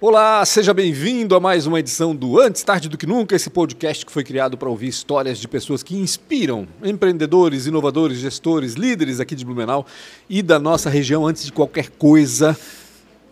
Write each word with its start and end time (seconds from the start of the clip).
Olá, 0.00 0.44
seja 0.44 0.74
bem-vindo 0.74 1.36
a 1.36 1.38
mais 1.38 1.64
uma 1.64 1.78
edição 1.78 2.12
do 2.12 2.40
Antes 2.40 2.64
Tarde 2.64 2.88
do 2.88 2.98
que 2.98 3.06
Nunca, 3.06 3.36
esse 3.36 3.48
podcast 3.48 4.04
que 4.04 4.10
foi 4.10 4.24
criado 4.24 4.58
para 4.58 4.68
ouvir 4.68 4.88
histórias 4.88 5.38
de 5.38 5.46
pessoas 5.46 5.80
que 5.80 5.96
inspiram 5.96 6.66
empreendedores, 6.82 7.66
inovadores, 7.66 8.18
gestores, 8.18 8.74
líderes 8.74 9.20
aqui 9.20 9.36
de 9.36 9.44
Blumenau 9.44 9.86
e 10.28 10.42
da 10.42 10.58
nossa 10.58 10.90
região. 10.90 11.24
Antes 11.24 11.44
de 11.44 11.52
qualquer 11.52 11.88
coisa, 11.90 12.58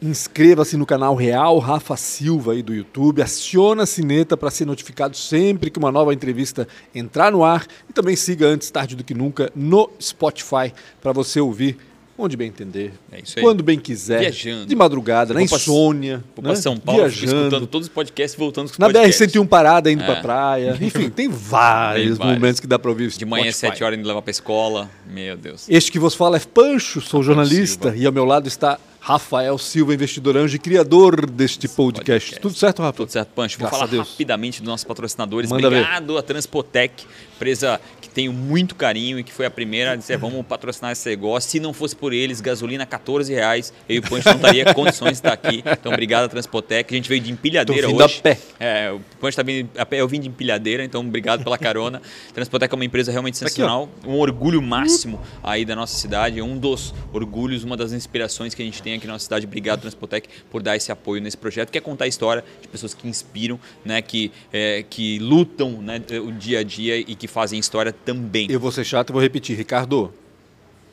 inscreva-se 0.00 0.76
no 0.76 0.86
canal 0.86 1.16
Real 1.16 1.58
Rafa 1.58 1.96
Silva 1.96 2.52
aí 2.52 2.62
do 2.62 2.72
YouTube, 2.72 3.20
aciona 3.20 3.82
a 3.82 3.86
sineta 3.86 4.36
para 4.36 4.50
ser 4.50 4.64
notificado 4.64 5.16
sempre 5.16 5.70
que 5.70 5.78
uma 5.80 5.90
nova 5.90 6.14
entrevista 6.14 6.68
entrar 6.94 7.32
no 7.32 7.42
ar 7.42 7.66
e 7.88 7.92
também 7.92 8.14
siga 8.14 8.46
Antes 8.46 8.70
Tarde 8.70 8.94
do 8.94 9.02
que 9.02 9.12
Nunca 9.12 9.50
no 9.56 9.90
Spotify 10.00 10.72
para 11.02 11.10
você 11.10 11.40
ouvir 11.40 11.76
onde 12.20 12.36
bem 12.36 12.48
entender, 12.48 12.92
É 13.12 13.20
isso 13.20 13.38
aí. 13.38 13.44
quando 13.44 13.62
bem 13.62 13.78
quiser, 13.78 14.20
Viajando. 14.20 14.66
de 14.66 14.74
madrugada, 14.74 15.32
na 15.34 15.42
insônia, 15.42 16.22
Vou 16.36 16.42
né? 16.42 16.50
para 16.50 16.56
São 16.56 16.76
Paulo, 16.76 17.06
escutando 17.06 17.66
todos 17.66 17.88
os 17.88 17.92
podcasts 17.92 18.38
voltando 18.38 18.66
com 18.68 18.72
os 18.72 18.78
Na 18.78 18.86
podcasts. 18.86 19.20
BR-101 19.32 19.46
parada, 19.48 19.90
indo 19.90 20.02
É. 20.02 20.06
pra 20.06 20.16
praia. 20.16 20.76
Enfim, 20.80 21.08
tem 21.10 21.28
vários, 21.28 22.06
Tem 22.10 22.14
vários. 22.14 22.34
momentos 22.40 22.60
que 22.60 22.66
dá 22.66 22.78
pra 22.78 22.90
ouvir 22.90 23.08
De 23.10 23.24
manhã 23.24 23.48
às 23.48 23.56
Spotify. 23.56 23.72
7 23.78 23.84
horas 23.84 23.98
indo 23.98 24.06
levar 24.08 24.22
pra 24.22 24.30
escola. 24.30 24.90
Meu 25.08 25.36
Deus. 25.36 25.66
Este 25.68 25.90
que 25.90 25.98
vos 25.98 26.14
fala 26.14 26.36
é 26.36 26.40
Pancho, 26.40 27.00
sou 27.00 27.22
jornalista 27.22 27.90
Silva. 27.90 27.96
e 28.02 28.06
ao 28.06 28.12
meu 28.12 28.24
lado 28.24 28.46
está 28.48 28.78
Rafael 29.02 29.56
Silva, 29.56 29.94
investidor 29.94 30.36
anjo 30.36 30.56
e 30.56 30.58
criador 30.58 31.24
deste 31.30 31.66
podcast. 31.66 32.00
podcast. 32.32 32.40
Tudo 32.40 32.54
certo, 32.54 32.82
Rafa? 32.82 32.96
Tudo 32.98 33.10
certo, 33.10 33.28
Pancho. 33.34 33.58
Vou 33.58 33.66
Graças 33.68 33.88
falar 33.90 34.02
a 34.02 34.04
rapidamente 34.04 34.60
dos 34.60 34.68
nossos 34.68 34.84
patrocinadores. 34.84 35.48
Manda 35.48 35.70
ver. 35.70 35.76
Obrigado 35.80 36.18
a 36.18 36.22
Transpotec, 36.22 37.04
empresa 37.36 37.80
tenho 38.10 38.32
muito 38.32 38.74
carinho 38.74 39.18
e 39.18 39.24
que 39.24 39.32
foi 39.32 39.46
a 39.46 39.50
primeira 39.50 39.92
a 39.92 39.96
dizer 39.96 40.18
vamos 40.18 40.44
patrocinar 40.46 40.92
esse 40.92 41.08
negócio. 41.08 41.50
Se 41.50 41.60
não 41.60 41.72
fosse 41.72 41.96
por 41.96 42.12
eles, 42.12 42.40
gasolina 42.40 42.84
14 42.84 43.32
reais, 43.32 43.72
eu 43.88 43.96
e 43.96 43.98
o 43.98 44.02
Pancho 44.02 44.28
não 44.28 44.36
estaria 44.36 44.74
condições 44.74 45.12
de 45.12 45.18
estar 45.18 45.32
aqui. 45.32 45.62
Então, 45.66 45.92
obrigado 45.92 46.24
a 46.24 46.28
Transpotec. 46.28 46.92
A 46.92 46.96
gente 46.96 47.08
veio 47.08 47.20
de 47.20 47.30
empilhadeira 47.30 47.82
Tô 47.82 47.88
vindo 47.88 48.04
hoje. 48.04 48.18
a 48.18 48.22
pé. 48.22 48.38
É, 48.58 48.90
o 48.90 49.00
Pancho 49.20 49.28
está 49.30 49.42
vindo 49.42 49.68
a 49.76 49.86
pé, 49.86 50.00
eu 50.00 50.08
vim 50.08 50.20
de 50.20 50.28
empilhadeira, 50.28 50.84
então 50.84 51.00
obrigado 51.00 51.42
pela 51.42 51.56
carona. 51.56 52.02
Transpotec 52.34 52.72
é 52.72 52.76
uma 52.76 52.84
empresa 52.84 53.10
realmente 53.10 53.38
Tá 53.38 53.46
aqui, 53.46 53.54
sensacional, 53.54 53.88
um 54.06 54.18
orgulho 54.18 54.60
máximo 54.60 55.20
aí 55.42 55.64
da 55.64 55.76
nossa 55.76 55.96
cidade, 55.96 56.40
um 56.42 56.58
dos 56.58 56.94
orgulhos, 57.12 57.64
uma 57.64 57.76
das 57.76 57.92
inspirações 57.92 58.54
que 58.54 58.62
a 58.62 58.64
gente 58.64 58.82
tem 58.82 58.94
aqui 58.94 59.06
na 59.06 59.14
nossa 59.14 59.24
cidade. 59.24 59.46
Obrigado, 59.46 59.80
Transpotec, 59.80 60.28
por 60.50 60.62
dar 60.62 60.76
esse 60.76 60.90
apoio 60.90 61.22
nesse 61.22 61.36
projeto, 61.36 61.70
que 61.70 61.78
é 61.78 61.80
contar 61.80 62.04
a 62.04 62.08
história 62.08 62.44
de 62.60 62.68
pessoas 62.68 62.94
que 62.94 63.06
inspiram, 63.08 63.58
né, 63.84 64.02
que, 64.02 64.32
é, 64.52 64.84
que 64.88 65.18
lutam 65.18 65.80
né, 65.82 66.00
o 66.22 66.32
dia 66.32 66.60
a 66.60 66.62
dia 66.62 66.98
e 66.98 67.14
que 67.14 67.28
fazem 67.28 67.58
história 67.58 67.92
também. 68.04 68.46
Eu 68.50 68.60
vou 68.60 68.70
ser 68.72 68.84
chato 68.84 69.10
e 69.10 69.12
vou 69.12 69.20
repetir. 69.22 69.56
Ricardo, 69.56 70.12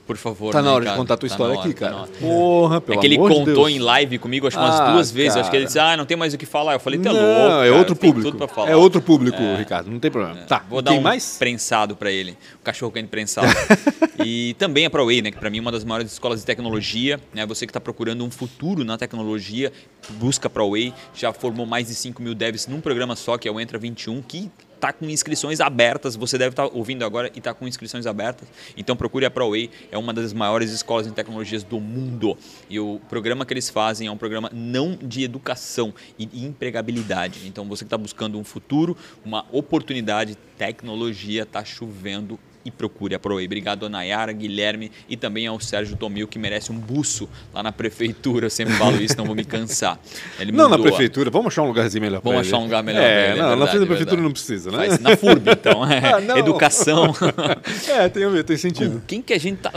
Por 0.06 0.16
favor. 0.16 0.54
tá 0.54 0.62
na 0.62 0.72
hora 0.74 0.86
de 0.86 0.96
contar 0.96 1.16
a 1.16 1.18
tua 1.18 1.28
Tá 1.28 1.34
história 1.36 1.58
hora, 1.58 1.68
aqui, 1.68 1.74
tá 1.78 1.88
cara. 1.90 2.02
hora. 2.04 2.10
Porra, 2.20 2.80
pelo 2.82 2.98
É 2.98 3.02
que 3.02 3.08
ele 3.08 3.16
amor 3.18 3.30
de 3.30 3.36
contou 3.40 3.54
Deus. 3.66 3.70
em 3.72 3.80
live 3.80 4.18
comigo, 4.20 4.48
acho 4.48 4.56
que 4.58 4.64
umas 4.64 4.80
Ah, 4.80 4.92
duas 4.94 5.12
vezes. 5.12 5.36
Acho 5.38 5.50
que 5.52 5.58
ele 5.58 5.66
disse, 5.66 5.78
ah, 5.80 5.98
não 5.98 6.06
tem 6.06 6.16
mais 6.16 6.34
o 6.34 6.38
que 6.38 6.46
falar. 6.46 6.74
Eu 6.74 6.80
falei, 6.80 6.98
tá 7.00 7.12
Não, 7.12 7.20
louco. 7.20 7.56
é 7.64 7.68
cara, 7.68 7.76
outro 7.76 7.96
tem 7.96 8.14
público. 8.14 8.38
É 8.68 8.76
outro 8.76 9.02
público, 9.02 9.38
É. 9.42 9.58
Ricardo. 9.58 9.92
Não 9.92 10.00
tem 10.00 10.10
problema. 10.10 10.38
Tá. 10.48 10.64
Vou 10.70 10.82
dar 10.82 10.94
um 10.94 11.02
mais? 11.02 11.36
prensado 11.38 11.94
para 11.96 12.10
ele, 12.10 12.38
o 12.56 12.64
cachorro 12.64 12.90
quente 12.92 13.10
prensado. 13.10 13.48
e 14.26 14.54
também 14.58 14.86
a 14.86 14.90
ProWay, 14.90 15.22
né, 15.22 15.30
que 15.32 15.38
para 15.38 15.50
mim 15.50 15.58
é 15.58 15.62
uma 15.62 15.72
das 15.74 15.84
maiores 15.84 16.12
escolas 16.14 16.40
de 16.40 16.46
tecnologia, 16.46 17.20
né? 17.34 17.46
Você 17.46 17.66
que 17.66 17.72
está 17.72 17.80
procurando 17.82 18.24
um 18.24 18.32
futuro 18.32 18.84
na 18.86 18.98
tecnologia, 18.98 19.74
busca 20.12 20.48
a 20.48 20.50
ProWay, 20.50 20.94
já 21.14 21.34
formou 21.34 21.66
mais 21.66 21.88
de 21.88 21.96
5 21.96 22.22
mil 22.22 22.34
devs 22.34 22.66
num 22.68 22.80
programa 22.80 23.14
só, 23.16 23.38
que 23.38 23.48
é 23.48 23.52
o 23.52 23.60
Entra 23.60 23.78
21, 23.78 24.22
que 24.22 24.50
está 24.78 24.94
com 24.94 25.06
inscrições 25.06 25.60
abertas. 25.60 26.16
Você 26.16 26.38
deve 26.38 26.52
estar 26.52 26.66
ouvindo 26.66 27.04
agora 27.04 27.30
e 27.36 27.40
está 27.40 27.54
com 27.54 27.68
inscrições 27.68 28.06
abertas. 28.06 28.48
Então 28.78 28.96
procure 28.96 29.26
a 29.26 29.32
ProWay, 29.32 29.70
é 29.92 29.98
uma 29.98 30.14
das 30.14 30.32
maiores 30.32 30.72
escolas 30.72 31.08
em 31.08 31.12
tecnologias 31.12 31.64
do 31.64 31.80
mundo. 31.80 32.38
E 32.70 32.80
o 32.80 33.02
programa 33.10 33.46
que 33.46 33.54
eles 33.54 33.70
fazem 33.70 34.08
é 34.08 34.12
um 34.12 34.18
programa 34.18 34.50
não 34.54 34.96
de 34.96 35.24
educação 35.24 35.94
e 36.18 36.46
empregabilidade. 36.46 37.48
Então 37.48 37.68
você 37.68 37.84
que 37.84 37.88
está 37.88 37.98
buscando 37.98 38.40
um 38.40 38.44
futuro, 38.44 38.96
uma 39.26 39.46
oportunidade, 39.52 40.38
tecnologia, 40.58 41.44
está 41.44 41.66
chovendo 41.66 42.40
e 42.68 42.72
procure 42.72 43.16
a 43.16 43.20
ProWay. 43.20 43.46
Obrigado 43.46 43.86
a 43.86 43.90
Nayara, 43.90 44.32
Guilherme 44.34 44.92
e 45.08 45.16
também 45.16 45.48
ao 45.48 45.60
Sérgio 45.60 45.96
Tomil, 45.96 46.28
que 46.28 46.38
merece 46.38 46.72
um 46.72 46.78
buço 46.78 47.30
lá 47.54 47.64
na 47.64 47.72
prefeitura. 47.72 48.48
Eu 48.48 48.50
sempre 48.50 48.74
falo 48.76 49.02
isso, 49.02 49.18
não 49.18 49.26
vou 49.26 49.36
me 49.36 49.46
cansar. 49.46 49.98
Ele 50.40 50.52
Não 50.52 50.68
na 50.68 50.78
prefeitura. 50.78 51.30
Vamos 51.30 51.48
achar 51.48 51.64
um 51.64 51.68
lugarzinho 51.68 52.02
melhor 52.02 52.22
pra 52.22 52.32
Vamos 52.32 52.48
achar 52.48 52.58
um 52.58 52.64
lugar 52.64 52.84
melhor 52.84 53.02
É, 53.02 53.32
ele, 53.32 53.40
é 53.40 53.42
não, 53.42 53.50
na 53.50 53.56
verdade, 53.56 53.70
frente 53.72 53.80
da 53.80 53.86
é 53.86 53.88
prefeitura 53.88 54.22
não 54.22 54.32
precisa, 54.32 54.72
né? 54.72 54.78
Faz 54.78 55.00
na 55.00 55.18
FURB, 55.18 55.52
então. 55.52 55.88
É. 55.88 56.34
Ah. 56.34 56.40
Educação. 56.40 57.14
É, 57.88 58.10
tem 58.10 58.24
a 58.24 58.30
ver, 58.30 58.44
tem 58.44 58.58
sentido. 58.58 59.00
Com 59.00 59.08
quem 59.08 59.22
que 59.22 59.34
a 59.34 59.40
gente 59.40 59.60
tá. 59.60 59.72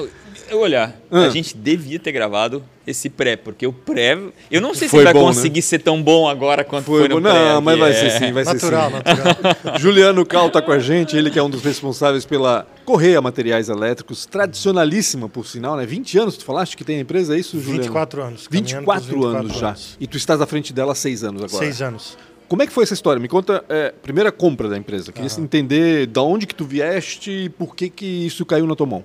Eu 0.51 0.59
olhar, 0.61 0.97
Ah. 1.11 1.27
a 1.27 1.31
gente 1.31 1.57
devia 1.57 1.99
ter 2.01 2.11
gravado 2.11 2.63
esse 2.87 3.09
pré, 3.09 3.37
porque 3.37 3.65
o 3.67 3.73
pré. 3.73 4.19
Eu 4.51 4.61
não 4.61 4.75
sei 4.75 4.89
se 4.89 4.93
Foi 4.97 5.05
vai 5.05 5.13
bom, 5.13 5.21
conseguir 5.27 5.63
ser 5.63 5.79
tão 5.79 6.03
bom 6.03 6.29
agora 6.29 6.65
quanto 6.65 6.87
foi, 6.87 7.01
Foi 7.01 7.09
no 7.09 7.15
bom. 7.17 7.23
pré. 7.23 7.33
Não, 7.53 7.61
mas 7.61 7.79
vai 7.79 7.91
é. 7.93 7.95
ser 7.95 8.11
sim, 8.19 8.33
vai 8.33 8.43
Natural, 8.43 8.91
ser 8.91 8.97
sim. 8.97 9.23
natural. 9.23 9.79
Juliano 9.79 10.27
Cal 10.27 10.51
tá 10.51 10.61
com 10.61 10.73
a 10.73 10.79
gente, 10.81 11.17
ele 11.17 11.31
que 11.31 11.39
é 11.39 11.43
um 11.43 11.49
dos 11.51 11.63
responsáveis 11.63 12.25
pela 12.25 12.67
Correia 12.85 13.21
Materiais 13.21 13.69
Elétricos, 13.69 14.27
tradicionalíssima 14.27 15.29
por 15.29 15.47
sinal, 15.47 15.77
né? 15.77 15.87
20 15.87 16.19
anos, 16.19 16.37
tu 16.37 16.45
falaste 16.45 16.77
que 16.77 16.83
tem 16.85 16.97
a 16.97 17.01
empresa, 17.01 17.37
é 17.37 17.39
isso, 17.39 17.59
Juliano? 17.61 17.83
24 17.83 18.23
anos. 18.23 18.49
caminhando 18.49 18.69
24, 18.81 19.05
pros 19.05 19.15
24 19.25 19.39
anos 19.47 19.57
já. 19.59 19.69
anos. 19.69 19.97
E 20.01 20.07
tu 20.09 20.17
estás 20.17 20.41
à 20.41 20.47
frente 20.47 20.73
dela 20.73 20.93
há 20.93 20.97
seis 20.97 21.23
anos 21.23 21.45
agora. 21.45 21.59
Seis 21.65 21.81
anos. 21.81 22.19
Como 22.49 22.61
é 22.63 22.67
que 22.67 22.73
foi 22.73 22.83
essa 22.83 22.95
história? 22.95 23.21
Me 23.23 23.29
conta, 23.29 23.65
é, 23.69 23.95
primeira 24.03 24.33
compra 24.33 24.69
da 24.69 24.77
empresa. 24.77 25.13
Queria 25.13 25.31
entender 25.39 26.07
da 26.09 26.21
onde 26.23 26.45
que 26.49 26.55
tu 26.57 26.65
vieste 26.65 27.31
e 27.31 27.49
por 27.49 27.77
que 27.77 27.89
que 27.89 28.05
isso 28.27 28.45
caiu 28.45 28.67
na 28.67 28.75
tua 28.75 28.87
mão. 28.87 29.05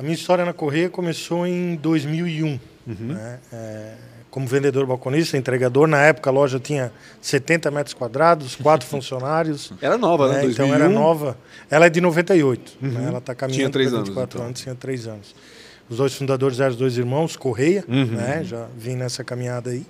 A 0.00 0.02
minha 0.02 0.14
história 0.14 0.46
na 0.46 0.54
Correia 0.54 0.88
começou 0.88 1.46
em 1.46 1.74
2001. 1.76 2.46
Uhum. 2.46 2.58
né? 3.00 3.38
É, 3.52 3.92
como 4.30 4.46
vendedor 4.46 4.86
balconista, 4.86 5.36
entregador. 5.36 5.86
Na 5.86 5.98
época 6.00 6.30
a 6.30 6.32
loja 6.32 6.58
tinha 6.58 6.90
70 7.20 7.70
metros 7.70 7.92
quadrados, 7.92 8.56
quatro 8.56 8.86
funcionários. 8.88 9.74
Era 9.82 9.98
nova, 9.98 10.28
né? 10.28 10.36
né? 10.36 10.40
2001. 10.44 10.64
Então 10.64 10.74
era 10.74 10.88
nova. 10.88 11.36
Ela 11.70 11.84
é 11.84 11.90
de 11.90 12.00
98. 12.00 12.78
né? 12.80 13.04
Ela 13.08 13.18
está 13.18 13.34
caminhando 13.34 13.58
Tinha 13.60 13.68
três 13.70 13.92
anos, 13.92 14.08
24 14.08 14.38
então. 14.38 14.46
anos, 14.46 14.60
tinha 14.62 14.74
três 14.74 15.06
anos. 15.06 15.34
Os 15.90 15.98
dois 15.98 16.14
fundadores 16.14 16.58
eram 16.60 16.70
os 16.70 16.76
dois 16.76 16.96
irmãos, 16.96 17.36
Correia, 17.36 17.84
Uhum. 17.86 18.06
né? 18.06 18.40
já 18.42 18.68
vim 18.78 18.96
nessa 18.96 19.22
caminhada 19.22 19.68
aí. 19.68 19.84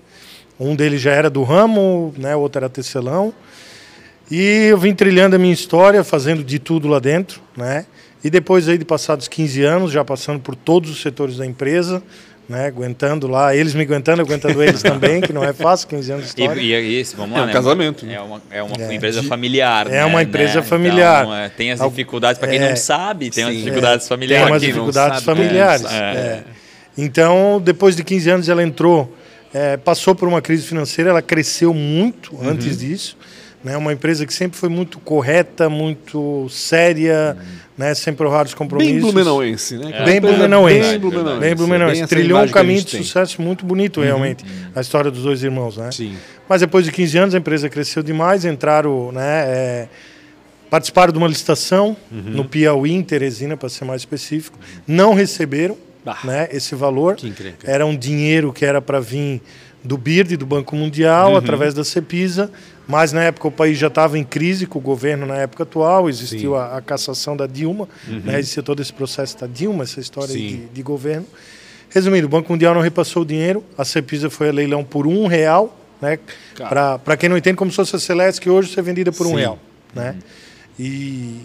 Um 0.59 0.75
deles 0.75 1.01
já 1.01 1.13
era 1.13 1.31
do 1.31 1.45
ramo, 1.45 2.13
né? 2.19 2.35
o 2.35 2.41
outro 2.41 2.59
era 2.59 2.69
tecelão. 2.69 3.33
E 4.29 4.67
eu 4.71 4.77
vim 4.79 4.93
trilhando 4.93 5.37
a 5.37 5.39
minha 5.39 5.55
história, 5.55 6.03
fazendo 6.03 6.43
de 6.43 6.59
tudo 6.59 6.89
lá 6.89 6.99
dentro, 6.99 7.41
né? 7.57 7.87
E 8.23 8.29
depois 8.31 8.69
aí 8.69 8.77
de 8.79 8.85
passados 8.85 9.27
15 9.29 9.63
anos, 9.63 9.93
já 9.93 10.05
passando 10.05 10.41
por 10.41 10.55
todos 10.55 10.91
os 10.91 11.01
setores 11.01 11.37
da 11.39 11.47
empresa, 11.47 12.03
né? 12.49 12.67
Aguentando 12.67 13.27
lá, 13.29 13.55
eles 13.55 13.75
me 13.75 13.83
aguentando, 13.83 14.21
eu 14.21 14.27
aguentando 14.27 14.63
eles 14.63 14.83
também, 14.83 15.21
que 15.21 15.33
não 15.33 15.43
é 15.45 15.53
fácil, 15.53 15.87
15 15.89 16.13
anos 16.13 16.25
de 16.35 16.41
E, 16.41 16.43
história. 16.45 16.61
e 16.61 16.73
é 16.73 16.83
esse, 16.83 17.15
vamos 17.17 17.33
lá, 17.35 17.39
É 17.41 17.43
um 17.45 17.47
né? 17.47 17.53
casamento, 17.53 18.05
né? 18.05 18.15
É 18.15 18.21
uma, 18.21 18.43
é 18.51 18.63
uma 18.63 18.77
É. 18.77 18.95
empresa 18.95 19.23
familiar. 19.23 19.87
É 19.87 19.91
né? 19.91 20.05
uma 20.05 20.23
empresa 20.23 20.61
Né? 20.61 20.67
familiar. 20.67 21.23
Então, 21.23 21.35
é, 21.37 21.49
tem 21.49 21.71
as 21.73 21.81
dificuldades, 21.81 22.39
para 22.39 22.49
quem 22.49 22.59
é, 22.59 22.69
não 22.71 22.77
sabe, 22.77 23.31
tem 23.31 23.45
as 23.45 23.51
sim. 23.51 23.57
dificuldades 23.59 24.07
Tem 24.07 24.17
familiares. 24.17 24.49
umas 24.51 24.61
quem 24.63 24.69
não 24.71 24.75
dificuldades 24.85 25.23
sabe, 25.23 25.41
familiares. 25.41 25.85
é, 25.85 25.97
é. 25.97 26.01
é. 26.01 26.45
Então, 26.99 27.61
depois 27.65 27.97
de 27.97 28.05
15 28.05 28.31
anos, 28.31 28.49
ela 28.49 28.63
entrou, 28.63 29.17
é, 29.55 29.77
passou 29.77 30.15
por 30.15 30.29
uma 30.29 30.43
crise 30.43 30.67
financeira, 30.67 31.11
ela 31.11 31.23
cresceu 31.23 31.73
muito 31.73 32.35
Uhum. 32.35 32.49
antes 32.51 32.79
disso. 32.79 33.17
Né? 33.63 33.77
Uma 33.77 33.93
empresa 33.93 34.25
que 34.25 34.33
sempre 34.33 34.59
foi 34.59 34.69
muito 34.71 34.99
correta, 35.01 35.69
muito 35.69 36.49
séria, 36.49 37.37
né? 37.77 37.95
sempre 37.95 38.27
honrar 38.27 38.47
os 38.47 38.55
compromissos. 38.55 38.95
Bem 38.95 39.01
blumenauense, 39.03 39.77
né? 39.77 40.03
Bem 40.05 40.17
Empresa 40.17 40.21
blumenauense. 40.21 40.89
Bem 40.91 40.99
blumenauense. 40.99 41.41
Bem 41.41 41.55
Blumenauense. 41.55 42.07
Trilhou 42.07 42.41
um 42.43 42.49
caminho 42.49 42.79
de 42.81 42.87
tem. 42.87 43.01
Uhum. 43.01 43.07
sucesso 43.07 43.43
muito 43.43 43.67
bonito, 43.67 44.01
realmente. 44.01 44.45
A 44.75 44.81
história 44.81 45.11
dos 45.11 45.23
dois 45.23 45.43
irmãos, 45.43 45.77
né? 45.77 45.91
Sim. 45.93 46.15
Mas 46.49 46.63
depois 46.63 46.85
de 46.87 46.91
15 46.93 47.19
anos, 47.19 47.35
a 47.35 47.39
empresa 47.39 47.69
cresceu 47.69 48.03
demais, 48.03 48.45
entraram, 48.47 49.13
né, 49.13 49.45
é, 49.47 49.89
participaram 50.71 51.13
de 51.13 51.19
uma 51.19 51.29
licitação 51.29 51.95
Uhum. 52.11 52.23
no 52.31 52.45
Piauí, 52.47 52.93
em 52.93 53.03
Teresina, 53.03 53.57
para 53.59 53.69
ser 53.69 53.85
mais 53.85 54.01
específico. 54.03 54.59
Não 54.87 55.13
receberam 55.15 55.77
Ah. 56.07 56.17
né, 56.25 56.49
esse 56.51 56.75
valor. 56.75 57.17
Era 57.63 57.85
um 57.85 57.95
dinheiro 57.95 58.53
que 58.55 58.65
era 58.65 58.81
para 58.81 59.01
vir 59.01 59.43
do 59.85 59.97
BIRD, 59.99 60.37
do 60.37 60.47
Banco 60.47 60.75
Mundial, 60.77 61.33
Uhum. 61.33 61.37
através 61.37 61.75
da 61.75 61.85
Cepisa. 61.85 62.51
Mas 62.91 63.13
na 63.13 63.23
época 63.23 63.47
o 63.47 63.53
país 63.53 63.79
já 63.79 63.87
estava 63.87 64.19
em 64.19 64.25
crise 64.25 64.67
com 64.67 64.81
o 64.81 64.83
governo 64.83 65.25
na 65.25 65.37
época 65.37 65.63
atual, 65.63 66.09
existiu 66.09 66.57
a, 66.57 66.77
a 66.77 66.81
cassação 66.83 67.37
da 67.37 67.47
Dilma, 67.47 67.89
né, 68.07 68.39
existia 68.41 68.65
todo 68.65 68.83
esse 68.83 68.93
processo 68.93 69.39
da 69.39 69.47
Dilma, 69.47 69.85
essa 69.85 70.01
história 70.01 70.35
Uhum. 70.35 70.39
De, 70.39 70.57
de 70.67 70.83
governo. 70.83 71.27
Resumindo, 71.89 72.27
o 72.27 72.31
Banco 72.31 72.53
Mundial 72.53 72.75
não 72.75 72.81
repassou 72.81 73.23
o 73.23 73.25
dinheiro, 73.25 73.65
a 73.79 73.85
Cepisa 73.85 74.29
foi 74.29 74.49
a 74.49 74.53
leilão 74.53 74.83
por 74.85 75.07
um 75.07 75.27
real, 75.27 75.77
né? 76.01 76.19
Para 77.05 77.17
quem 77.17 77.29
não 77.29 77.37
entende, 77.37 77.57
como 77.57 77.71
se 77.71 77.77
fosse 77.77 77.95
a 77.95 77.99
Celeste, 77.99 78.41
que 78.41 78.51
hoje 78.51 78.77
é 78.79 78.83
vendida 78.83 79.13
por 79.13 79.27
um 79.27 79.31
Sim. 79.31 79.37
real. 79.37 79.59
Né? 79.95 80.17
E 80.79 81.41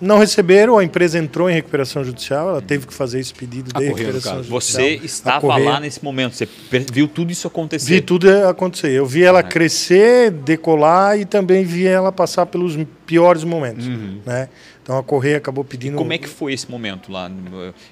não 0.00 0.18
receberam, 0.18 0.78
a 0.78 0.84
empresa 0.84 1.18
entrou 1.18 1.50
em 1.50 1.54
recuperação 1.54 2.02
judicial, 2.02 2.48
ela 2.50 2.62
teve 2.62 2.86
que 2.86 2.94
fazer 2.94 3.20
esse 3.20 3.34
pedido 3.34 3.70
A 3.74 3.78
de 3.78 3.86
recuperação 3.86 4.36
caso. 4.36 4.48
judicial. 4.48 4.82
Você 4.86 5.00
estava 5.04 5.56
lá 5.56 5.78
nesse 5.78 6.02
momento, 6.02 6.34
você 6.34 6.48
viu 6.92 7.06
tudo 7.06 7.30
isso 7.30 7.46
acontecer. 7.46 7.94
Vi 7.94 8.00
tudo 8.00 8.28
acontecer. 8.46 8.90
Eu 8.92 9.04
vi 9.06 9.22
ela 9.22 9.42
crescer, 9.42 10.30
decolar 10.30 11.18
e 11.18 11.24
também 11.24 11.64
vi 11.64 11.86
ela 11.86 12.10
passar 12.10 12.46
pelos 12.46 12.78
piores 13.04 13.44
momentos. 13.44 13.86
Né? 14.24 14.48
Então 14.82 14.98
a 14.98 15.02
Correia 15.02 15.36
acabou 15.36 15.62
pedindo. 15.62 15.96
Como 15.96 16.12
é 16.12 16.18
que 16.18 16.28
foi 16.28 16.52
esse 16.52 16.70
momento 16.70 17.12
lá? 17.12 17.30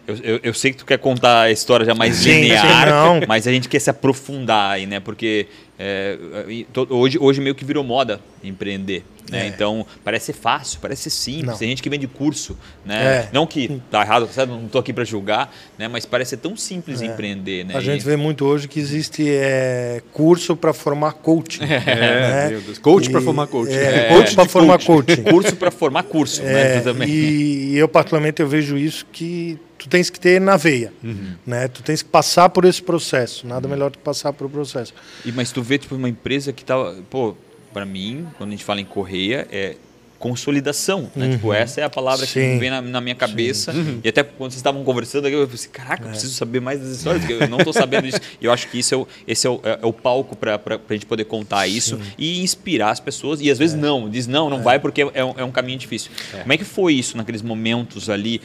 Eu, 0.06 0.16
eu, 0.16 0.40
eu 0.42 0.54
sei 0.54 0.72
que 0.72 0.78
tu 0.78 0.86
quer 0.86 0.98
contar 0.98 1.42
a 1.42 1.50
história 1.50 1.84
já 1.84 1.94
mais 1.94 2.16
Sim, 2.16 2.42
linear, 2.42 2.88
não. 2.88 3.20
mas 3.28 3.46
a 3.46 3.52
gente 3.52 3.68
quer 3.68 3.78
se 3.78 3.90
aprofundar 3.90 4.72
aí, 4.72 4.86
né? 4.86 4.98
Porque 4.98 5.46
é, 5.78 6.18
e 6.48 6.66
hoje, 6.90 7.18
hoje 7.20 7.40
meio 7.40 7.54
que 7.54 7.64
virou 7.64 7.84
moda 7.84 8.20
empreender. 8.42 9.04
Né? 9.30 9.44
É. 9.44 9.46
Então 9.48 9.84
parece 10.02 10.26
ser 10.26 10.32
fácil, 10.32 10.78
parece 10.80 11.02
ser 11.02 11.10
simples. 11.10 11.46
Não. 11.48 11.56
Tem 11.58 11.68
gente 11.68 11.82
que 11.82 11.90
vende 11.90 12.06
curso, 12.06 12.56
né? 12.84 12.96
É. 12.96 13.28
Não 13.30 13.46
que 13.46 13.80
tá 13.90 14.00
errado, 14.00 14.26
sabe? 14.32 14.50
não 14.52 14.64
estou 14.64 14.80
aqui 14.80 14.90
para 14.90 15.04
julgar, 15.04 15.54
né? 15.78 15.86
Mas 15.86 16.06
parece 16.06 16.30
ser 16.30 16.38
tão 16.38 16.56
simples 16.56 17.02
É. 17.02 17.06
empreender, 17.06 17.64
né? 17.66 17.74
A 17.76 17.78
E- 17.80 17.84
gente 17.84 18.02
vê 18.04 18.16
muito 18.16 18.46
hoje 18.46 18.66
que 18.66 18.80
existe 18.80 19.24
é, 19.28 20.02
curso 20.14 20.56
para 20.56 20.72
formar 20.72 21.12
coach. 21.12 21.60
É, 21.62 21.66
né? 21.66 22.48
Deus. 22.64 22.78
Coach 22.78 23.10
para 23.10 23.20
E- 23.20 23.24
formar 23.24 23.46
coach. 23.48 23.70
É, 23.70 24.06
É, 24.06 24.08
coach 24.08 24.34
para 24.34 24.48
formar 24.48 24.78
coach. 24.82 25.16
curso 25.22 25.56
para 25.56 25.70
formar 25.70 26.02
curso, 26.04 26.42
né? 26.42 26.82
E 27.06 27.76
eu 27.76 27.86
particularmente 27.86 28.40
eu 28.40 28.48
vejo 28.48 28.78
isso 28.78 29.04
que 29.12 29.58
tu 29.78 29.88
tens 29.88 30.10
que 30.10 30.18
ter 30.18 30.40
na 30.40 30.56
veia, 30.56 30.92
Uhum. 31.02 31.34
né? 31.46 31.68
Tu 31.68 31.82
tens 31.82 32.02
que 32.02 32.08
passar 32.08 32.48
por 32.48 32.64
esse 32.64 32.82
processo. 32.82 33.46
Nada 33.46 33.66
melhor 33.68 33.90
do 33.90 33.98
que 33.98 34.04
passar 34.04 34.32
por 34.32 34.46
o 34.46 34.50
processo. 34.50 34.92
E, 35.24 35.32
mas 35.32 35.52
tu 35.52 35.62
vê, 35.62 35.78
tipo, 35.78 35.94
uma 35.94 36.08
empresa 36.08 36.52
que 36.52 36.64
tá. 36.64 36.74
Pô, 37.10 37.36
pra 37.72 37.84
mim, 37.84 38.26
quando 38.36 38.48
a 38.48 38.52
gente 38.52 38.64
fala 38.64 38.80
em 38.80 38.84
correia, 38.84 39.46
é 39.52 39.76
consolidação, 40.18 41.08
né? 41.14 41.30
Tipo, 41.30 41.52
essa 41.52 41.80
é 41.80 41.84
a 41.84 41.88
palavra 41.90 42.26
que 42.26 42.32
Sim. 42.32 42.58
vem 42.58 42.70
na, 42.70 42.82
na 42.82 43.00
minha 43.00 43.14
cabeça. 43.14 43.72
E 44.02 44.08
até 44.08 44.24
quando 44.24 44.50
vocês 44.50 44.56
estavam 44.58 44.82
conversando, 44.82 45.26
aqui, 45.26 45.36
eu 45.36 45.46
pensei, 45.46 45.70
caraca, 45.70 46.02
eu 46.04 46.08
preciso 46.10 46.34
saber 46.34 46.60
mais 46.60 46.80
das 46.80 46.88
histórias, 46.88 47.24
porque 47.24 47.44
eu 47.44 47.48
não 47.48 47.58
tô 47.58 47.72
sabendo 47.72 48.04
disso. 48.08 48.20
E 48.40 48.44
eu 48.44 48.50
acho 48.52 48.66
que 48.68 48.80
isso 48.80 48.92
é 48.94 48.96
o, 48.96 49.06
esse 49.28 49.46
é 49.46 49.50
o, 49.50 49.60
é 49.62 49.78
o 49.86 49.92
palco 49.92 50.34
pra, 50.34 50.58
pra, 50.58 50.76
pra 50.76 50.96
gente 50.96 51.06
poder 51.06 51.24
contar 51.24 51.68
isso 51.68 52.00
e 52.18 52.42
inspirar 52.42 52.90
as 52.90 52.98
pessoas. 52.98 53.40
E 53.40 53.48
às 53.48 53.58
vezes 53.58 53.76
não, 53.76 54.10
diz 54.10 54.26
não, 54.26 54.50
não 54.50 54.60
vai 54.60 54.80
porque 54.80 55.02
é 55.14 55.24
um, 55.24 55.34
é 55.36 55.44
um 55.44 55.52
caminho 55.52 55.78
difícil. 55.78 56.10
Como 56.40 56.52
é 56.52 56.56
que 56.56 56.64
foi 56.64 56.94
isso 56.94 57.16
naqueles 57.16 57.40
momentos 57.40 58.10
ali? 58.10 58.40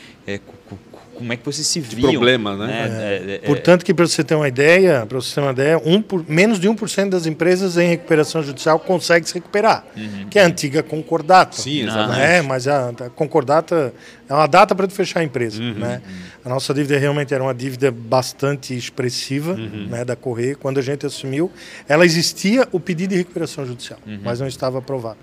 É, 1.14 1.18
como 1.18 1.34
é 1.34 1.38
que 1.38 1.46
vocês 1.46 1.66
se 1.68 1.80
viam? 1.80 2.12
problema, 2.12 2.56
né? 2.56 2.72
É, 2.72 3.32
é, 3.32 3.36
é, 3.36 3.38
Portanto, 3.40 3.84
que 3.86 3.94
para 3.94 4.08
você 4.08 4.24
ter 4.24 4.36
uma 4.36 4.48
ideia, 4.48 5.06
para 5.06 5.20
você 5.20 5.36
ter 5.36 5.42
uma 5.42 5.52
ideia, 5.52 5.82
um 5.86 6.02
por, 6.02 6.24
menos 6.28 6.60
de 6.60 6.68
1% 6.68 7.10
das 7.10 7.26
empresas 7.26 7.78
em 7.78 7.88
recuperação 7.90 8.42
judicial 8.44 8.80
consegue 8.80 9.28
se 9.28 9.34
recuperar, 9.36 9.86
que 10.30 10.40
é 10.40 10.44
a 10.44 10.46
antiga 10.48 10.82
concordata. 10.84 11.56
Sim, 11.58 11.84
exatamente. 11.84 12.20
Né? 12.20 12.42
Mas 12.42 12.68
a, 12.68 12.90
a 12.90 13.10
concordata 13.10 13.94
é 14.30 14.34
uma 14.34 14.48
data 14.48 14.74
para 14.76 14.90
fechar 14.90 15.20
a 15.20 15.24
empresa. 15.24 15.62
Uhum. 15.62 15.74
Né? 15.76 16.02
A 16.44 16.50
nossa 16.50 16.74
dívida 16.74 16.98
realmente 16.98 17.34
era 17.34 17.44
uma 17.44 17.54
dívida 17.54 17.90
bastante 17.92 18.76
expressiva 18.76 19.54
Uhum. 19.54 19.88
né, 19.90 20.04
da 20.04 20.16
Correia. 20.16 20.56
Quando 20.56 20.78
a 20.80 20.82
gente 20.82 21.06
assumiu, 21.06 21.52
ela 21.88 22.06
existia 22.06 22.68
o 22.72 22.80
pedido 22.80 23.12
de 23.12 23.18
recuperação 23.18 23.66
judicial, 23.66 24.00
Uhum. 24.06 24.20
mas 24.24 24.40
não 24.40 24.48
estava 24.48 24.80
aprovado. 24.80 25.18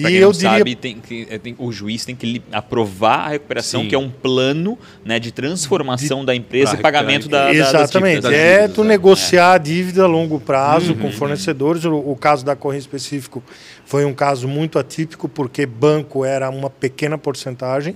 Pra 0.00 0.10
e 0.10 0.16
eu 0.16 0.32
diria 0.32 0.50
sabe, 0.58 0.74
tem 0.74 0.98
que, 0.98 1.26
é, 1.30 1.38
tem- 1.38 1.54
o 1.58 1.70
juiz 1.70 2.04
tem 2.04 2.16
que 2.16 2.42
aprovar 2.50 3.26
a 3.26 3.28
recuperação, 3.28 3.82
Sim. 3.82 3.88
que 3.88 3.94
é 3.94 3.98
um 3.98 4.10
plano 4.10 4.76
né, 5.04 5.18
de 5.18 5.30
transformação 5.30 6.24
da 6.24 6.34
empresa 6.34 6.74
e 6.74 6.78
pagamento 6.78 7.28
da, 7.28 7.46
da, 7.46 7.52
das 7.52 7.56
Exatamente. 7.68 8.14
dívidas. 8.16 8.30
das 8.30 8.32
é 8.40 8.54
dívidas, 8.56 8.74
tu 8.74 8.82
é. 8.82 8.86
negociar 8.86 9.52
a 9.52 9.58
dívida 9.58 10.02
a 10.04 10.06
longo 10.06 10.40
prazo 10.40 10.92
Uhum. 10.92 10.98
com 10.98 11.12
fornecedores. 11.12 11.84
O, 11.84 11.94
o 11.96 12.16
caso 12.16 12.44
da 12.44 12.56
Correia 12.56 12.80
específico 12.80 13.42
foi 13.84 14.04
um 14.04 14.12
caso 14.14 14.48
muito 14.48 14.78
atípico, 14.78 15.28
porque 15.28 15.64
banco 15.66 16.24
era 16.24 16.50
uma 16.50 16.68
pequena 16.70 17.16
porcentagem, 17.18 17.94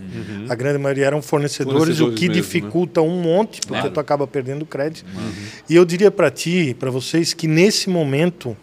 a 0.49 0.55
grande 0.55 0.79
maioria 0.79 1.06
eram 1.06 1.21
fornecedores, 1.23 1.79
o 1.79 1.79
Uhum. 1.79 1.87
Fornecedores 1.87 2.19
que 2.21 2.29
mesmo, 2.29 2.35
né? 2.35 2.41
dificulta 2.43 3.03
um 3.03 3.21
monte, 3.21 3.61
porque 3.62 3.73
Claro. 3.81 3.91
tu 3.91 3.99
acaba 4.00 4.27
perdendo 4.27 4.65
crédito. 4.67 5.05
Uhum. 5.17 5.33
E 5.69 5.75
eu 5.75 5.85
diria 5.85 6.11
para 6.11 6.31
ti, 6.31 6.77
para 6.79 6.91
vocês, 6.91 7.33
que 7.35 7.49
nesse 7.49 7.89
momento 7.91 8.56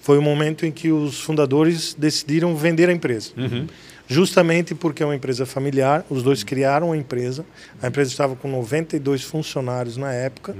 foi 0.00 0.18
o 0.18 0.22
momento 0.22 0.64
em 0.64 0.72
que 0.72 0.90
os 0.90 1.20
fundadores 1.20 1.94
decidiram 1.94 2.56
vender 2.56 2.88
a 2.88 2.92
empresa. 2.92 3.30
Uhum. 3.36 3.66
Justamente 4.08 4.74
porque 4.74 5.02
é 5.02 5.06
uma 5.06 5.14
empresa 5.14 5.46
familiar, 5.46 6.04
os 6.10 6.22
dois 6.22 6.42
criaram 6.42 6.90
a 6.90 6.96
empresa. 6.96 7.44
A 7.80 7.86
empresa 7.86 8.10
estava 8.10 8.34
com 8.34 8.48
92 8.48 9.22
funcionários 9.22 9.96
na 9.96 10.12
época. 10.12 10.56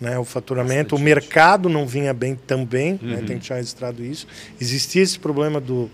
Né, 0.00 0.16
o 0.16 0.24
faturamento, 0.24 0.94
o 0.94 0.98
mercado 0.98 1.68
não 1.68 1.84
vinha 1.84 2.14
bem 2.14 2.36
também, 2.46 3.00
né, 3.02 3.16
tem 3.16 3.26
que 3.26 3.34
deixar 3.40 3.56
registrado 3.56 4.04
isso. 4.04 4.28
Existia 4.60 5.02
esse 5.02 5.18
problema 5.18 5.60
do 5.60 5.90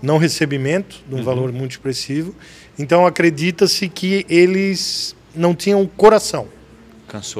não 0.00 0.18
recebimento, 0.18 1.02
de 1.08 1.16
um 1.16 1.22
valor 1.24 1.52
muito 1.52 1.72
expressivo. 1.72 2.32
Então 2.78 3.04
acredita-se 3.04 3.88
que 3.88 4.24
eles 4.28 5.16
não 5.34 5.52
tinham 5.54 5.84
coração. 5.84 6.46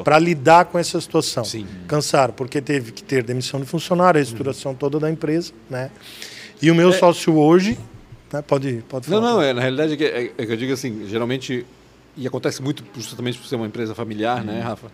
Para 0.04 0.18
lidar 0.18 0.64
com 0.66 0.78
essa 0.78 1.00
situação. 1.00 1.44
Sim. 1.44 1.66
Cansaram, 1.86 2.32
porque 2.34 2.60
teve 2.60 2.92
que 2.92 3.02
ter 3.02 3.22
demissão 3.22 3.60
de 3.60 3.66
funcionário, 3.66 4.18
a 4.18 4.22
estruturação 4.22 4.74
toda 4.74 4.98
da 4.98 5.10
empresa, 5.10 5.52
né? 5.68 5.90
E 6.62 6.70
o 6.70 6.74
meu 6.74 6.92
sócio 6.92 7.36
hoje, 7.36 7.78
né, 8.32 8.42
pode, 8.42 8.84
pode 8.88 9.10
Não, 9.10 9.20
falar. 9.20 9.32
não, 9.32 9.42
é, 9.42 9.52
na 9.52 9.60
realidade 9.60 9.94
é 9.94 9.96
que, 9.96 10.04
é, 10.04 10.32
é 10.36 10.46
que 10.46 10.52
eu 10.52 10.56
digo 10.56 10.72
assim, 10.72 11.06
geralmente, 11.08 11.64
e 12.16 12.26
acontece 12.26 12.60
muito 12.62 12.84
justamente 12.96 13.38
por 13.38 13.46
ser 13.46 13.56
uma 13.56 13.66
empresa 13.66 13.94
familiar, 13.94 14.44
né, 14.44 14.60
Rafa? 14.60 14.88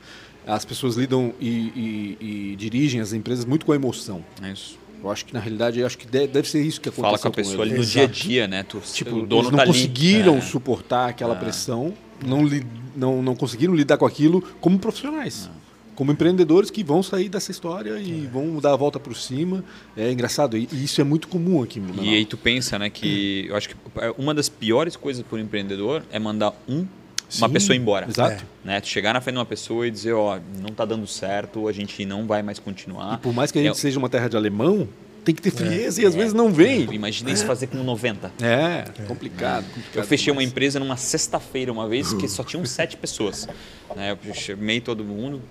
As 0.46 0.64
pessoas 0.64 0.94
lidam 0.94 1.32
e, 1.40 1.48
e- 1.48 2.52
e 2.52 2.56
dirigem 2.56 3.00
as 3.00 3.12
empresas 3.12 3.44
muito 3.44 3.66
com 3.66 3.74
emoção. 3.74 4.24
É 4.40 4.52
isso. 4.52 4.78
Eu 5.02 5.10
acho 5.10 5.24
que 5.26 5.34
na 5.34 5.40
realidade, 5.40 5.80
eu 5.80 5.86
acho 5.86 5.98
que 5.98 6.06
de- 6.06 6.26
deve 6.28 6.48
ser 6.48 6.62
isso 6.62 6.80
que 6.80 6.88
aconteceu 6.88 7.04
Fala 7.10 7.18
com 7.18 7.28
a 7.28 7.30
pessoa 7.32 7.62
ali 7.64 7.72
eles. 7.74 7.86
no 7.86 7.92
dia 7.92 8.00
a 8.02 8.04
Exato. 8.04 8.18
dia, 8.20 8.46
né? 8.48 8.62
Tu, 8.62 8.78
Tipo, 8.92 9.16
o 9.16 9.26
dono 9.26 9.42
eles 9.42 9.50
não 9.50 9.56
tá 9.58 9.62
ali. 9.64 9.72
conseguiram 9.72 10.36
É. 10.36 10.40
suportar 10.40 11.08
aquela 11.08 11.34
pressão, 11.34 11.92
não, 12.24 12.44
li- 12.44 12.66
não, 12.94 13.22
não 13.22 13.34
conseguiram 13.34 13.74
lidar 13.74 13.96
com 13.96 14.06
aquilo 14.06 14.42
como 14.60 14.78
profissionais. 14.78 15.50
Como 15.94 16.12
empreendedores 16.12 16.70
que 16.70 16.84
vão 16.84 17.02
sair 17.02 17.30
dessa 17.30 17.50
história 17.50 17.98
e 17.98 18.26
vão 18.30 18.58
dar 18.60 18.74
a 18.74 18.76
volta 18.76 19.00
por 19.00 19.16
cima. 19.16 19.64
É 19.96 20.12
engraçado. 20.12 20.56
E 20.58 20.68
isso 20.72 21.00
é 21.00 21.04
muito 21.04 21.26
comum 21.26 21.62
aqui 21.62 21.80
no 21.80 22.04
E 22.04 22.14
aí 22.14 22.26
tu 22.26 22.36
pensa, 22.36 22.78
né, 22.78 22.90
que 22.90 23.46
eu 23.48 23.56
acho 23.56 23.70
que 23.70 23.76
uma 24.18 24.34
das 24.34 24.48
piores 24.48 24.94
coisas 24.94 25.22
para 25.24 25.36
o 25.36 25.38
empreendedor 25.40 26.02
é 26.12 26.18
mandar 26.18 26.52
um, 26.68 26.80
uma 26.80 26.86
Sim, 27.30 27.48
pessoa 27.48 27.74
embora. 27.74 28.06
Exato. 28.08 28.44
Né? 28.62 28.78
Tu 28.82 28.88
chegar 28.88 29.14
na 29.14 29.22
frente 29.22 29.36
de 29.36 29.38
uma 29.38 29.46
pessoa 29.46 29.86
e 29.88 29.90
dizer, 29.90 30.12
ó, 30.12 30.38
não 30.60 30.68
tá 30.68 30.84
dando 30.84 31.06
certo, 31.06 31.66
a 31.66 31.72
gente 31.72 32.04
não 32.04 32.26
vai 32.26 32.42
mais 32.42 32.58
continuar. 32.58 33.14
E 33.14 33.22
por 33.22 33.32
mais 33.32 33.50
que 33.50 33.58
a 33.58 33.62
gente 33.62 33.72
É- 33.72 33.74
seja 33.74 33.98
uma 33.98 34.10
terra 34.10 34.28
de 34.28 34.36
alemão, 34.36 34.86
tem 35.26 35.34
que 35.34 35.42
ter 35.42 35.50
frieza 35.50 36.00
e 36.00 36.06
às 36.06 36.14
vezes 36.14 36.32
não 36.32 36.52
vem. 36.52 36.86
Tu 36.86 36.94
Imagina 36.94 37.32
isso 37.32 37.44
fazer 37.44 37.66
com 37.66 37.78
90. 37.78 38.32
É, 38.40 38.84
complicado, 39.08 39.64
complicado. 39.64 39.96
Eu 39.96 40.04
fechei 40.04 40.32
uma 40.32 40.38
demais. 40.38 40.52
empresa 40.52 40.78
numa 40.78 40.96
sexta-feira 40.96 41.72
uma 41.72 41.88
vez 41.88 42.12
que 42.12 42.28
só 42.28 42.44
tinham 42.44 42.64
sete 42.64 42.96
pessoas. 42.96 43.48
Né? 43.96 44.16
Eu 44.24 44.34
chamei 44.34 44.80
todo 44.80 45.02
mundo, 45.02 45.42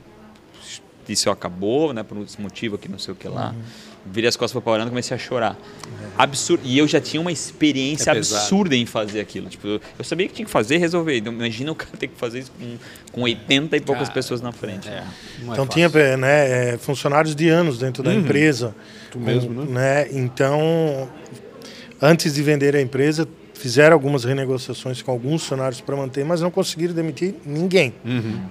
disse, 1.06 1.28
ó, 1.28 1.34
acabou, 1.34 1.92
né, 1.92 2.04
por 2.04 2.18
esse 2.20 2.42
motivo 2.42 2.76
aqui, 2.76 2.88
não 2.90 2.98
sei 2.98 3.14
o 3.14 3.18
que 3.18 3.28
lá. 3.28 3.54
Virei 4.06 4.28
as 4.28 4.36
costas 4.36 4.52
para 4.62 4.72
parando 4.72 4.88
e 4.88 4.92
comecei 4.92 5.16
a 5.16 5.20
chorar. 5.20 5.58
Absurdo. 6.18 6.62
E 6.64 6.78
eu 6.78 6.88
já 6.88 7.02
tinha 7.02 7.20
uma 7.20 7.32
experiência 7.32 8.12
É 8.12 8.18
absurda 8.18 8.76
em 8.76 8.86
fazer 8.86 9.20
aquilo. 9.20 9.50
Tipo, 9.50 9.68
eu- 9.68 9.82
sabia 10.04 10.28
que 10.28 10.34
tinha 10.34 10.46
que 10.46 10.52
fazer 10.52 10.76
e 10.76 10.78
resolver. 10.78 11.18
Então, 11.18 11.34
imagina 11.34 11.72
o 11.72 11.76
cara 11.76 11.92
ter 11.98 12.08
que 12.08 12.18
fazer 12.18 12.40
isso 12.40 12.52
com, 12.58 12.78
com 13.12 13.22
80 13.24 13.76
e 13.76 13.82
poucas 13.82 14.04
Cara, 14.08 14.14
pessoas 14.14 14.42
na 14.42 14.52
frente. 14.52 14.88
É, 14.88 14.92
é 14.92 15.04
Então 15.52 15.68
tinha 15.68 15.92
é, 15.94 16.18
né, 16.18 16.74
é, 16.74 16.78
funcionários 16.78 17.36
de 17.36 17.50
anos 17.50 17.80
dentro 17.80 18.04
da 18.04 18.14
empresa. 18.14 18.76
Tu 19.12 19.20
mesmo, 19.20 19.66
né? 19.66 20.08
Então, 20.12 21.10
antes 22.02 22.34
de 22.36 22.44
vender 22.44 22.76
a 22.76 22.82
empresa, 22.82 23.28
fizeram 23.54 23.94
algumas 23.94 24.24
renegociações 24.24 25.02
com 25.02 25.12
alguns 25.12 25.42
funcionários 25.42 25.82
para 25.82 25.96
manter, 25.96 26.24
mas 26.24 26.42
não 26.42 26.52
conseguiram 26.52 26.94
demitir 26.94 27.36
ninguém. 27.46 27.94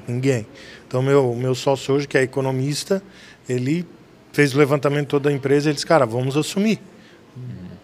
Ninguém. 0.07 0.47
Então, 0.87 1.01
meu, 1.03 1.35
meu 1.35 1.55
sócio 1.55 1.95
hoje, 1.95 2.09
que 2.09 2.19
é 2.19 2.23
economista, 2.23 3.03
ele 3.49 3.87
fez 4.35 4.55
o 4.55 4.59
levantamento 4.59 5.09
toda 5.09 5.31
da 5.31 5.35
empresa 5.35 5.67
e 5.67 5.71
ele 5.71 5.75
disse, 5.75 5.87
cara, 5.87 6.05
vamos 6.05 6.37
assumir. 6.37 6.79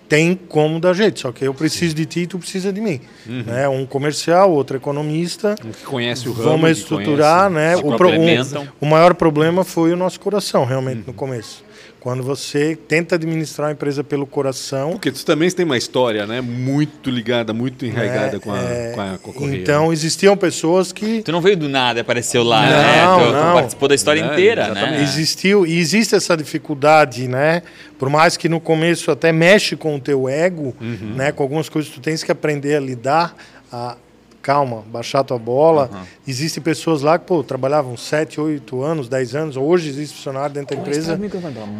Tem 0.08 0.34
como 0.34 0.80
dar 0.80 0.92
jeito, 0.92 1.20
só 1.20 1.30
que 1.30 1.44
eu 1.44 1.54
preciso 1.54 1.94
de 1.94 2.04
ti 2.04 2.20
e 2.22 2.26
tu 2.26 2.36
precisa 2.36 2.72
de 2.72 2.80
mim. 2.80 3.00
Né? 3.24 3.68
Um 3.68 3.86
comercial, 3.86 4.50
outro 4.50 4.76
economista. 4.76 5.54
Um 5.64 5.70
que 5.70 5.84
conhece 5.84 6.28
o 6.28 6.32
ramo. 6.32 6.48
Vamos 6.50 6.70
estruturar, 6.78 7.48
conhece. 7.48 7.76
né? 7.76 7.76
O, 7.76 7.96
pro- 7.96 8.10
complementam. 8.10 8.68
o, 8.80 8.86
o 8.86 8.88
maior 8.88 9.14
problema 9.14 9.62
foi 9.62 9.92
o 9.92 9.96
nosso 9.96 10.18
coração, 10.18 10.64
realmente, 10.64 11.04
no 11.06 11.12
começo. 11.12 11.62
Quando 12.00 12.22
você 12.22 12.74
tenta 12.88 13.16
administrar 13.16 13.68
a 13.68 13.72
empresa 13.72 14.02
pelo 14.02 14.26
coração. 14.26 14.92
Porque 14.92 15.12
tu 15.12 15.22
também 15.24 15.50
tem 15.50 15.66
uma 15.66 15.76
história, 15.76 16.26
né? 16.26 16.40
Muito 16.40 17.10
ligada, 17.10 17.52
muito 17.52 17.84
enraigada 17.84 18.32
né, 18.32 18.38
com, 18.38 18.50
a, 18.52 18.58
é, 18.58 18.92
com, 18.94 19.00
a, 19.02 19.18
com 19.18 19.30
a 19.30 19.34
Correia. 19.34 19.60
Então, 19.60 19.92
existiam 19.92 20.34
pessoas 20.34 20.92
que. 20.92 21.22
Tu 21.22 21.30
não 21.30 21.42
veio 21.42 21.58
do 21.58 21.68
nada 21.68 21.98
e 21.98 22.02
apareceu 22.02 22.42
lá, 22.42 22.62
Não, 22.62 22.70
né? 22.70 23.26
Tu, 23.26 23.26
tu 23.26 23.32
não. 23.44 23.52
participou 23.52 23.88
da 23.88 23.94
história 23.94 24.22
É, 24.22 24.32
inteira, 24.32 24.62
exatamente. 24.64 24.90
né? 24.92 25.02
Existiu 25.02 25.66
e 25.66 25.78
existe 25.78 26.14
essa 26.14 26.34
dificuldade, 26.36 27.28
né? 27.28 27.62
Por 27.98 28.08
mais 28.08 28.36
que 28.38 28.48
no 28.48 28.60
começo 28.60 29.10
até 29.10 29.30
mexe 29.30 29.76
com 29.76 29.94
o 29.96 30.00
teu 30.00 30.26
ego, 30.26 30.74
Uhum. 30.80 31.14
né? 31.16 31.32
Com 31.32 31.42
algumas 31.42 31.68
coisas 31.68 31.90
que 31.92 32.00
tu 32.00 32.02
tens 32.02 32.22
que 32.24 32.32
aprender 32.32 32.76
a 32.76 32.80
lidar, 32.80 33.36
a 33.70 33.94
calma, 34.42 34.82
baixar 34.90 35.22
tua 35.22 35.38
bola. 35.38 35.90
Uhum. 35.92 36.00
Existem 36.26 36.62
pessoas 36.62 37.02
lá 37.02 37.18
que 37.18 37.26
pô, 37.26 37.42
trabalhavam 37.44 37.96
7, 37.96 38.40
8 38.40 38.82
anos, 38.82 39.08
10 39.08 39.34
anos. 39.34 39.56
Hoje 39.56 39.88
existe 39.88 40.16
funcionário 40.16 40.54
dentro 40.54 40.74
da 40.74 40.80
empresa 40.82 41.18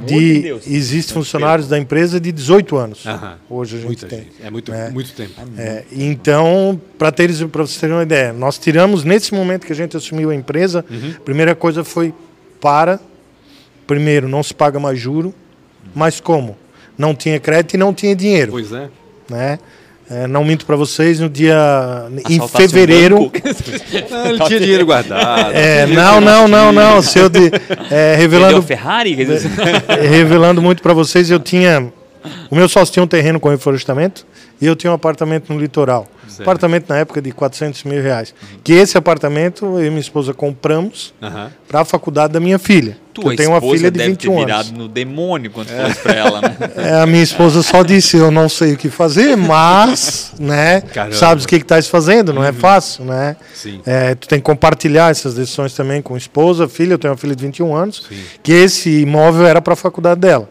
de, 0.07 0.49
existe 0.67 1.13
funcionários 1.13 1.69
da 1.69 1.79
empresa 1.79 2.21
de 2.21 2.31
18 2.33 2.77
anos. 2.77 3.07
Aham. 3.07 3.39
Hoje 3.49 3.77
a 3.77 3.79
gente 3.79 3.87
Muita 3.87 4.07
tem. 4.07 4.19
gente. 4.21 4.35
É 4.43 4.51
muito, 4.51 4.73
É. 4.73 4.91
muito 4.91 5.13
tempo. 5.15 5.33
É, 5.57 5.85
então, 5.93 6.81
para 6.99 7.11
teres 7.11 7.43
para 7.45 7.63
vocês 7.67 7.81
terem 7.81 7.97
uma 7.97 8.03
ideia, 8.03 8.33
nós 8.33 8.59
tiramos 8.59 9.05
nesse 9.05 9.33
momento 9.35 9.67
que 9.67 9.73
a 9.73 9.77
gente 9.77 9.97
assumiu 9.97 10.31
a 10.31 10.35
empresa, 10.35 10.85
Uhum. 10.91 11.15
a 11.17 11.21
primeira 11.21 11.55
coisa 11.55 11.83
foi 11.83 12.13
para 12.61 13.01
primeiro 13.87 14.29
não 14.29 14.43
se 14.43 14.55
paga 14.55 14.79
mais 14.79 14.99
juro, 14.99 15.35
mas 15.95 16.21
como? 16.21 16.57
Não 16.97 17.15
tinha 17.15 17.41
crédito 17.41 17.75
e 17.75 17.77
não 17.79 17.93
tinha 17.95 18.15
dinheiro, 18.15 18.53
Pois 18.53 18.71
é. 18.73 18.89
né? 19.29 19.59
É, 20.11 20.27
não 20.27 20.45
minto 20.45 20.67
para 20.67 20.75
vocês, 20.75 21.21
no 21.21 21.31
dia. 21.31 21.57
em 22.29 22.35
Assaltasse 22.35 22.69
fevereiro. 22.69 23.31
Não, 24.11 24.27
ele 24.27 24.41
tinha 24.45 24.59
dinheiro 24.59 24.85
guardado. 24.85 25.53
É, 25.53 25.87
não, 25.87 26.21
não, 26.21 26.49
não, 26.49 26.73
não. 26.73 27.01
Se 27.01 27.19
eu 27.19 27.29
de, 27.29 27.51
é, 27.91 28.17
revelando, 28.17 28.61
Ferrari? 28.61 29.15
Quer 29.15 29.25
dizer, 29.25 29.51
revelando 30.11 30.61
muito 30.61 30.83
para 30.83 30.93
vocês, 30.93 31.31
eu 31.31 31.39
tinha. 31.39 31.93
O 32.51 32.55
meu 32.57 32.69
sócio 32.69 32.93
tinha 32.93 33.03
um 33.03 33.07
terreno 33.07 33.39
com 33.39 33.49
reflorestamento 33.49 34.27
e 34.61 34.67
eu 34.67 34.75
tinha 34.75 34.91
um 34.91 34.95
apartamento 34.95 35.53
no 35.53 35.61
litoral. 35.61 36.09
Certo. 36.31 36.43
Apartamento 36.43 36.89
na 36.89 36.97
época 36.99 37.21
de 37.21 37.33
400 37.33 37.85
mil 37.85 38.03
reais. 38.03 38.35
Que 38.65 38.73
esse 38.75 38.97
apartamento 38.97 39.65
eu 39.79 39.85
e 39.85 39.89
minha 39.91 40.01
esposa 40.01 40.33
compramos 40.33 41.13
Aham. 41.23 41.51
para 41.69 41.81
a 41.81 41.85
faculdade 41.85 42.33
da 42.33 42.41
minha 42.41 42.59
filha. 42.59 42.97
tua 43.13 43.33
eu 43.33 43.37
tenho 43.37 43.51
uma 43.51 43.61
filha 43.61 43.91
de 43.91 43.99
deve 43.99 44.11
21 44.11 44.31
ter 44.31 44.37
anos. 44.37 44.47
virado 44.67 44.79
no 44.79 44.89
demônio 44.89 45.51
quando 45.51 45.69
fosse 45.69 45.97
pra 46.01 46.13
ela, 46.15 46.41
né? 46.41 46.57
É, 46.77 46.95
a 47.03 47.07
minha 47.07 47.23
esposa 47.23 47.63
só 47.63 47.83
disse, 47.83 48.17
eu 48.17 48.31
não 48.31 48.49
sei 48.49 48.75
o 48.75 48.77
que 48.77 48.89
fazer, 48.89 49.37
mas, 49.37 50.33
né, 50.39 50.81
Caramba. 50.81 51.15
sabes 51.17 51.45
o 51.45 51.49
que 51.49 51.57
estás 51.57 51.87
fazendo, 51.89 52.33
não 52.33 52.45
é 52.45 52.53
fácil, 52.53 53.05
né? 53.05 53.37
Sim. 53.55 53.81
É, 53.85 54.15
tu 54.15 54.29
tem 54.29 54.39
que 54.39 54.45
compartilhar 54.45 55.11
essas 55.11 55.35
decisões 55.35 55.75
também 55.75 56.01
com 56.01 56.17
esposa, 56.17 56.69
filha, 56.69 56.95
eu 56.95 56.99
tenho 56.99 57.13
uma 57.13 57.19
filha 57.19 57.35
de 57.35 57.45
21 57.45 57.75
anos, 57.75 58.05
Sim. 58.09 58.17
que 58.43 58.53
esse 58.53 59.01
imóvel 59.01 59.47
era 59.47 59.61
para 59.61 59.73
a 59.75 59.77
faculdade 59.77 60.21
dela. 60.21 60.49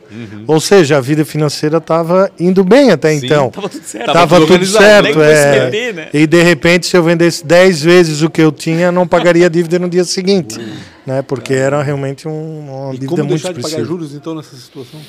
Ou 0.48 0.60
seja, 0.60 0.98
a 0.98 1.02
vida 1.02 1.24
financeira 1.24 1.78
estava 1.78 2.30
indo 2.40 2.64
bem 2.64 2.92
até 2.92 3.12
Sim, 3.18 3.26
então. 3.26 3.50
Tava 3.50 3.70
tudo 3.70 3.84
certo. 3.86 4.06
Tava 4.06 4.20
Tava 4.20 4.36
tudo 4.42 4.54
tudo 4.54 4.66
certo, 4.66 5.14
se 5.14 5.22
é. 5.22 5.69
Né? 5.94 6.10
E 6.14 6.26
de 6.28 6.42
repente, 6.44 6.86
se 6.88 6.96
eu 6.98 7.04
vendesse 7.04 7.46
10 7.46 7.82
vezes 7.82 8.22
o 8.22 8.30
que 8.30 8.42
eu 8.42 8.52
tinha, 8.52 8.92
não 8.92 9.08
pagaria 9.08 9.46
a 9.46 9.50
dívida 9.50 9.80
no 9.80 9.90
dia 9.90 10.04
seguinte, 10.04 10.60
né? 11.06 11.22
Porque 11.22 11.54
era 11.54 11.82
realmente 11.84 12.28
um- 12.28 12.60
uma 12.60 12.90
E 12.90 12.94
dívida 12.94 13.10
como 13.10 13.24
muito 13.26 13.42
deixar 13.42 13.54
de 13.54 13.62
pagar 13.62 13.84
juros, 13.86 14.14
então, 14.14 14.36
nessa 14.36 14.56
situação? 14.56 15.00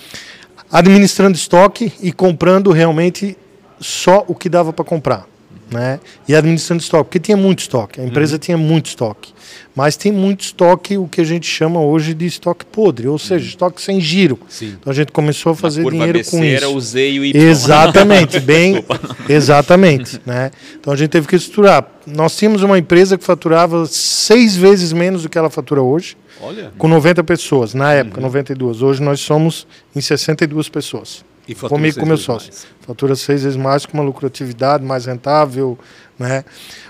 administrando 0.72 1.36
estoque 1.36 1.92
e 2.00 2.12
comprando 2.12 2.70
realmente 2.70 3.36
só 3.80 4.24
o 4.28 4.34
que 4.34 4.48
dava 4.48 4.72
para 4.72 4.84
comprar. 4.84 5.26
Né? 5.70 6.00
E 6.26 6.34
administrando 6.34 6.82
estoque, 6.82 7.04
porque 7.04 7.20
tinha 7.20 7.36
muito 7.36 7.60
estoque, 7.60 8.00
a 8.00 8.04
empresa 8.04 8.38
tinha 8.38 8.58
muito 8.58 8.86
estoque. 8.86 9.32
Mas 9.74 9.96
tem 9.96 10.10
muito 10.10 10.40
estoque, 10.40 10.98
o 10.98 11.06
que 11.06 11.20
a 11.20 11.24
gente 11.24 11.46
chama 11.46 11.80
hoje 11.80 12.12
de 12.12 12.26
estoque 12.26 12.66
podre, 12.66 13.06
ou 13.06 13.18
seja, 13.18 13.46
estoque 13.46 13.80
sem 13.80 14.00
giro. 14.00 14.38
Sim. 14.48 14.76
Então 14.80 14.90
a 14.90 14.94
gente 14.94 15.12
começou 15.12 15.52
a 15.52 15.54
fazer 15.56 15.84
dinheiro 15.88 16.10
ABC 16.10 16.30
com 16.30 16.42
era 16.42 16.66
isso. 16.66 16.76
o 16.76 16.80
Z 16.80 17.10
e 17.10 17.20
o 17.20 17.24
Y. 17.24 17.40
Exatamente, 17.40 18.38
bem, 18.40 18.84
exatamente, 19.28 20.20
né? 20.26 20.50
Então 20.78 20.92
a 20.92 20.96
gente 20.96 21.10
teve 21.10 21.28
que 21.28 21.36
estruturar. 21.36 21.86
Nós 22.06 22.36
tínhamos 22.36 22.62
uma 22.62 22.78
empresa 22.78 23.16
que 23.16 23.24
faturava 23.24 23.86
seis 23.86 24.56
vezes 24.56 24.92
menos 24.92 25.22
do 25.22 25.28
que 25.28 25.38
ela 25.38 25.48
fatura 25.48 25.80
hoje, 25.80 26.16
Olha. 26.42 26.72
com 26.76 26.88
90 26.88 27.22
pessoas, 27.22 27.72
na 27.72 27.92
época, 27.92 28.20
92. 28.20 28.82
Hoje 28.82 29.00
nós 29.00 29.20
somos 29.20 29.66
em 29.94 30.00
62 30.00 30.68
pessoas. 30.68 31.24
E 31.50 31.54
fatura 31.54 31.68
Comigo 31.78 31.98
com 32.00 32.06
meu 32.06 32.16
sócio. 32.16 32.48
mais. 32.50 32.66
Fatura 32.86 33.16
seis 33.16 33.42
vezes 33.42 33.56
mais, 33.56 33.84
com 33.86 33.96
uma 33.98 34.04
lucratividade 34.04 34.84
mais 34.84 35.06
rentável, 35.06 35.78
né? 36.18 36.44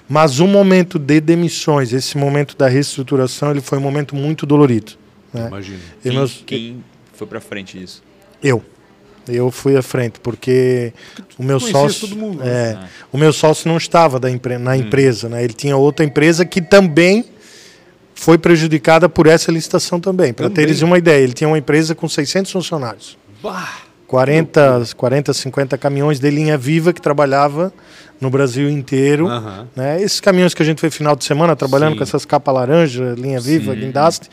Mas 0.09 0.39
o 0.41 0.47
momento 0.47 0.99
de 0.99 1.21
demissões, 1.21 1.93
esse 1.93 2.19
momento 2.19 2.57
da 2.57 2.69
reestruturação, 2.69 3.51
ele 3.51 3.61
foi 3.61 3.79
um 3.79 3.81
momento 3.81 4.15
muito 4.15 4.45
dolorido, 4.45 4.93
né? 5.33 5.47
Imagina. 5.49 5.79
E 6.01 6.09
Quem, 6.09 6.13
meus- 6.13 6.43
quem 6.47 6.85
foi 7.15 7.27
pra 7.27 7.41
frente 7.41 7.79
disso? 7.79 8.03
Eu. 8.43 8.63
Eu 9.29 9.51
fui 9.51 9.77
à 9.77 9.83
frente, 9.83 10.19
porque 10.21 10.93
o 11.39 11.43
meu 11.43 11.61
sócio. 11.61 12.09
todo 12.09 12.19
mundo, 12.19 12.43
é, 12.43 12.75
né? 12.75 12.89
O 13.13 13.19
meu 13.19 13.33
sócio 13.33 13.69
não 13.69 13.77
estava 13.77 14.19
da 14.19 14.31
empre- 14.31 14.59
na 14.59 14.77
empresa, 14.77 15.29
né? 15.29 15.45
Ele 15.45 15.53
tinha 15.53 15.77
outra 15.77 16.05
empresa 16.05 16.45
que 16.45 16.61
também 16.61 17.25
foi 18.15 18.37
prejudicada 18.39 19.09
por 19.09 19.27
essa 19.27 19.53
licitação 19.53 20.01
também. 20.01 20.33
Para 20.33 20.51
teres 20.51 20.83
uma 20.83 20.99
ideia, 20.99 21.23
ele 21.23 21.33
tinha 21.33 21.47
uma 21.49 21.59
empresa 21.59 21.95
com 21.95 22.09
600 22.09 22.51
funcionários. 22.51 23.17
Bah! 23.43 23.83
40, 24.11 24.83
40, 24.97 25.33
50 25.33 25.79
caminhões 25.79 26.19
de 26.19 26.29
linha 26.31 26.59
viva 26.59 26.93
que 26.93 27.01
trabalhava 27.01 27.73
no 28.21 28.29
Brasil 28.29 28.69
inteiro. 28.69 29.29
Né? 29.77 30.03
Esses 30.03 30.19
caminhões 30.19 30.53
que 30.53 30.61
a 30.61 30.67
gente 30.67 30.81
foi 30.81 30.91
final 30.91 31.15
de 31.15 31.25
semana 31.25 31.55
trabalhando 31.55 31.93
Sim. 31.93 31.99
com 31.99 32.03
essas 32.03 32.25
capas 32.25 32.53
laranja, 32.53 33.15
linha 33.17 33.39
viva, 33.39 33.73
Sim. 33.73 33.79
guindaste, 33.83 34.29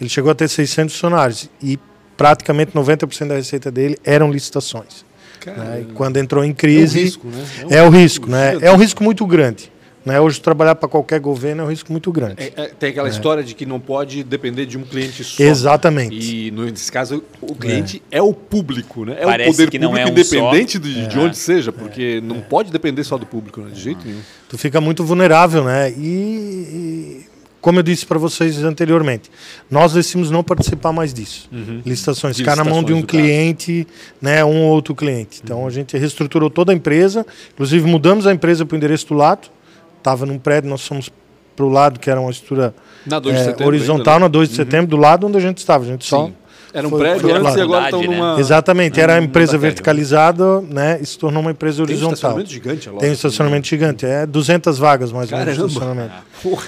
ele 0.00 0.08
chegou 0.08 0.30
a 0.32 0.34
ter 0.34 0.48
600 0.48 0.94
funcionários 0.94 1.50
e 1.62 1.78
praticamente 2.16 2.72
90% 2.72 3.28
da 3.28 3.34
receita 3.34 3.70
dele 3.70 3.98
eram 4.02 4.32
licitações. 4.32 5.04
né? 5.44 5.84
Quando 5.94 6.16
entrou 6.16 6.42
em 6.42 6.48
É 6.48 6.50
um 6.52 6.54
crise, 6.54 6.98
risco, 7.02 7.26
né? 7.28 7.44
é 7.68 7.82
o 7.82 7.90
risco, 7.90 8.30
né? 8.30 8.56
É 8.62 8.72
um 8.72 8.76
risco 8.76 9.04
muito 9.04 9.26
grande. 9.26 9.70
Né? 10.08 10.18
Hoje 10.18 10.40
trabalhar 10.40 10.74
para 10.74 10.88
qualquer 10.88 11.20
governo 11.20 11.60
é 11.60 11.64
um 11.66 11.68
risco 11.68 11.92
muito 11.92 12.10
grande. 12.10 12.36
É, 12.38 12.52
é, 12.56 12.66
tem 12.68 12.88
aquela 12.88 13.10
história 13.10 13.44
de 13.44 13.54
que 13.54 13.66
não 13.66 13.78
pode 13.78 14.24
depender 14.24 14.64
de 14.64 14.78
um 14.78 14.82
cliente 14.82 15.22
só. 15.22 15.42
Exatamente. 15.42 16.14
E 16.46 16.50
no- 16.50 16.64
nesse 16.64 16.90
caso, 16.90 17.22
o 17.42 17.54
cliente 17.54 18.02
é, 18.10 18.22
o 18.22 18.32
público, 18.32 19.04
né? 19.04 19.16
É 19.20 19.24
Parece 19.24 19.50
o 19.50 19.52
poder 19.52 19.70
que 19.70 19.78
não 19.78 19.88
público 19.90 20.08
é 20.08 20.10
um 20.10 20.12
independente 20.14 20.78
de, 20.78 21.06
de 21.08 21.18
onde 21.18 21.36
seja, 21.36 21.70
porque 21.70 22.22
não 22.22 22.40
pode 22.40 22.72
depender 22.72 23.04
só 23.04 23.18
do 23.18 23.26
público, 23.26 23.60
né? 23.60 23.68
De 23.70 23.80
jeito 23.80 24.00
nenhum. 24.06 24.20
tu 24.48 24.56
fica 24.56 24.80
muito 24.80 25.04
vulnerável, 25.04 25.62
né? 25.62 25.90
E, 25.90 26.00
e, 26.02 27.26
como 27.60 27.80
eu 27.80 27.82
disse 27.82 28.06
para 28.06 28.18
vocês 28.18 28.64
anteriormente, 28.64 29.30
nós 29.70 29.92
decidimos 29.92 30.30
não 30.30 30.42
participar 30.42 30.90
mais 30.90 31.12
disso. 31.12 31.50
Licitações, 31.84 32.34
De 32.34 32.42
ficar 32.42 32.56
na 32.56 32.64
mão 32.64 32.82
de 32.82 32.94
um 32.94 32.96
licitações, 33.00 33.24
cliente, 33.26 33.86
né, 34.22 34.42
um 34.42 34.62
ou 34.62 34.70
outro 34.72 34.94
cliente. 34.94 35.40
Então 35.44 35.66
a 35.66 35.70
gente 35.70 35.94
reestruturou 35.98 36.48
toda 36.48 36.72
a 36.72 36.74
empresa, 36.74 37.26
inclusive 37.52 37.86
mudamos 37.86 38.26
a 38.26 38.32
empresa 38.32 38.64
para 38.64 38.74
o 38.74 38.78
endereço 38.78 39.08
do 39.08 39.14
lado. 39.14 39.50
Estava 39.98 40.24
num 40.24 40.38
prédio, 40.38 40.70
nós 40.70 40.86
fomos 40.86 41.10
para 41.54 41.64
o 41.64 41.68
lado 41.68 41.98
que 41.98 42.08
era 42.08 42.20
uma 42.20 42.30
estrutura 42.30 42.72
Na 43.04 43.18
2 43.18 43.34
de 43.34 43.40
é, 43.42 43.44
setembro. 43.46 43.66
horizontal 43.66 44.14
ainda, 44.14 44.24
na 44.26 44.28
2 44.28 44.48
de 44.50 44.54
setembro, 44.56 44.86
do 44.86 44.96
lado 44.96 45.26
onde 45.26 45.36
a 45.36 45.40
gente 45.40 45.58
estava. 45.58 45.84
A 45.84 45.86
gente 45.86 46.04
só 46.06 46.26
Sim. 46.26 46.34
Era 46.72 46.86
um 46.86 46.90
foi- 46.90 46.98
prédio 47.00 47.20
foi 47.22 47.32
antes 47.32 47.54
e 47.56 47.60
agora 47.62 47.84
estão 47.86 48.00
né? 48.02 48.06
numa. 48.08 48.36
Exatamente, 48.38 49.00
era 49.00 49.14
a 49.14 49.16
numa 49.16 49.26
empresa 49.26 49.56
verticalizada, 49.56 50.60
né, 50.60 50.98
e 51.00 51.06
se 51.06 51.18
tornou 51.18 51.40
uma 51.40 51.50
empresa 51.50 51.76
Tem 51.78 51.82
um 51.84 51.88
horizontal. 51.88 52.12
estacionamento 52.14 52.50
gigante, 52.50 52.88
loja. 52.90 53.00
Tem 53.00 53.10
um 53.10 53.12
estacionamento 53.14 53.66
gigante, 53.66 54.06
é 54.06 54.26
200 54.26 54.78
vagas 54.78 55.10
mais 55.10 55.32
ou 55.32 55.38
menos 55.38 55.54
de 55.56 55.60
estacionamento. 55.66 56.12
Porra. 56.42 56.64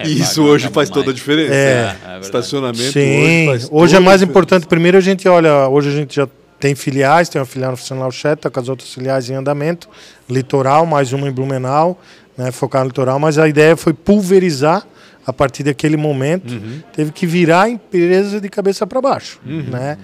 É, 0.00 0.06
E 0.08 0.20
isso 0.20 0.42
hoje 0.42 0.64
faz 0.64 0.74
mais. 0.74 0.90
toda 0.90 1.10
a 1.10 1.14
diferença. 1.14 1.54
É. 1.54 1.74
né? 1.84 1.88
É 1.88 1.94
verdade. 2.04 2.24
Estacionamento 2.26 2.92
Sim, 2.92 3.00
hoje 3.00 3.46
faz 3.46 3.68
hoje, 3.70 3.96
é 3.96 4.00
mais 4.00 4.22
importante. 4.22 4.66
Primeiro 4.66 4.98
a 4.98 5.00
gente 5.00 5.26
olha, 5.28 5.68
hoje 5.68 5.88
a 5.88 5.92
gente 5.92 6.16
já 6.16 6.28
tem 6.58 6.74
filiais, 6.74 7.28
tem 7.28 7.40
uma 7.40 7.46
filial 7.46 7.70
no 7.70 7.76
Funcional 7.76 8.10
Chet, 8.10 8.40
tá 8.40 8.50
com 8.50 8.58
as 8.58 8.68
outras 8.68 8.92
filiais 8.92 9.30
em 9.30 9.34
andamento, 9.34 9.88
litoral, 10.28 10.84
mais 10.84 11.12
uma 11.12 11.28
em 11.28 11.32
Blumenau, 11.32 11.96
né, 12.36 12.50
focar 12.50 12.82
no 12.82 12.88
litoral, 12.88 13.18
mas 13.18 13.38
a 13.38 13.48
ideia 13.48 13.76
foi 13.76 13.92
pulverizar 13.92 14.86
a 15.26 15.32
partir 15.32 15.62
daquele 15.62 15.96
momento, 15.96 16.52
Uhum. 16.52 16.80
teve 16.92 17.10
que 17.12 17.26
virar 17.26 17.62
a 17.62 17.68
empresa 17.70 18.40
de 18.40 18.48
cabeça 18.48 18.86
para 18.86 19.00
baixo, 19.00 19.40
né? 19.44 19.96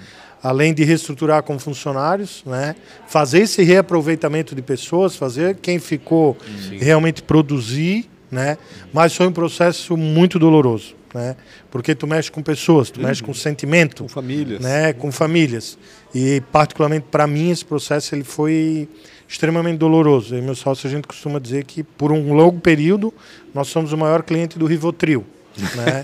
Além 0.43 0.73
de 0.73 0.83
reestruturar 0.83 1.43
com 1.43 1.59
funcionários, 1.59 2.41
né? 2.47 2.75
fazer 3.07 3.41
esse 3.41 3.61
reaproveitamento 3.61 4.55
de 4.55 4.61
pessoas, 4.63 5.15
fazer 5.15 5.57
quem 5.61 5.77
ficou 5.77 6.35
realmente 6.79 7.21
produzir, 7.21 8.09
né? 8.31 8.57
Mas 8.91 9.15
foi 9.15 9.27
um 9.27 9.31
processo 9.31 9.95
muito 9.95 10.39
doloroso, 10.39 10.95
né? 11.13 11.35
Porque 11.69 11.93
tu 11.93 12.07
mexe 12.07 12.31
com 12.31 12.41
pessoas, 12.41 12.89
tu 12.89 12.99
mexe 12.99 13.21
com 13.21 13.31
sentimento, 13.35 14.01
Com 14.03 14.09
famílias. 14.09 14.59
né, 14.59 14.93
com 14.93 15.11
famílias. 15.11 15.77
E 16.15 16.41
particularmente 16.51 17.05
para 17.11 17.27
mim 17.27 17.51
esse 17.51 17.63
processo 17.63 18.15
ele 18.15 18.23
foi 18.23 18.89
extremamente 19.31 19.77
doloroso. 19.77 20.35
E 20.35 20.41
meu 20.41 20.55
sócio 20.55 20.87
a 20.87 20.91
gente 20.91 21.07
costuma 21.07 21.39
dizer 21.39 21.63
que 21.63 21.83
por 21.83 22.11
um 22.11 22.33
longo 22.33 22.59
período 22.59 23.13
nós 23.53 23.69
somos 23.69 23.93
o 23.93 23.97
maior 23.97 24.23
cliente 24.23 24.59
do 24.59 24.65
Rivotril. 24.65 25.25
Né? 25.57 26.01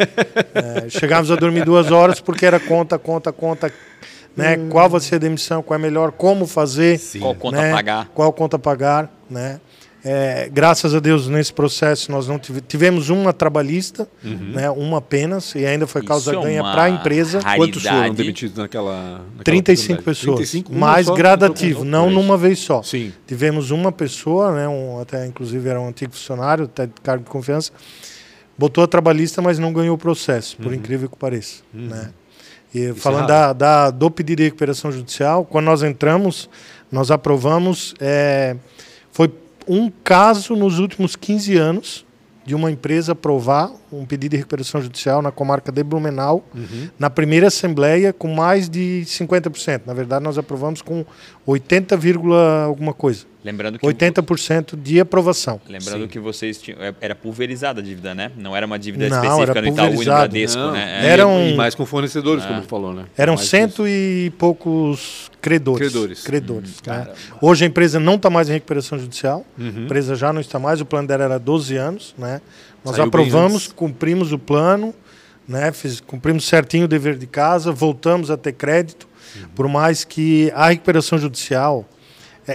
É, 0.57 0.89
chegávamos 0.89 1.29
a 1.29 1.35
dormir 1.35 1.63
duas 1.63 1.91
horas 1.91 2.19
porque 2.19 2.45
era 2.45 2.59
conta, 2.59 2.97
conta, 2.97 3.31
conta. 3.31 3.71
Né? 4.35 4.57
Qual 4.69 4.89
vai 4.89 4.99
ser 4.99 5.15
a 5.15 5.17
demissão, 5.19 5.61
qual 5.61 5.79
é 5.79 5.81
melhor, 5.81 6.11
como 6.11 6.47
fazer, 6.47 6.97
Sim. 6.97 7.19
Qual 7.19 7.35
conta 7.35 7.61
né? 7.61 7.71
pagar? 7.71 8.09
qual 8.13 8.33
conta 8.33 8.57
pagar, 8.57 9.11
né? 9.29 9.59
É, 10.09 10.47
graças 10.53 10.95
a 10.95 10.99
Deus 10.99 11.27
nesse 11.27 11.51
processo 11.51 12.11
nós 12.11 12.27
não 12.29 12.39
tive- 12.39 12.61
tivemos 12.61 13.09
uma 13.09 13.33
trabalhista, 13.33 14.07
né? 14.23 14.69
Uma 14.69 14.99
apenas 14.99 15.53
e 15.55 15.65
ainda 15.65 15.85
foi 15.85 16.01
causa 16.01 16.31
Isso 16.31 16.39
é 16.39 16.43
ganha 16.43 16.61
uma 16.63 16.71
para 16.71 16.83
a 16.83 16.89
empresa. 16.89 17.41
Quantos 17.55 17.83
foram 17.83 17.95
raridade. 17.97 18.15
demitidos 18.17 18.55
naquela. 18.57 18.93
naquela 19.35 19.43
35 19.43 19.93
oportunidade? 20.01 20.03
pessoas, 20.19 20.35
35, 20.37 20.71
uma 20.71 20.79
mais 20.91 21.09
gradativo, 21.09 21.83
não 21.83 22.07
isso. 22.07 22.15
numa 22.15 22.37
vez 22.37 22.59
só. 22.59 22.81
Sim. 22.83 23.11
Tivemos 23.27 23.69
uma 23.71 23.91
pessoa, 23.91 24.51
né, 24.53 24.67
um, 24.67 24.99
até 25.01 25.25
inclusive 25.25 25.67
era 25.67 25.81
um 25.81 25.89
antigo 25.89 26.13
funcionário, 26.13 26.65
até 26.65 26.85
de 26.85 26.93
cargo 27.03 27.25
de 27.25 27.29
confiança, 27.29 27.71
botou 28.57 28.83
a 28.83 28.87
trabalhista, 28.87 29.41
mas 29.41 29.59
não 29.59 29.73
ganhou 29.73 29.95
o 29.95 29.97
processo, 29.97 30.55
por 30.57 30.73
incrível 30.73 31.09
que 31.09 31.17
pareça. 31.17 31.63
Né? 31.73 32.11
E 32.73 32.93
falando 32.93 33.29
é 33.29 33.33
raro. 33.33 33.53
da, 33.55 33.87
da- 33.87 33.91
do 33.91 34.09
pedido 34.09 34.37
de 34.37 34.43
recuperação 34.45 34.91
judicial, 34.91 35.43
quando 35.43 35.65
nós 35.65 35.83
entramos, 35.83 36.49
nós 36.91 37.11
aprovamos, 37.11 37.93
é, 37.99 38.55
um 39.67 39.91
caso 40.03 40.55
nos 40.55 40.79
últimos 40.79 41.15
15 41.15 41.57
anos 41.57 42.05
de 42.45 42.55
uma 42.55 42.71
empresa 42.71 43.11
aprovar 43.11 43.69
um 43.91 44.05
pedido 44.05 44.31
de 44.31 44.37
recuperação 44.37 44.81
judicial 44.81 45.21
na 45.21 45.31
comarca 45.31 45.69
de 45.69 45.83
Blumenau, 45.83 46.45
na 46.97 47.09
primeira 47.09 47.47
assembleia 47.47 48.13
com 48.13 48.33
mais 48.33 48.69
de 48.69 49.03
50%. 49.05 49.81
Na 49.85 49.93
verdade, 49.93 50.23
nós 50.23 50.37
aprovamos 50.37 50.81
com 50.81 51.05
80, 51.45 51.97
vírgula 51.97 52.63
alguma 52.63 52.93
coisa. 52.93 53.25
Lembrando 53.47 53.79
que 53.79 53.85
80% 53.87 54.75
de 54.75 54.99
aprovação. 54.99 55.61
Lembrando 55.69 56.01
Sim. 56.01 56.07
que 56.07 56.19
vocês 56.19 56.57
tinham, 56.61 56.81
é- 56.83 56.93
era 56.99 57.15
pulverizada 57.15 57.79
a 57.79 57.83
dívida, 57.83 58.13
né? 58.13 58.29
Não 58.37 58.53
era 58.55 58.65
uma 58.65 58.77
dívida 58.77 59.07
Não, 59.07 59.15
específica 59.23 59.51
era 59.51 59.61
no 59.61 59.67
Itaú 59.73 59.93
e 59.93 59.95
no. 59.97 60.03
Bradesco, 60.03 60.59
Não, 60.61 60.71
né? 60.73 61.01
e- 61.03 61.05
É, 61.05 61.09
Era 61.09 61.25
um- 61.27 61.47
E 61.49 61.55
mais 61.55 61.73
com 61.73 61.85
fornecedores, 61.85 62.43
Ah. 62.43 62.47
como 62.49 62.61
tu 62.61 62.67
falou, 62.67 62.93
né? 62.93 63.05
Eram 63.17 63.35
Mais 63.35 63.47
cento 63.47 63.87
e 63.87 64.31
poucos 64.37 65.31
credores. 65.41 65.79
Credores. 65.89 66.23
Credores, 66.23 66.69
né? 66.71 66.75
caramba. 66.83 67.13
Hoje 67.41 67.63
a 67.63 67.67
empresa 67.67 67.99
não 67.99 68.15
está 68.15 68.29
mais 68.29 68.49
em 68.49 68.53
recuperação 68.53 68.99
judicial. 68.99 69.45
Uhum. 69.57 69.65
A 69.75 69.79
empresa 69.85 70.15
já 70.15 70.33
não 70.33 70.41
está 70.41 70.59
mais. 70.59 70.81
O 70.81 70.85
plano 70.85 71.07
dela 71.07 71.23
era 71.23 71.39
12 71.39 71.77
anos. 71.77 72.13
Né? 72.17 72.41
Nós 72.83 72.95
Saiu 72.97 73.07
aprovamos, 73.07 73.67
cumprimos 73.67 74.31
o 74.33 74.37
plano, 74.39 74.93
né? 75.47 75.71
Fiz- 75.71 76.01
cumprimos 76.01 76.45
certinho 76.45 76.83
o 76.85 76.87
dever 76.87 77.15
de 77.17 77.27
casa, 77.27 77.71
voltamos 77.71 78.29
a 78.29 78.35
ter 78.35 78.51
crédito. 78.51 79.07
Uhum. 79.35 79.47
Por 79.55 79.67
mais 79.69 80.03
que 80.03 80.51
a 80.55 80.69
recuperação 80.69 81.17
judicial, 81.17 81.85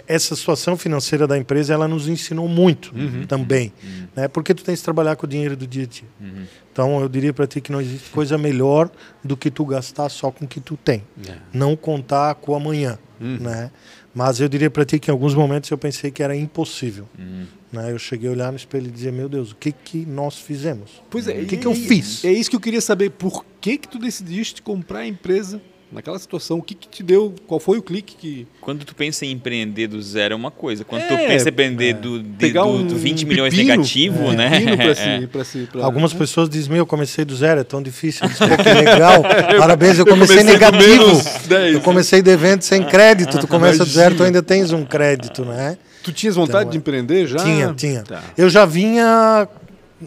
essa 0.06 0.34
situação 0.36 0.76
financeira 0.76 1.26
da 1.26 1.36
empresa, 1.36 1.74
ela 1.74 1.86
nos 1.88 2.08
ensinou 2.08 2.48
muito 2.48 2.92
Uhum. 2.94 3.26
também. 3.26 3.72
Né? 4.16 4.28
Porque 4.28 4.54
tu 4.54 4.64
tens 4.64 4.78
que 4.78 4.84
trabalhar 4.84 5.16
com 5.16 5.26
o 5.26 5.28
dinheiro 5.28 5.56
do 5.56 5.66
dia 5.66 5.84
a 5.84 5.86
dia. 5.86 6.08
Uhum. 6.20 6.44
Então 6.72 7.00
eu 7.00 7.08
diria 7.08 7.32
para 7.32 7.46
ti 7.46 7.60
que 7.60 7.70
não 7.70 7.80
existe 7.80 8.08
coisa 8.10 8.38
melhor 8.38 8.90
do 9.22 9.36
que 9.36 9.50
tu 9.50 9.64
gastar 9.66 10.08
só 10.08 10.30
com 10.30 10.44
o 10.44 10.48
que 10.48 10.60
tu 10.60 10.76
tem 10.76 11.02
É. 11.28 11.34
não 11.52 11.76
contar 11.76 12.34
com 12.36 12.52
o 12.52 12.54
amanhã, 12.54 12.98
Uhum. 13.20 13.38
né? 13.40 13.70
Mas 14.14 14.40
eu 14.40 14.48
diria 14.48 14.70
para 14.70 14.84
ti 14.84 14.98
que 14.98 15.10
em 15.10 15.12
alguns 15.12 15.34
momentos 15.34 15.70
eu 15.70 15.78
pensei 15.78 16.10
que 16.10 16.22
era 16.22 16.36
impossível, 16.36 17.08
Uhum. 17.18 17.46
né? 17.72 17.90
Eu 17.90 17.98
cheguei 17.98 18.28
a 18.28 18.32
olhar 18.32 18.50
no 18.50 18.56
espelho 18.56 18.86
e 18.88 18.90
dizer, 18.90 19.10
meu 19.12 19.28
Deus, 19.28 19.52
o 19.52 19.56
que 19.56 19.72
que 19.72 20.04
nós 20.06 20.38
fizemos? 20.38 21.02
Pois 21.10 21.26
é, 21.28 21.32
o 21.40 21.46
que 21.46 21.54
e- 21.54 21.58
que 21.58 21.66
eu 21.66 21.74
fiz? 21.74 22.22
É 22.24 22.30
isso 22.32 22.48
que 22.50 22.56
eu 22.56 22.60
queria 22.60 22.80
saber. 22.80 23.10
Por 23.10 23.44
que 23.60 23.78
que 23.78 23.88
tu 23.88 23.98
decidiste 23.98 24.60
comprar 24.62 25.00
a 25.00 25.06
empresa 25.06 25.60
naquela 25.92 26.18
situação? 26.18 26.58
O 26.58 26.62
que 26.62 26.74
que 26.74 26.88
te 26.88 27.02
deu? 27.02 27.34
Qual 27.46 27.60
foi 27.60 27.78
o 27.78 27.82
clique 27.82 28.16
que... 28.16 28.46
Quando 28.60 28.84
tu 28.84 28.94
pensa 28.94 29.24
em 29.26 29.32
empreender 29.32 29.86
do 29.88 30.00
zero 30.02 30.32
é 30.34 30.36
uma 30.36 30.50
coisa. 30.50 30.84
Quando 30.84 31.02
É, 31.02 31.06
tu 31.08 31.16
pensa 31.28 31.48
em 31.48 31.52
empreender 31.52 31.92
do, 31.94 32.22
de- 32.22 32.28
Pegar 32.38 32.62
do, 32.62 32.68
um, 32.70 32.86
do 32.86 32.96
20 32.96 33.24
um 33.24 33.28
milhões 33.28 33.54
pepino, 33.54 33.70
negativo, 33.70 34.24
um 34.24 34.32
né? 34.32 34.76
pra 34.76 34.84
É. 34.92 35.20
si, 35.20 35.26
pra 35.26 35.44
si, 35.44 35.68
pra- 35.70 35.84
Algumas 35.84 36.12
pessoas 36.12 36.48
dizem, 36.48 36.70
meu, 36.70 36.78
eu 36.78 36.86
comecei 36.86 37.24
do 37.24 37.36
zero, 37.36 37.60
é 37.60 37.64
tão 37.64 37.82
difícil. 37.82 38.22
Eu 38.26 38.28
disse, 38.30 38.46
Pô, 38.48 38.56
que 38.62 38.68
legal, 38.72 39.22
parabéns, 39.58 39.98
eu 39.98 40.04
eu 40.04 40.06
comecei, 40.12 40.36
comecei 40.38 40.58
do 40.58 40.60
negativo. 40.72 41.06
menos 41.06 41.24
10. 41.46 41.74
Eu 41.74 41.80
comecei 41.80 42.22
devendo 42.22 42.62
sem 42.62 42.82
crédito, 42.82 43.38
tu 43.38 43.46
começa 43.46 43.84
do 43.84 43.90
zero, 43.90 44.14
tu 44.14 44.18
Imagina. 44.18 44.26
ainda 44.26 44.42
tens 44.42 44.72
um 44.72 44.84
crédito, 44.84 45.44
né? 45.44 45.76
Tu 46.02 46.10
tinhas 46.12 46.34
vontade 46.34 46.62
Então, 46.62 46.70
de 46.72 46.78
empreender 46.78 47.26
já? 47.28 47.38
Tinha, 47.38 47.72
tinha. 47.74 48.02
Tá. 48.02 48.22
Eu 48.36 48.50
já 48.50 48.64
vinha 48.66 49.46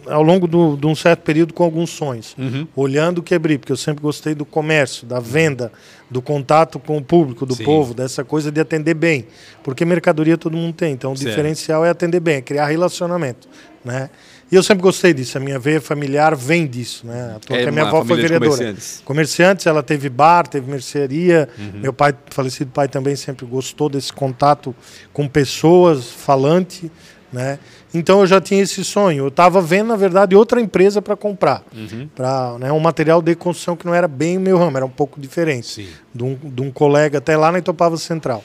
ao 0.06 0.22
longo 0.22 0.46
do- 0.46 0.76
de 0.76 0.86
um 0.86 0.94
certo 0.94 1.20
período 1.20 1.54
com 1.54 1.62
alguns 1.64 1.90
sonhos. 1.90 2.34
Uhum. 2.38 2.66
olhando 2.76 3.18
o 3.18 3.22
que 3.22 3.34
abrir, 3.34 3.58
porque 3.58 3.72
eu 3.72 3.76
sempre 3.76 4.02
gostei 4.02 4.34
do 4.34 4.44
comércio, 4.44 5.06
da 5.06 5.18
venda, 5.20 5.72
do 6.10 6.20
contato 6.22 6.78
com 6.78 6.96
o 6.98 7.02
público, 7.02 7.44
do 7.46 7.54
Sim. 7.54 7.64
povo, 7.64 7.94
dessa 7.94 8.24
coisa 8.24 8.50
de 8.52 8.60
atender 8.60 8.94
bem. 8.94 9.26
Porque 9.62 9.84
mercadoria 9.84 10.36
todo 10.36 10.56
mundo 10.56 10.74
tem, 10.74 10.92
então 10.92 11.12
o 11.12 11.16
Certo. 11.16 11.30
diferencial 11.30 11.84
é 11.84 11.90
atender 11.90 12.20
bem, 12.20 12.36
é 12.36 12.40
criar 12.42 12.66
relacionamento, 12.66 13.48
né? 13.84 14.10
E 14.50 14.54
eu 14.54 14.62
sempre 14.62 14.80
gostei 14.82 15.12
disso, 15.12 15.36
a 15.36 15.40
minha 15.40 15.58
veia 15.58 15.80
familiar 15.80 16.36
vem 16.36 16.68
disso, 16.68 17.04
né? 17.04 17.36
Toa 17.44 17.56
É 17.56 17.66
a 17.68 17.72
minha 17.72 17.84
avó 17.84 18.04
foi 18.04 18.16
vereadora. 18.16 18.50
comerciantes. 18.52 19.02
Comerciantes, 19.04 19.66
ela 19.66 19.82
teve 19.82 20.08
bar, 20.08 20.46
teve 20.46 20.70
mercearia. 20.70 21.48
Uhum. 21.58 21.80
Meu 21.80 21.92
pai, 21.92 22.14
falecido 22.30 22.70
pai, 22.70 22.86
também 22.86 23.16
sempre 23.16 23.44
gostou 23.44 23.88
desse 23.88 24.12
contato 24.12 24.72
com 25.12 25.26
pessoas, 25.26 26.04
falante, 26.10 26.92
né? 27.32 27.58
Então 27.98 28.20
eu 28.20 28.26
já 28.26 28.40
tinha 28.40 28.62
esse 28.62 28.84
sonho. 28.84 29.24
Eu 29.24 29.28
estava 29.28 29.60
vendo, 29.60 29.88
na 29.88 29.96
verdade, 29.96 30.34
outra 30.36 30.60
empresa 30.60 31.00
para 31.00 31.16
comprar, 31.16 31.62
Uhum. 31.74 32.08
para 32.14 32.56
né, 32.58 32.70
um 32.72 32.78
material 32.80 33.22
de 33.22 33.34
construção 33.34 33.76
que 33.76 33.86
não 33.86 33.94
era 33.94 34.06
bem 34.06 34.36
o 34.36 34.40
meu 34.40 34.58
ramo, 34.58 34.76
era 34.76 34.84
um 34.86 34.90
pouco 34.90 35.20
diferente 35.20 35.66
Sim. 35.66 35.86
de 36.14 36.22
um, 36.24 36.34
de 36.42 36.62
um 36.62 36.70
colega 36.70 37.18
até 37.18 37.36
lá 37.36 37.50
na 37.50 37.58
Itopava 37.58 37.96
Central. 37.96 38.44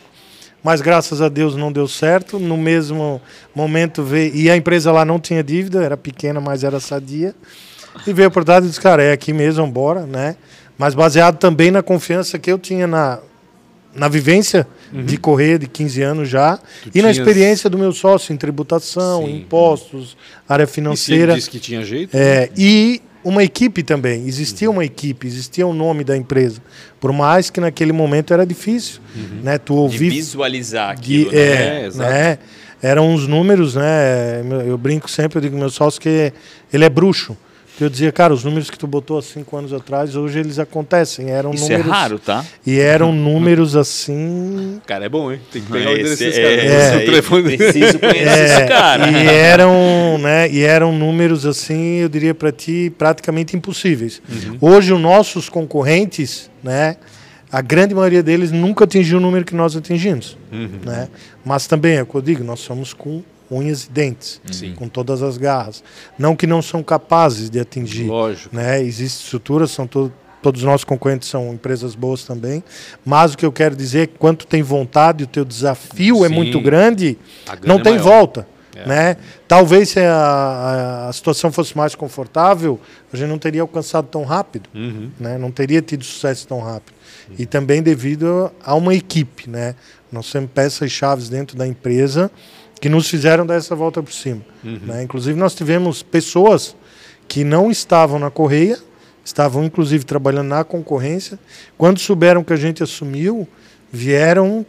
Mas 0.64 0.80
graças 0.80 1.22
a 1.22 1.28
Deus 1.28 1.56
não 1.56 1.72
deu 1.72 1.88
certo. 1.88 2.38
No 2.38 2.56
mesmo 2.56 3.20
momento 3.56 4.04
veio. 4.04 4.36
E 4.36 4.50
a 4.50 4.56
empresa 4.56 4.92
lá 4.92 5.04
não 5.04 5.20
tinha 5.20 5.44
dívida, 5.44 5.84
era 5.84 5.98
pequena, 5.98 6.40
mas 6.40 6.64
era 6.64 6.80
sadia. 6.80 7.34
E 8.06 8.14
veio 8.14 8.28
a 8.28 8.30
oportunidade 8.30 8.68
e 8.68 8.70
disse, 8.70 8.80
cara, 8.80 9.02
é 9.04 9.12
aqui 9.12 9.34
mesmo, 9.34 9.66
bora, 9.68 10.02
né? 10.06 10.36
Mas 10.78 10.94
baseado 10.94 11.38
também 11.38 11.72
na 11.72 11.82
confiança 11.82 12.38
que 12.38 12.52
eu 12.52 12.60
tinha 12.60 12.86
na, 12.86 13.18
na 13.96 14.08
vivência 14.08 14.68
de 14.92 15.18
correr 15.18 15.58
de 15.58 15.68
15 15.68 16.02
anos 16.02 16.30
já. 16.30 16.58
Tu 16.58 16.64
e 16.94 17.02
na 17.02 17.12
tinhas- 17.12 17.18
experiência 17.18 17.70
do 17.70 17.78
meu 17.78 17.92
sócio 17.92 18.34
em 18.34 18.38
tributação, 18.38 19.26
Sim. 19.26 19.38
impostos, 19.38 20.18
área 20.48 20.64
E 20.64 20.68
financeira. 20.68 21.34
disse 21.36 21.50
que 21.50 21.60
tinha 21.60 21.84
jeito? 21.84 22.16
É, 22.16 22.50
e 22.58 23.02
uma 23.24 23.44
equipe 23.44 23.84
também. 23.84 24.28
Existia 24.28 24.70
uma 24.70 24.84
equipe, 24.84 25.28
existia 25.28 25.66
o 25.68 25.74
nome 25.74 26.04
da 26.04 26.18
empresa. 26.18 26.60
Por 27.00 27.14
mais 27.14 27.50
que 27.50 27.60
naquele 27.62 27.92
momento 27.94 28.34
era 28.34 28.46
difícil, 28.46 29.00
né? 29.44 29.58
Tu 29.58 29.74
De 29.74 29.80
ouvir 29.80 30.10
visualizar 30.10 30.96
de, 31.00 31.22
aquilo, 31.28 31.32
né? 31.32 31.38
é, 31.40 31.86
É, 31.88 31.98
né? 31.98 32.38
Eram 32.84 33.14
uns 33.14 33.28
números, 33.28 33.76
né? 33.76 34.42
Eu 34.68 34.76
brinco 34.78 35.08
sempre, 35.10 35.38
eu 35.38 35.42
digo 35.42 35.56
meu 35.56 35.70
sócio 35.70 36.02
que 36.02 36.34
ele 36.74 36.84
é 36.84 36.90
bruxo. 36.90 37.38
Que 37.82 37.86
eu 37.86 37.90
dizia, 37.90 38.12
cara, 38.12 38.32
os 38.32 38.44
números 38.44 38.70
que 38.70 38.78
tu 38.78 38.86
botou 38.86 39.18
há 39.18 39.24
cinco 39.24 39.58
anos 39.58 39.74
atrás, 39.74 40.16
hoje 40.16 40.38
eles 40.38 40.60
acontecem. 40.60 41.32
Eram 41.32 41.52
Isso 41.52 41.64
números, 41.64 41.88
é 41.88 41.90
raro, 41.90 42.20
tá? 42.20 42.46
E 42.64 42.80
eram 42.80 43.12
números 43.12 43.76
assim. 43.76 44.78
O 44.78 44.86
cara 44.86 45.06
é 45.06 45.10
bom, 45.10 45.32
hein? 45.32 45.40
Tem 45.52 45.64
que 45.64 45.72
pegar 45.72 45.90
o 45.90 45.94
endereço 45.94 46.14
Esse- 46.14 46.26
desse 46.26 46.42
cara. 46.42 46.54
é, 46.54 46.94
é, 46.94 46.98
o 46.98 47.06
telefone 47.06 47.42
dele. 47.42 47.58
preciso 47.58 47.98
conhecer 47.98 48.28
É, 48.30 48.44
esse 48.46 48.68
cara. 48.68 49.10
E 49.10 49.26
eram, 49.28 50.20
né, 50.20 50.48
e 50.52 50.62
eram 50.62 50.94
números 50.96 51.44
assim, 51.44 51.96
eu 52.02 52.08
diria 52.08 52.36
para 52.36 52.52
ti, 52.52 52.94
praticamente 52.96 53.58
impossíveis. 53.58 54.22
Uhum. 54.30 54.58
Hoje, 54.62 54.94
os 54.94 55.02
nossos 55.02 55.50
concorrentes, 55.50 56.52
né, 56.64 56.98
a 57.52 57.62
grande 57.62 57.96
maioria 57.96 58.22
deles 58.22 58.52
nunca 58.52 58.84
atingiu 58.84 59.18
o 59.18 59.22
número 59.22 59.44
que 59.44 59.56
nós 59.56 59.76
atingimos. 59.76 60.38
Uhum. 60.52 60.70
Né? 60.86 61.08
Mas 61.44 61.66
também, 61.66 61.96
é 61.96 62.04
o 62.04 62.06
que 62.06 62.14
eu 62.14 62.22
digo, 62.22 62.44
nós 62.44 62.60
somos 62.60 62.94
com 62.94 63.24
unhas 63.52 63.84
e 63.86 63.90
dentes, 63.92 64.40
Sim. 64.52 64.74
com 64.76 64.88
todas 64.88 65.22
as 65.22 65.38
garras. 65.38 65.84
Não 66.18 66.36
que 66.36 66.48
não 66.48 66.62
são 66.62 66.82
capazes 66.82 67.50
de 67.50 67.60
atingir. 67.60 68.06
Lógico. 68.06 68.56
Né? 68.56 68.82
Existem 68.82 69.24
estruturas, 69.26 69.72
são 69.72 69.86
to 69.86 70.12
todos 70.42 70.62
os 70.62 70.66
nossos 70.66 70.84
concorrentes 70.84 71.30
são 71.30 71.54
empresas 71.54 71.94
boas 71.94 72.24
também. 72.24 72.64
Mas 73.06 73.34
o 73.34 73.38
que 73.38 73.46
eu 73.46 73.52
quero 73.52 73.76
dizer 73.76 74.00
é 74.00 74.08
que 74.08 74.18
quando 74.18 74.38
tu 74.38 74.48
tem 74.48 74.64
vontade, 74.64 75.24
o 75.24 75.28
teu 75.28 75.46
desafio 75.46 76.26
é 76.26 76.30
Sim. 76.30 76.34
muito 76.34 76.60
grande, 76.60 77.16
não 77.64 77.76
é 77.76 77.84
tem 77.84 77.94
maior. 77.94 78.04
volta. 78.04 78.48
É. 78.76 78.88
Né? 78.88 79.18
Talvez 79.48 79.90
se 79.90 80.00
a, 80.00 81.08
a- 81.10 81.14
situação 81.14 81.52
fosse 81.52 81.78
mais 81.78 81.94
confortável, 81.94 82.80
a 83.14 83.18
gente 83.18 83.28
não 83.30 83.38
teria 83.38 83.62
alcançado 83.62 84.08
tão 84.08 84.24
rápido, 84.24 84.68
Uhum. 84.74 85.12
né? 85.20 85.38
não 85.38 85.52
teria 85.52 85.80
tido 85.82 86.04
sucesso 86.04 86.48
tão 86.48 86.60
rápido. 86.60 86.96
E 87.38 87.46
também 87.46 87.84
devido 87.84 88.50
a 88.66 88.74
uma 88.74 88.96
equipe. 88.96 89.48
Né? 89.48 89.76
Nós 90.12 90.32
temos 90.32 90.50
peças 90.52 90.92
chaves 90.92 91.30
dentro 91.30 91.56
da 91.56 91.68
empresa 91.68 92.32
que 92.82 92.90
nos 92.90 93.08
fizeram 93.08 93.46
dar 93.46 93.56
essa 93.56 93.76
volta 93.76 94.02
por 94.04 94.12
cima. 94.12 94.42
Uhum. 94.64 94.80
Né? 94.84 95.04
Inclusive, 95.04 95.40
nós 95.40 95.56
tivemos 95.56 96.02
pessoas 96.04 96.76
que 97.28 97.44
não 97.46 97.72
estavam 97.72 98.20
na 98.20 98.30
correia, 98.30 98.78
estavam 99.24 99.64
inclusive 99.64 100.04
trabalhando 100.04 100.48
na 100.48 100.64
concorrência. 100.64 101.40
Quando 101.78 102.00
souberam 102.00 102.44
que 102.44 102.52
a 102.52 102.58
gente 102.58 102.82
assumiu, 102.84 103.48
vieram. 103.92 104.66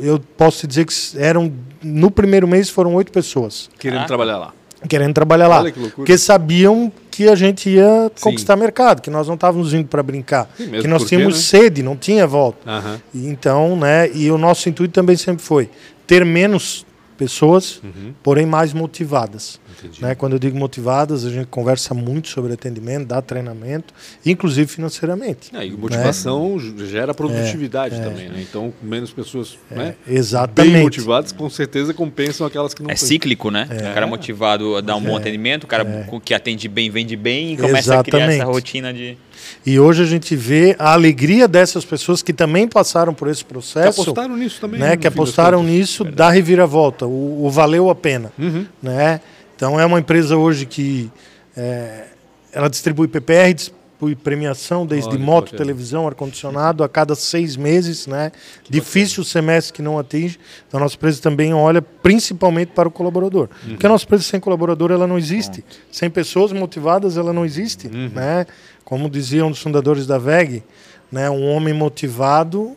Eu 0.00 0.18
posso 0.36 0.60
te 0.60 0.66
dizer 0.66 0.86
que 0.86 0.94
eram 1.18 1.52
no 1.80 2.10
primeiro 2.10 2.48
mês 2.48 2.68
foram 2.68 2.94
oito 2.94 3.12
pessoas 3.12 3.70
Querendo 3.78 4.00
Ah. 4.00 4.06
trabalhar 4.06 4.38
lá. 4.38 4.52
querendo 4.88 5.14
trabalhar 5.14 5.46
lá, 5.48 5.60
Olha 5.60 5.70
que 5.72 5.78
loucura. 5.78 5.96
porque 5.96 6.18
sabiam 6.18 6.92
que 7.10 7.28
a 7.28 7.34
gente 7.36 7.70
ia 7.70 8.10
Sim. 8.16 8.22
conquistar 8.24 8.56
mercado, 8.56 9.00
que 9.00 9.08
nós 9.08 9.26
não 9.28 9.34
estávamos 9.34 9.72
indo 9.72 9.86
para 9.88 10.02
brincar, 10.02 10.50
Sim, 10.56 10.68
que 10.72 10.88
nós 10.88 11.02
porque, 11.02 11.16
tínhamos 11.16 11.36
né? 11.36 11.40
sede, 11.40 11.82
não 11.82 11.96
tinha 11.96 12.26
volta. 12.26 13.00
E 13.14 13.26
Então, 13.28 13.76
né, 13.76 14.10
e 14.12 14.30
o 14.30 14.36
nosso 14.36 14.68
intuito 14.68 14.92
também 14.92 15.16
sempre 15.16 15.42
foi 15.44 15.70
ter 16.06 16.24
menos 16.24 16.84
pessoas, 17.24 17.80
Uhum. 17.82 18.14
porém 18.22 18.46
mais 18.46 18.72
motivadas. 18.72 19.60
Entendi. 19.78 20.02
Né? 20.02 20.14
Quando 20.14 20.34
eu 20.34 20.38
digo 20.38 20.56
motivadas, 20.58 21.24
a 21.24 21.30
gente 21.30 21.46
conversa 21.46 21.94
muito 21.94 22.28
sobre 22.28 22.52
atendimento, 22.52 23.06
dá 23.06 23.20
treinamento, 23.20 23.92
inclusive 24.24 24.70
financeiramente. 24.70 25.50
É, 25.54 25.66
e 25.66 25.70
motivação 25.72 26.56
Né? 26.56 26.86
gera 26.86 27.12
produtividade 27.14 28.00
também, 28.00 28.28
né? 28.28 28.40
Então, 28.40 28.72
menos 28.82 29.12
pessoas 29.12 29.58
né, 29.70 29.94
bem 30.06 30.16
Exatamente. 30.16 30.82
motivadas, 30.82 31.32
com 31.32 31.48
certeza 31.50 31.92
compensam 31.94 32.46
aquelas 32.46 32.74
que 32.74 32.82
não 32.82 32.90
É 32.90 32.94
têm. 32.94 33.06
cíclico, 33.06 33.50
né? 33.50 33.68
O 33.70 33.94
cara 33.94 34.06
motivado 34.06 34.76
a 34.76 34.80
dar 34.80 34.96
um 34.96 35.00
bom 35.02 35.16
atendimento, 35.16 35.64
o 35.64 35.66
cara 35.66 35.84
que 36.24 36.34
atende 36.34 36.68
bem, 36.68 36.90
vende 36.90 37.16
bem 37.16 37.52
e 37.52 37.56
começa 37.56 37.98
a 37.98 38.02
criar 38.02 38.20
essa 38.20 38.32
Exatamente. 38.32 38.54
rotina 38.54 38.92
de. 38.92 39.16
E 39.66 39.78
hoje 39.78 40.02
a 40.02 40.06
gente 40.06 40.34
vê 40.34 40.74
a 40.78 40.92
alegria 40.92 41.46
dessas 41.46 41.84
pessoas 41.84 42.22
que 42.22 42.32
também 42.32 42.66
passaram 42.66 43.12
por 43.12 43.28
esse 43.28 43.42
Que 43.44 43.52
processo. 43.52 44.00
apostaram 44.02 44.36
nisso 44.36 44.60
também. 44.60 44.80
né, 44.80 44.96
que 44.96 45.06
apostaram 45.06 45.62
nisso 45.62 46.04
da 46.04 46.30
reviravolta, 46.30 47.06
o, 47.06 47.44
o 47.44 47.50
valeu 47.50 47.90
a 47.90 47.94
pena. 47.94 48.32
Uhum. 48.38 48.64
Né? 48.82 49.20
Então 49.56 49.78
é 49.78 49.86
uma 49.86 49.98
empresa 49.98 50.36
hoje 50.36 50.66
que 50.66 51.10
é, 51.56 52.06
ela 52.52 52.68
distribui 52.68 53.08
PPR, 53.08 53.54
distribui 53.54 54.14
premiação 54.14 54.84
desde 54.84 55.10
Olha 55.10 55.18
moto, 55.18 55.56
televisão, 55.56 56.06
ar-condicionado 56.06 56.82
a 56.84 56.88
cada 56.88 57.14
seis 57.14 57.56
meses. 57.56 58.06
Né? 58.06 58.32
Difícil 58.68 59.22
o 59.22 59.24
semestre 59.24 59.72
que 59.72 59.82
não 59.82 59.98
atinge. 59.98 60.38
Então 60.66 60.78
a 60.78 60.82
nossa 60.82 60.96
empresa 60.96 61.22
também 61.22 61.54
olha 61.54 61.80
principalmente 61.80 62.72
para 62.72 62.88
o 62.88 62.90
colaborador. 62.90 63.48
Uhum. 63.62 63.70
Porque 63.70 63.86
a 63.86 63.88
nossa 63.88 64.04
empresa 64.04 64.24
sem 64.24 64.40
colaborador 64.40 64.90
ela 64.90 65.06
não 65.06 65.18
existe. 65.18 65.64
Sem 65.90 66.10
pessoas 66.10 66.52
motivadas 66.52 67.16
ela 67.16 67.32
não 67.32 67.44
existe. 67.44 67.86
Uhum. 67.86 68.10
Né? 68.14 68.46
Como 68.84 69.08
dizia 69.08 69.44
um 69.46 69.50
dos 69.50 69.60
fundadores 69.60 70.06
da 70.06 70.18
VEG, 70.18 70.62
né? 71.10 71.30
um 71.30 71.46
homem 71.48 71.72
motivado 71.72 72.76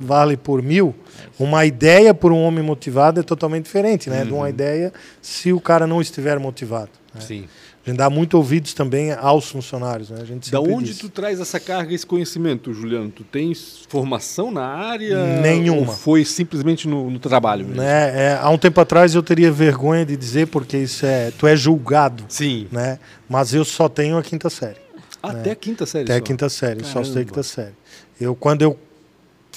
vale 0.00 0.36
por 0.36 0.62
mil, 0.62 0.94
uma 1.38 1.64
ideia 1.64 2.12
por 2.14 2.32
um 2.32 2.42
homem 2.42 2.62
motivado 2.64 3.20
é 3.20 3.22
totalmente 3.22 3.64
diferente, 3.64 4.08
né? 4.10 4.24
De 4.24 4.32
uma 4.32 4.48
ideia 4.50 4.92
se 5.22 5.52
o 5.52 5.60
cara 5.60 5.86
não 5.86 6.00
estiver 6.00 6.38
motivado. 6.38 6.90
né? 7.14 7.20
Sim. 7.20 7.44
A 7.84 7.88
gente 7.88 7.98
dá 7.98 8.10
muito 8.10 8.34
ouvidos 8.36 8.74
também 8.74 9.12
aos 9.12 9.48
funcionários, 9.48 10.10
né? 10.10 10.18
A 10.20 10.24
gente 10.24 10.50
Da 10.50 10.60
onde 10.60 10.86
diz. 10.86 10.98
tu 10.98 11.08
traz 11.08 11.38
essa 11.38 11.60
carga, 11.60 11.94
esse 11.94 12.04
conhecimento, 12.04 12.74
Juliano? 12.74 13.10
Tu 13.10 13.22
tens 13.22 13.84
formação 13.88 14.50
na 14.50 14.66
área? 14.66 15.40
Nenhuma. 15.40 15.92
Ou 15.92 15.96
foi 15.96 16.24
simplesmente 16.24 16.88
no, 16.88 17.08
no 17.08 17.20
trabalho 17.20 17.64
mesmo? 17.64 17.80
Né? 17.80 18.32
É, 18.32 18.38
há 18.42 18.50
um 18.50 18.58
tempo 18.58 18.80
atrás 18.80 19.14
eu 19.14 19.22
teria 19.22 19.52
vergonha 19.52 20.04
de 20.04 20.16
dizer 20.16 20.48
porque 20.48 20.76
isso 20.76 21.06
é, 21.06 21.30
tu 21.38 21.46
é 21.46 21.54
julgado, 21.54 22.24
Sim. 22.28 22.66
né? 22.72 22.98
Mas 23.28 23.54
eu 23.54 23.64
só 23.64 23.88
tenho 23.88 24.18
a 24.18 24.22
quinta 24.22 24.50
série. 24.50 24.78
Até 25.22 25.52
a 25.52 25.56
quinta 25.56 25.86
série 25.86 26.04
Até 26.04 26.14
a 26.14 26.18
só. 26.18 26.22
quinta 26.24 26.48
série, 26.48 26.84
só 26.84 26.94
Caramba. 26.94 27.12
sei 27.12 27.24
quinta 27.24 27.42
série. 27.44 27.74
Eu 28.20 28.34
quando 28.34 28.62
eu 28.62 28.76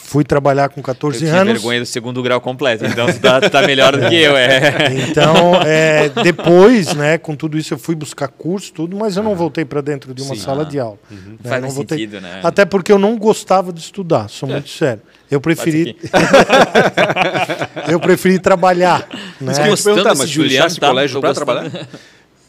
fui 0.03 0.23
trabalhar 0.23 0.69
com 0.69 0.79
Eu 0.79 0.83
14 0.83 1.19
tinha 1.19 1.33
anos, 1.35 1.53
vergonha 1.53 1.79
do 1.81 1.85
segundo 1.85 2.21
grau 2.23 2.41
completo, 2.41 2.85
então 2.85 3.05
tu 3.07 3.19
tá, 3.19 3.41
tá 3.49 3.62
melhor 3.62 3.95
do 3.95 4.09
que 4.09 4.15
eu, 4.15 4.35
é. 4.35 4.93
Então, 5.09 5.55
é, 5.65 6.09
depois, 6.23 6.93
né, 6.95 7.17
com 7.17 7.35
tudo 7.35 7.57
isso, 7.57 7.73
eu 7.73 7.77
fui 7.77 7.93
buscar 7.95 8.27
curso, 8.27 8.73
tudo, 8.73 8.95
mas 8.97 9.15
eu 9.17 9.23
não 9.23 9.35
voltei 9.35 9.63
para 9.65 9.81
dentro 9.81 10.13
de 10.13 10.21
uma 10.23 10.33
Sim. 10.35 10.41
sala 10.41 10.62
Ah. 10.63 10.65
de 10.65 10.79
aula. 10.79 10.97
Uhum. 11.12 11.38
né, 11.43 11.49
Faz 11.49 11.62
não 11.62 11.69
voltei. 11.69 11.97
sentido, 11.97 12.19
né? 12.21 12.39
Até 12.43 12.65
porque 12.65 12.91
eu 12.91 12.97
não 12.99 13.17
gostava 13.17 13.71
de 13.71 13.79
estudar, 13.81 14.29
sou 14.29 14.49
muito 14.49 14.69
sério. 14.69 15.01
Eu 15.29 15.39
preferi, 15.39 15.95
eu 17.88 17.99
preferi 17.99 18.39
trabalhar. 18.39 19.07
Né? 19.39 19.53
Que 19.53 19.69
eu 19.69 19.75
te 19.75 19.83
perguntar, 19.83 20.15
mas 20.15 20.29
Juliano, 20.29 20.75
tá? 20.75 20.88
colégio 20.88 21.21
gostando. 21.21 21.45
trabalhar? 21.45 21.88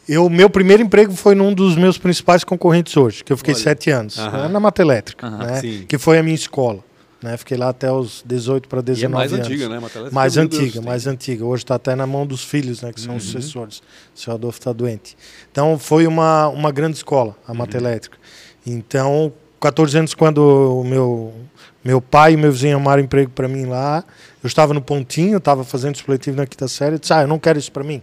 Eu, 0.09 0.27
meu 0.29 0.49
primeiro 0.49 0.81
emprego 0.81 1.13
foi 1.13 1.35
num 1.35 1.53
dos 1.53 1.75
meus 1.75 1.97
principais 1.97 2.43
concorrentes 2.43 2.97
hoje, 2.97 3.23
que 3.23 3.31
eu 3.31 3.37
fiquei 3.37 3.53
Olha. 3.53 3.63
sete 3.63 3.89
anos, 3.91 4.17
né, 4.17 4.47
na 4.49 4.59
Mata 4.59 4.81
Elétrica, 4.81 5.29
né, 5.29 5.61
que 5.87 5.97
foi 5.97 6.17
a 6.17 6.23
minha 6.23 6.35
escola. 6.35 6.79
Né, 7.21 7.37
fiquei 7.37 7.55
lá 7.55 7.69
até 7.69 7.91
os 7.91 8.23
18 8.25 8.67
para 8.67 8.79
E 8.79 8.83
19 8.83 9.05
é 9.05 9.07
mais 9.15 9.31
anos. 9.33 9.45
antiga, 9.47 9.69
né? 9.69 9.79
Mais 10.11 10.35
meu 10.35 10.47
Deus, 10.47 10.59
antiga, 10.59 10.71
tem- 10.73 10.81
Uhum. 10.81 10.87
mais 10.87 11.07
antiga. 11.07 11.45
Hoje 11.45 11.63
está 11.63 11.75
até 11.75 11.93
na 11.93 12.07
mão 12.07 12.25
dos 12.25 12.43
filhos, 12.43 12.81
né, 12.81 12.91
que 12.91 12.99
são 12.99 13.15
os 13.15 13.23
sucessores. 13.25 13.77
O 14.15 14.19
seu 14.19 14.33
Adolfo 14.33 14.57
está 14.57 14.73
doente. 14.73 15.15
Então, 15.51 15.77
foi 15.77 16.07
uma, 16.07 16.47
uma 16.47 16.71
grande 16.71 16.97
escola, 16.97 17.35
a 17.47 17.51
Uhum. 17.51 17.57
Mata 17.59 17.77
Elétrica. 17.77 18.17
Então, 18.65 19.31
14 19.59 19.97
anos, 19.99 20.15
quando 20.15 20.39
o 20.39 20.83
meu, 20.83 21.31
meu 21.83 22.01
pai 22.01 22.33
e 22.33 22.37
meu 22.37 22.51
vizinho 22.51 22.75
arrumaram 22.75 23.03
emprego 23.03 23.29
para 23.29 23.47
mim 23.47 23.65
lá, 23.65 24.03
eu 24.43 24.47
estava 24.47 24.73
no 24.73 24.81
pontinho, 24.81 25.37
estava 25.37 25.63
fazendo 25.63 25.95
supletivo 25.97 26.37
na 26.37 26.47
quinta 26.47 26.67
série, 26.67 26.95
eu 26.95 26.99
disse, 26.99 27.13
ah, 27.13 27.21
eu 27.21 27.27
não 27.27 27.37
quero 27.37 27.59
isso 27.59 27.71
para 27.71 27.83
mim. 27.83 28.01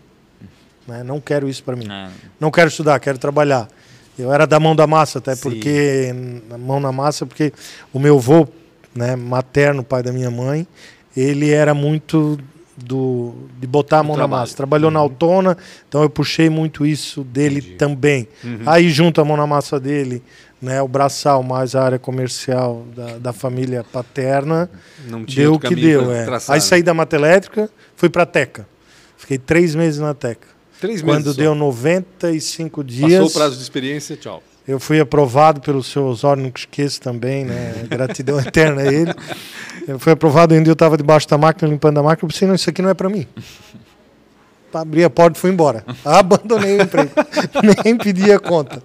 Né, 0.86 1.02
não 1.02 1.20
quero 1.20 1.48
isso 1.48 1.62
para 1.64 1.74
mim. 1.74 1.86
Ah, 1.90 2.08
Não 2.38 2.50
quero 2.52 2.68
estudar, 2.68 2.98
quero 3.00 3.18
trabalhar. 3.18 3.68
Eu 4.16 4.32
era 4.32 4.46
da 4.46 4.58
mão 4.60 4.74
da 4.76 4.86
massa, 4.86 5.18
até 5.18 5.34
Sim. 5.34 5.42
porque 5.42 6.14
na 6.48 6.56
mão 6.56 6.78
na 6.80 6.90
massa, 6.92 7.26
porque 7.26 7.52
o 7.92 7.98
meu 7.98 8.16
avô, 8.16 8.46
né, 8.98 9.14
materno, 9.16 9.82
pai 9.84 10.02
da 10.02 10.12
minha 10.12 10.30
mãe, 10.30 10.66
ele 11.16 11.50
era 11.50 11.72
muito 11.72 12.38
do 12.76 13.34
de 13.60 13.66
botar 13.66 13.98
a 14.00 14.02
mão 14.02 14.14
trabalho. 14.14 14.30
na 14.30 14.40
massa. 14.40 14.56
Trabalhou 14.56 14.90
na 14.90 14.98
Autona, 15.00 15.56
então 15.88 16.02
eu 16.02 16.10
puxei 16.10 16.48
muito 16.48 16.84
isso 16.86 17.24
dele 17.24 17.58
Entendi. 17.58 17.74
também. 17.76 18.28
Uhum. 18.44 18.60
Aí 18.66 18.88
junto 18.90 19.20
a 19.20 19.24
mão 19.24 19.36
na 19.36 19.46
massa 19.46 19.80
dele, 19.80 20.22
né, 20.62 20.80
o 20.82 20.86
braçal 20.88 21.42
mais 21.42 21.74
a 21.74 21.82
área 21.82 21.98
comercial 21.98 22.84
da, 22.94 23.18
da 23.18 23.32
família 23.32 23.84
paterna, 23.84 24.70
Não 25.08 25.24
tinha 25.24 25.44
deu 25.46 25.54
o 25.54 25.58
que 25.60 25.74
deu. 25.74 26.12
É. 26.12 26.24
traçar, 26.24 26.54
Aí 26.54 26.60
né? 26.60 26.66
saí 26.66 26.82
da 26.82 26.94
mata 26.94 27.16
elétrica, 27.16 27.68
fui 27.96 28.08
para 28.08 28.24
Teca. 28.26 28.66
Fiquei 29.16 29.38
três 29.38 29.74
meses 29.74 29.98
na 30.00 30.14
Teca. 30.14 30.46
Três 30.80 31.02
Quando 31.02 31.24
meses 31.24 31.34
só. 31.34 31.40
deu 31.42 31.54
95 31.56 32.84
dias. 32.84 33.10
Passou 33.12 33.26
o 33.26 33.32
prazo 33.32 33.56
de 33.56 33.62
experiência, 33.62 34.16
tchau. 34.16 34.40
Eu 34.68 34.78
fui 34.78 35.00
aprovado 35.00 35.62
pelo 35.62 35.82
seu 35.82 36.04
Osório, 36.04 36.42
nunca 36.42 36.60
esqueço 36.60 37.00
também, 37.00 37.42
né? 37.42 37.86
Gratidão 37.88 38.38
eterna 38.38 38.82
a 38.82 38.92
ele. 38.92 39.14
Eu 39.86 39.98
fui 39.98 40.12
aprovado, 40.12 40.52
ainda 40.52 40.68
eu 40.68 40.74
estava 40.74 40.94
debaixo 40.94 41.26
da 41.26 41.38
máquina, 41.38 41.70
limpando 41.70 41.96
a 41.96 42.02
máquina, 42.02 42.26
eu 42.26 42.30
pensei, 42.30 42.46
não, 42.46 42.54
isso 42.54 42.68
aqui 42.68 42.82
não 42.82 42.90
é 42.90 42.94
para 42.94 43.08
mim. 43.08 43.26
Abri 44.72 45.02
a 45.02 45.08
porta 45.10 45.38
e 45.38 45.40
fui 45.40 45.50
embora. 45.50 45.82
Abandonei 46.04 46.78
o 46.78 46.82
emprego. 46.82 47.10
Nem 47.84 47.96
pedi 47.96 48.30
a 48.30 48.38
conta. 48.38 48.82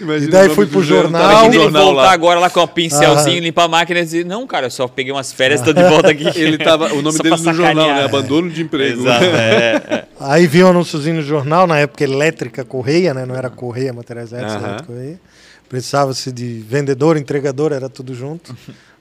Imagina 0.00 0.26
E 0.26 0.30
daí 0.30 0.48
o 0.48 0.54
fui 0.54 0.66
pro 0.66 0.82
jornal. 0.82 1.22
no 1.22 1.30
Imagina 1.30 1.54
ele 1.54 1.62
jornal 1.64 1.84
voltar 1.86 2.02
lá. 2.02 2.12
agora 2.12 2.40
lá 2.40 2.50
com 2.50 2.60
um 2.62 2.66
pincelzinho, 2.66 3.36
Aham. 3.36 3.44
limpar 3.44 3.64
a 3.64 3.68
máquina 3.68 4.00
e 4.00 4.04
dizer, 4.04 4.26
não, 4.26 4.46
cara, 4.46 4.66
eu 4.66 4.70
só 4.70 4.86
peguei 4.86 5.10
umas 5.12 5.32
férias 5.32 5.60
e 5.60 5.64
tô 5.64 5.72
de 5.72 5.82
volta 5.84 6.10
aqui. 6.10 6.24
Ele 6.38 6.58
tava, 6.58 6.92
o 6.92 7.00
nome 7.02 7.16
Só 7.16 7.22
dele 7.22 7.36
no 7.36 7.42
jornal, 7.54 7.74
sacanear. 7.74 7.96
né? 7.96 8.04
Abandono 8.04 8.50
de 8.50 8.62
emprego. 8.62 9.00
Exato, 9.02 9.24
é, 9.34 9.82
é. 9.88 10.04
Aí 10.20 10.46
vi 10.46 10.62
um 10.62 10.68
anúnciozinho 10.68 11.16
no 11.16 11.22
jornal, 11.22 11.66
na 11.66 11.78
época 11.78 12.04
elétrica 12.04 12.64
correia, 12.64 13.14
né? 13.14 13.24
Não 13.24 13.34
era 13.34 13.48
correia, 13.48 13.92
materiais 13.92 14.32
elétricos, 14.32 14.56
Aham. 14.56 14.66
elétrica 14.66 14.92
correia. 14.92 15.20
Precisava-se 15.68 16.30
de 16.30 16.62
vendedor, 16.68 17.16
entregador, 17.16 17.72
era 17.72 17.88
tudo 17.88 18.14
junto. 18.14 18.54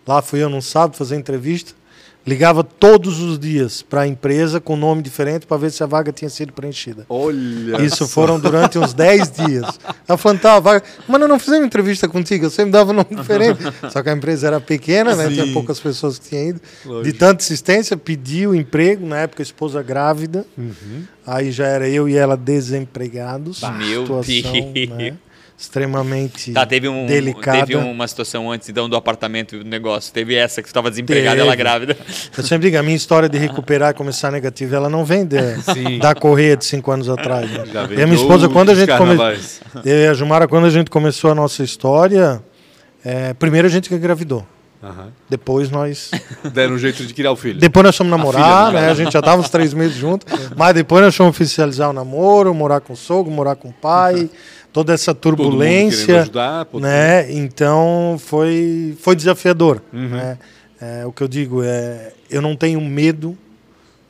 Lá 0.07 0.21
fui 0.21 0.41
eu 0.41 0.49
num 0.49 0.61
sábado 0.61 0.95
fazer 0.97 1.17
entrevista. 1.17 1.73
Ligava 2.25 2.63
todos 2.63 3.19
os 3.19 3.37
dias 3.37 3.81
para 3.81 4.01
a 4.01 4.07
empresa 4.07 4.61
com 4.61 4.77
nome 4.77 5.01
diferente 5.01 5.45
para 5.45 5.57
ver 5.57 5.71
se 5.71 5.83
a 5.83 5.85
vaga 5.85 6.11
tinha 6.11 6.29
sido 6.29 6.53
preenchida. 6.53 7.05
Olha. 7.09 7.81
Isso 7.81 8.07
foram 8.07 8.39
durante 8.39 8.79
uns 8.79 8.93
10 8.93 9.31
dias. 9.31 9.79
Ela 10.07 10.17
falando, 10.17 10.39
tá, 10.39 10.55
a 10.55 10.59
vaga. 10.61 10.83
Mas 11.05 11.19
nós 11.19 11.29
não 11.29 11.37
fizemos 11.37 11.65
entrevista 11.65 12.07
contigo, 12.07 12.45
eu 12.45 12.49
sempre 12.49 12.71
dava 12.71 12.93
nome 12.93 13.09
diferente. 13.11 13.59
Só 13.91 14.01
que 14.01 14.09
a 14.09 14.13
empresa 14.13 14.47
era 14.47 14.61
pequena, 14.61 15.15
né? 15.15 15.27
Sim. 15.27 15.33
Tinha 15.33 15.53
poucas 15.53 15.81
pessoas 15.81 16.17
que 16.17 16.29
tinham 16.29 16.49
ido. 16.49 16.61
Lógico. 16.85 17.03
De 17.03 17.13
tanta 17.13 17.43
insistência, 17.43 17.97
pedi 17.97 18.47
o 18.47 18.55
emprego, 18.55 19.05
na 19.05 19.17
época 19.17 19.41
esposa 19.41 19.83
grávida. 19.83 20.45
Uhum. 20.57 21.03
Aí 21.27 21.51
já 21.51 21.67
era 21.67 21.89
eu 21.89 22.07
e 22.07 22.15
ela 22.15 22.37
desempregados. 22.37 23.61
Meu 23.77 24.01
situação, 24.01 24.71
Deus. 24.71 24.89
né, 24.91 25.17
extremamente 25.57 26.51
Tá, 26.51 26.65
teve, 26.65 26.87
um, 26.89 27.05
delicada. 27.05 27.59
teve 27.59 27.75
uma 27.75 28.07
situação 28.07 28.51
antes 28.51 28.67
então 28.69 28.89
do 28.89 28.95
apartamento 28.95 29.57
do 29.59 29.63
negócio. 29.63 30.13
Teve 30.13 30.35
essa 30.35 30.61
que 30.61 30.67
estava 30.67 30.89
desempregada 30.89 31.35
e 31.35 31.39
Teve. 31.39 31.41
ela 31.47 31.55
grávida. 31.55 31.97
Eu 32.37 32.43
sempre 32.43 32.67
digo, 32.67 32.77
a 32.77 32.83
minha 32.83 32.95
história 32.95 33.29
de 33.29 33.37
recuperar 33.37 33.91
e 33.91 33.93
começar 33.93 34.31
negativa, 34.31 34.75
ela 34.75 34.89
não 34.89 35.05
vem 35.05 35.25
de- 35.25 35.37
Sim. 35.73 35.99
da 35.99 36.13
correia 36.13 36.57
de 36.57 36.65
cinco 36.65 36.91
anos 36.91 37.07
atrás. 37.09 37.49
né? 37.49 37.63
E 37.97 38.01
a 38.01 38.05
minha 38.07 38.19
esposa, 38.19 38.49
quando 38.49 38.71
a 38.71 38.75
gente 38.75 38.95
começou. 38.97 39.25
e 39.85 40.07
a 40.07 40.13
Jumara, 40.13 40.47
quando 40.47 40.65
a 40.65 40.69
gente 40.69 40.89
começou 40.89 41.31
a 41.31 41.35
nossa 41.35 41.63
história, 41.63 42.41
é, 43.03 43.33
primeiro 43.33 43.67
a 43.67 43.71
gente 43.71 43.87
que 43.89 43.95
engravidou. 43.95 44.45
Aham. 44.83 45.07
Depois 45.29 45.71
nós. 45.71 46.11
Deram 46.53 46.73
um 46.73 46.77
jeito 46.77 47.05
de 47.05 47.13
criar 47.13 47.31
o 47.31 47.37
filho. 47.37 47.57
Depois 47.57 47.85
nós 47.85 47.95
fomos 47.95 48.11
namorar, 48.11 48.67
filha, 48.67 48.81
né? 48.81 48.89
A 48.91 48.93
gente 48.93 49.13
já 49.13 49.21
tava 49.21 49.41
uns 49.41 49.49
três 49.49 49.73
meses 49.73 49.95
juntos. 49.95 50.27
Mas 50.57 50.73
depois 50.73 51.01
nós 51.01 51.15
fomos 51.15 51.29
oficializar 51.33 51.89
o 51.89 51.93
namoro, 51.93 52.53
morar 52.53 52.81
com 52.81 52.91
o 52.91 52.97
sogro, 52.97 53.31
morar 53.31 53.55
com 53.55 53.69
o 53.69 53.73
pai, 53.73 54.29
toda 54.73 54.91
essa 54.91 55.13
turbulência. 55.13 56.21
ajudar. 56.21 56.67
né? 56.73 57.31
Então 57.31 58.17
foi, 58.19 58.97
foi 58.99 59.15
desafiador. 59.15 59.81
Uhum. 59.93 60.09
Né? 60.09 60.37
É, 60.81 61.05
o 61.05 61.13
que 61.13 61.21
eu 61.21 61.27
digo 61.27 61.63
é, 61.63 62.11
eu 62.29 62.41
não 62.41 62.55
tenho 62.55 62.81
medo 62.81 63.37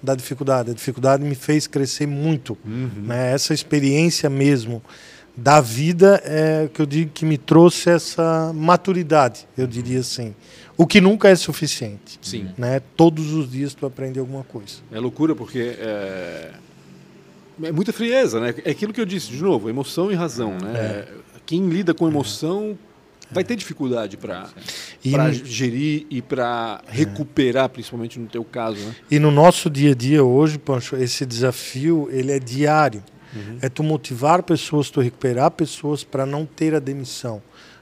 da 0.02 0.16
dificuldade. 0.16 0.72
A 0.72 0.74
dificuldade 0.74 1.24
me 1.24 1.36
fez 1.36 1.68
crescer 1.68 2.08
muito. 2.08 2.58
Uhum. 2.66 2.90
Né? 3.04 3.34
Essa 3.34 3.54
experiência 3.54 4.30
mesmo 4.30 4.82
da 5.36 5.60
vida 5.60 6.22
é 6.24 6.70
que 6.74 6.82
eu 6.82 6.86
digo 6.86 7.12
que 7.12 7.26
me 7.26 7.38
trouxe 7.38 7.90
essa 7.90 8.52
maturidade, 8.54 9.48
eu 9.58 9.68
diria 9.68 10.00
assim. 10.00 10.34
O 10.78 10.88
que 10.88 11.02
nunca 11.02 11.30
é 11.30 11.36
suficiente. 11.36 12.20
Sim. 12.22 12.50
Né? 12.58 12.82
Todos 12.96 13.32
os 13.34 13.52
dias 13.52 13.74
tu 13.74 13.86
aprende 13.86 14.20
alguma 14.20 14.44
coisa. 14.44 14.76
É 14.92 15.00
loucura 15.00 15.36
porque 15.36 15.76
é... 15.78 16.52
é 17.62 17.72
muita 17.72 17.94
frieza, 17.94 18.40
né? 18.40 18.54
É 18.64 18.72
aquilo 18.72 18.94
que 18.94 19.02
eu 19.02 19.06
disse, 19.06 19.28
de 19.32 19.42
novo, 19.42 19.70
emoção 19.70 20.12
e 20.12 20.16
razão, 20.16 20.58
né? 20.58 21.06
Quem 21.46 21.68
lida 21.68 21.94
com 21.94 22.08
emoção 22.08 22.78
vai 23.32 23.44
ter 23.44 23.56
dificuldade 23.56 24.16
para 24.16 24.50
gerir 25.32 26.06
e 26.10 26.22
para 26.22 26.82
recuperar, 26.88 27.70
principalmente 27.70 28.20
no 28.20 28.28
teu 28.28 28.44
caso, 28.44 28.80
né? 28.80 28.96
E 29.10 29.20
no 29.20 29.32
nosso 29.32 29.70
dia 29.70 29.92
a 29.92 29.96
dia 29.96 30.24
hoje, 30.24 30.58
Pancho, 30.58 30.96
esse 30.96 31.26
desafio 31.26 32.08
ele 32.12 32.32
é 32.32 32.40
diário. 32.40 33.04
É 33.62 33.70
tu 33.70 33.82
motivar 33.82 34.44
pessoas, 34.44 34.92
tu 34.92 35.02
recuperar 35.02 35.50
pessoas 35.52 36.04
para 36.04 36.24
não 36.26 36.46
ter 36.46 36.76
a 36.76 36.80
demissão. 36.80 37.42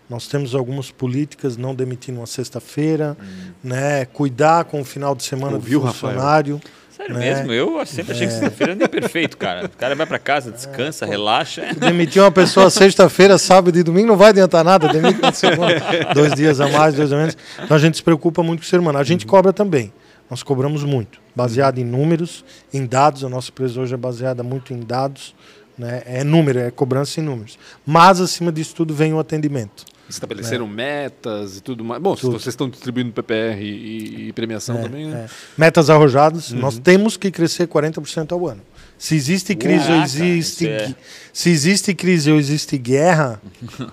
Nós 0.09 0.27
temos 0.27 0.55
algumas 0.55 0.91
políticas, 0.91 1.57
não 1.57 1.75
demitir 1.75 2.13
numa 2.13 2.25
sexta-feira, 2.25 3.17
né? 3.63 4.05
Cuidar 4.05 4.65
com 4.65 4.81
o 4.81 4.85
final 4.85 5.13
de 5.13 5.23
semana 5.23 5.55
Ouviu, 5.55 5.79
do 5.79 5.85
Rafael? 5.85 6.61
Sério 7.01 7.15
né? 7.15 7.19
mesmo, 7.19 7.51
eu 7.51 7.83
sempre 7.85 8.13
achei 8.13 8.27
que 8.27 8.33
sexta-feira 8.33 8.77
é 8.79 8.87
perfeito, 8.87 9.35
cara. 9.35 9.65
O 9.65 9.69
cara 9.69 9.95
vai 9.95 10.05
pra 10.05 10.19
casa, 10.19 10.51
descansa, 10.51 11.03
relaxa. 11.03 11.73
Demitir 11.77 12.21
uma 12.21 12.31
pessoa 12.31 12.69
sexta-feira, 12.69 13.39
sábado 13.39 13.77
e 13.77 13.81
domingo 13.81 14.09
não 14.09 14.17
vai 14.17 14.29
adiantar 14.29 14.63
nada. 14.63 14.87
Demite 14.87 15.19
na 15.19 15.31
segunda, 15.31 15.81
dois 16.13 16.33
dias 16.35 16.61
a 16.61 16.67
mais, 16.67 16.93
dois 16.93 17.11
a 17.11 17.17
menos. 17.17 17.35
Então 17.63 17.75
a 17.75 17.79
gente 17.79 17.97
se 17.97 18.03
preocupa 18.03 18.43
muito 18.43 18.59
com 18.59 18.65
o 18.65 18.69
ser 18.69 18.79
humano. 18.79 18.99
A 18.99 19.03
gente 19.03 19.25
cobra 19.25 19.51
também. 19.51 19.91
Nós 20.29 20.43
cobramos 20.43 20.83
muito, 20.83 21.19
baseado 21.35 21.79
em 21.79 21.83
números, 21.83 22.45
em 22.71 22.85
dados. 22.85 23.23
A 23.23 23.29
nossa 23.29 23.49
empresa 23.49 23.81
hoje 23.81 23.93
é 23.95 23.97
baseada 23.97 24.43
muito 24.43 24.71
em 24.71 24.79
dados. 24.79 25.33
Né? 25.77 26.03
É 26.05 26.23
número, 26.23 26.59
é 26.59 26.69
cobrança 26.69 27.19
em 27.19 27.23
números. 27.23 27.57
Mas, 27.85 28.21
acima 28.21 28.51
disso 28.51 28.75
tudo, 28.75 28.93
vem 28.93 29.11
o 29.13 29.19
atendimento. 29.19 29.85
Estabeleceram 30.11 30.67
metas 30.67 31.57
e 31.57 31.61
tudo 31.61 31.83
mais. 31.83 32.01
Bom, 32.01 32.15
se 32.15 32.21
Tudo. 32.21 32.33
vocês 32.39 32.53
estão 32.53 32.69
distribuindo 32.69 33.11
PPR 33.11 33.59
e, 33.61 34.27
e 34.27 34.33
premiação 34.33 34.77
É, 34.77 34.81
também, 34.83 35.07
né? 35.07 35.25
é. 35.27 35.29
Metas 35.57 35.89
arrojadas, 35.89 36.51
nós 36.51 36.77
temos 36.77 37.17
que 37.17 37.31
crescer 37.31 37.67
40% 37.67 38.31
ao 38.31 38.47
ano. 38.47 38.61
Se 38.97 39.15
existe 39.15 39.55
crise 39.55 39.79
ou 39.85 39.87
Caraca, 39.87 40.03
existe. 40.05 40.67
é- 40.67 40.93
Se 41.33 41.49
existe 41.49 41.93
crise 41.95 42.31
ou 42.31 42.37
existe 42.37 42.77
guerra, 42.77 43.41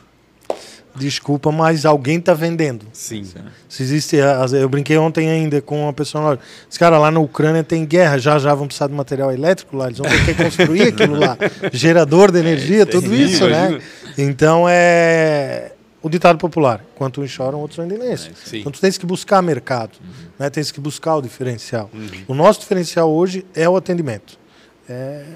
desculpa, 0.95 1.53
mas 1.53 1.87
alguém 1.87 2.19
está 2.19 2.35
vendendo. 2.35 2.85
Sim. 2.93 3.25
Se 3.69 3.83
existe, 3.85 4.17
eu 4.61 4.69
brinquei 4.69 4.99
ontem 4.99 5.31
ainda 5.31 5.63
com 5.63 5.83
uma 5.85 5.93
pessoa 5.93 6.31
lá. 6.33 6.39
Os 6.69 6.77
caras 6.77 7.01
lá 7.01 7.11
na 7.11 7.21
Ucrânia 7.21 7.63
tem 7.63 7.87
guerra, 7.87 8.19
já 8.19 8.39
já 8.39 8.53
vão 8.55 8.67
precisar 8.67 8.89
de 8.89 8.95
material 8.95 9.31
elétrico 9.33 9.77
lá, 9.77 9.87
eles 9.87 9.99
vão 9.99 10.09
ter 10.11 10.25
que 10.35 10.35
construir 10.43 10.83
aquilo 10.89 11.19
lá, 11.19 11.39
gerador 11.73 12.33
de 12.33 12.39
energia, 12.41 12.85
tudo 12.85 13.09
sim, 13.09 13.23
isso, 13.25 13.47
né? 13.49 13.79
Então 14.17 14.67
é 14.69 15.73
o 16.03 16.09
ditado 16.09 16.39
popular: 16.39 16.85
quanto 16.95 17.21
uns 17.21 17.31
choram, 17.31 17.61
outros 17.61 17.77
vendem 17.79 17.99
nesse. 17.99 18.31
Sim. 18.35 18.59
Então 18.61 18.73
tu 18.73 18.81
tens 18.81 18.97
que 18.99 19.05
buscar 19.07 19.43
mercado, 19.43 19.93
né? 20.39 20.49
Tens 20.51 20.71
que 20.71 20.81
buscar 20.81 21.17
o 21.17 21.23
diferencial. 21.23 21.91
O 22.27 22.35
nosso 22.35 22.61
diferencial 22.61 23.11
hoje 23.11 23.45
é 23.55 23.69
o 23.69 23.77
atendimento. 23.77 24.39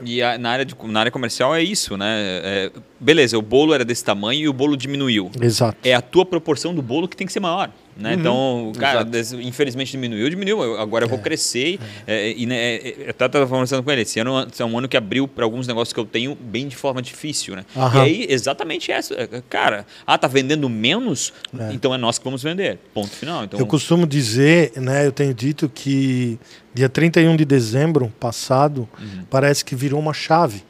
E 0.03 0.23
a- 0.23 0.39
na, 0.39 0.51
área 0.51 0.65
de, 0.65 0.75
na 0.85 1.01
área 1.01 1.13
comercial 1.13 1.55
é 1.55 1.63
isso, 1.63 1.95
né? 1.97 2.07
É, 2.43 2.71
beleza, 2.99 3.37
o 3.37 3.43
bolo 3.43 3.75
era 3.75 3.85
desse 3.85 4.03
tamanho 4.03 4.41
e 4.41 4.49
o 4.49 4.53
bolo 4.53 4.77
diminuiu. 4.79 5.31
Exato. 5.41 5.77
É 5.85 5.93
a 5.95 6.01
tua 6.01 6.25
proporção 6.25 6.75
do 6.75 6.81
bolo 6.81 7.07
que 7.07 7.15
tem 7.17 7.27
que 7.27 7.33
ser 7.33 7.41
maior. 7.41 7.71
Né? 7.97 8.15
Então, 8.15 8.73
cara, 8.79 9.07
Exato. 9.13 9.43
infelizmente 9.43 9.93
diminuiu, 9.93 10.29
diminuiu. 10.31 10.79
Agora 10.81 11.05
eu 11.05 11.09
vou 11.09 11.19
crescer. 11.19 11.79
é, 12.07 12.33
e, 12.33 12.47
né, 12.47 12.57
é, 12.77 12.95
eu 13.07 13.11
estava 13.11 13.47
conversando 13.47 13.83
com 13.83 13.91
ele. 13.91 14.03
Esse 14.03 14.19
ano 14.21 14.47
é 14.59 14.65
um 14.65 14.79
ano 14.79 14.89
que 14.89 14.97
abriu 14.97 15.29
para 15.29 15.45
alguns 15.45 15.67
negócios 15.67 15.93
que 15.93 16.01
eu 16.01 16.07
tenho 16.07 16.35
bem 16.35 16.69
de 16.69 16.77
forma 16.77 17.03
difícil. 17.03 17.55
Né? 17.55 17.65
E 17.75 17.79
Aham. 17.79 18.03
aí, 18.03 18.27
exatamente 18.29 18.91
essa. 18.91 19.15
é, 19.15 19.43
Cara, 19.49 19.87
ah, 20.07 20.17
tá 20.17 20.27
vendendo 20.27 20.69
menos? 20.69 21.33
Então 21.71 21.95
é 21.95 21.99
nós 21.99 22.19
que 22.19 22.25
vamos 22.25 22.43
vender. 22.43 22.79
Ponto 22.95 23.11
final. 23.11 23.45
Então, 23.45 23.59
Eu 23.59 23.67
costumo 23.67 24.07
dizer, 24.07 24.73
né, 24.77 25.07
eu 25.07 25.13
tenho 25.13 25.35
dito 25.35 25.69
que 25.69 26.39
dia 26.75 26.89
31 26.89 27.37
de 27.37 27.45
dezembro 27.45 28.13
passado 28.19 28.89
parece 29.31 29.65
que 29.65 29.75
virou 29.77 30.01
uma 30.01 30.15
chave. 30.15 30.63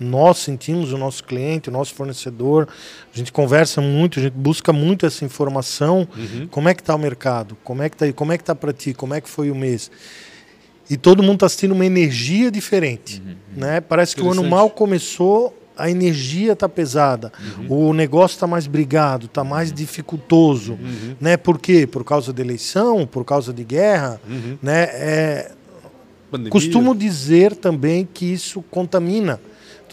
Nós 0.00 0.38
sentimos 0.38 0.92
o 0.92 0.98
nosso 0.98 1.22
cliente, 1.22 1.68
o 1.68 1.72
nosso 1.72 1.94
fornecedor, 1.94 2.68
a 3.12 3.16
gente 3.16 3.32
conversa 3.32 3.80
muito, 3.80 4.18
a 4.18 4.22
gente 4.22 4.32
busca 4.32 4.72
muito 4.72 5.06
essa 5.06 5.24
informação. 5.24 6.06
Como 6.50 6.68
é 6.68 6.74
que 6.74 6.80
está 6.80 6.94
o 6.94 6.98
mercado? 6.98 7.56
Como 7.62 7.82
é 7.82 7.88
que 7.88 7.94
está 7.94 8.12
Como 8.12 8.32
é 8.32 8.36
que 8.36 8.42
está 8.42 8.54
para 8.54 8.72
ti? 8.72 8.92
Como 8.92 9.14
é 9.14 9.20
que 9.20 9.28
foi 9.28 9.50
o 9.50 9.54
mês? 9.54 9.90
E 10.90 10.96
todo 10.96 11.22
mundo 11.22 11.34
está 11.34 11.48
sentindo 11.48 11.74
uma 11.74 11.86
energia 11.86 12.50
diferente, 12.50 13.22
né? 13.56 13.80
Parece 13.80 14.14
que 14.14 14.22
o 14.22 14.30
ano 14.30 14.44
mal 14.44 14.68
começou, 14.68 15.56
a 15.76 15.90
energia 15.90 16.52
está 16.52 16.68
pesada, 16.68 17.32
o 17.68 17.92
negócio 17.94 18.34
está 18.34 18.46
mais 18.46 18.66
brigado, 18.66 19.26
está 19.26 19.42
mais 19.42 19.72
dificultoso, 19.72 20.78
né? 21.20 21.36
Por 21.36 21.58
quê? 21.58 21.86
Por 21.86 22.04
causa 22.04 22.32
da 22.32 22.42
eleição, 22.42 23.06
por 23.06 23.24
causa 23.24 23.52
de 23.52 23.64
guerra, 23.64 24.20
né? 24.62 24.82
É, 24.92 25.52
costumo 26.50 26.94
dizer 26.94 27.54
também 27.56 28.06
que 28.12 28.26
isso 28.26 28.62
contamina. 28.70 29.40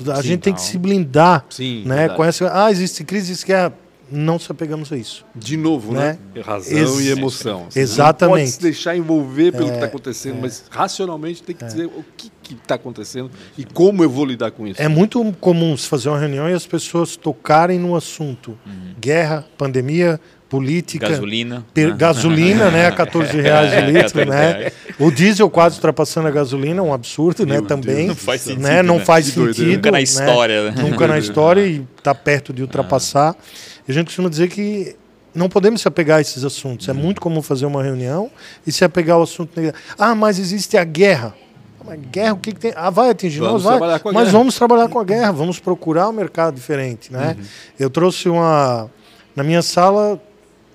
A 0.10 0.16
Sim, 0.18 0.22
gente 0.24 0.40
tem 0.42 0.54
que 0.54 0.62
se 0.62 0.78
blindar, 0.78 1.46
Sim, 1.50 1.84
né? 1.86 1.96
verdade. 1.96 2.18
Com 2.18 2.24
essa, 2.26 2.52
ah, 2.66 2.72
existe 2.72 3.04
crise, 3.04 3.32
existe 3.32 3.46
guerra. 3.48 3.74
Não 4.14 4.38
se 4.38 4.52
apegamos 4.52 4.92
a 4.92 4.98
isso. 4.98 5.24
De 5.34 5.56
novo, 5.56 5.94
né? 5.94 6.18
Razão 6.44 6.78
Ex- 6.78 7.00
e 7.00 7.10
emoção. 7.12 7.68
Você 7.70 7.80
Exatamente. 7.80 8.36
Não 8.36 8.42
pode 8.44 8.52
se 8.52 8.62
deixar 8.62 8.98
envolver 8.98 9.54
pelo 9.54 9.70
que 9.70 9.76
está 9.76 9.86
acontecendo, 9.86 10.38
mas 10.42 10.66
racionalmente 10.70 11.42
tem 11.42 11.56
que 11.56 11.64
dizer 11.64 11.86
o 11.86 12.04
que 12.18 12.30
está 12.62 12.76
acontecendo 12.76 13.32
e 13.58 13.64
como 13.64 14.04
eu 14.04 14.10
vou 14.10 14.26
lidar 14.26 14.52
com 14.52 14.68
isso. 14.68 14.82
É 14.82 14.90
muito 14.90 15.24
comum 15.40 15.78
se 15.78 15.88
fazer 15.88 16.10
uma 16.10 16.20
reunião 16.20 16.50
e 16.50 16.54
as 16.54 16.66
pessoas 16.68 17.16
tocarem 17.16 17.80
no 17.80 17.96
assunto 17.96 18.58
guerra, 19.00 19.46
pandemia, 19.58 20.20
política, 20.52 21.08
gasolina. 21.08 21.66
per- 21.74 21.90
né? 21.92 21.96
gasolina, 21.98 22.70
né, 22.70 22.86
a 22.88 22.92
14 22.92 23.40
reais 23.40 23.70
de 23.72 23.76
É, 23.78 23.82
litro, 23.86 24.20
14 24.20 24.30
né? 24.30 24.52
reais. 24.60 24.74
O 25.00 25.10
diesel 25.10 25.50
quase 25.50 25.76
ultrapassando 25.78 26.28
a 26.28 26.32
gasolina, 26.32 26.84
um 26.84 26.94
absurdo, 26.94 27.46
né, 27.46 27.54
Meu 27.54 27.62
também. 27.66 27.96
Deus 27.96 28.08
Não 28.10 28.16
faz 28.16 28.42
sentido, 28.42 28.62
né? 28.62 28.84
Não 28.84 28.98
né? 28.98 29.06
faz 29.06 29.26
sentido. 29.28 29.72
Nunca 29.72 29.90
na 29.92 29.98
né? 29.98 30.04
história, 30.04 30.72
né? 30.72 30.82
Nunca 30.84 31.08
na 31.08 31.18
história 31.20 31.66
e 31.66 31.88
está 31.98 32.14
perto 32.14 32.52
de 32.52 32.62
ultrapassar. 32.62 33.34
E 33.88 33.92
a 33.92 33.94
gente 33.96 34.08
costuma 34.08 34.28
dizer 34.30 34.50
que 34.50 34.96
não 35.34 35.48
podemos 35.48 35.80
se 35.82 35.88
apegar 35.88 36.18
a 36.18 36.22
esses 36.22 36.44
assuntos. 36.44 36.90
É 36.90 36.94
muito 36.94 37.22
comum 37.22 37.42
fazer 37.42 37.66
uma 37.66 37.82
reunião 37.82 38.30
e 38.68 38.72
se 38.74 38.84
apegar 38.84 39.16
ao 39.16 39.24
assunto. 39.24 39.58
negativo. 39.58 39.82
Ah, 39.98 40.14
mas 40.14 40.38
existe 40.38 40.76
a 40.76 40.84
guerra. 40.84 41.34
Mas 41.86 41.98
guerra, 42.12 42.34
o 42.34 42.38
que, 42.38 42.52
que 42.52 42.60
tem? 42.60 42.74
Ah, 42.76 42.90
vai 42.90 43.10
atingir 43.10 43.40
Vamos 43.40 43.64
nós, 43.64 43.80
vai. 43.80 43.90
Mas 43.90 44.14
guerra. 44.14 44.26
vamos 44.38 44.54
trabalhar 44.56 44.90
com 44.90 45.00
a 45.00 45.04
guerra, 45.06 45.32
vamos 45.32 45.58
procurar 45.60 46.10
um 46.10 46.12
mercado 46.12 46.54
diferente, 46.56 47.12
né? 47.12 47.36
Uhum. 47.40 47.46
Eu 47.80 47.90
trouxe 47.90 48.28
uma... 48.28 48.90
Na 49.34 49.44
minha 49.44 49.62
sala, 49.62 50.22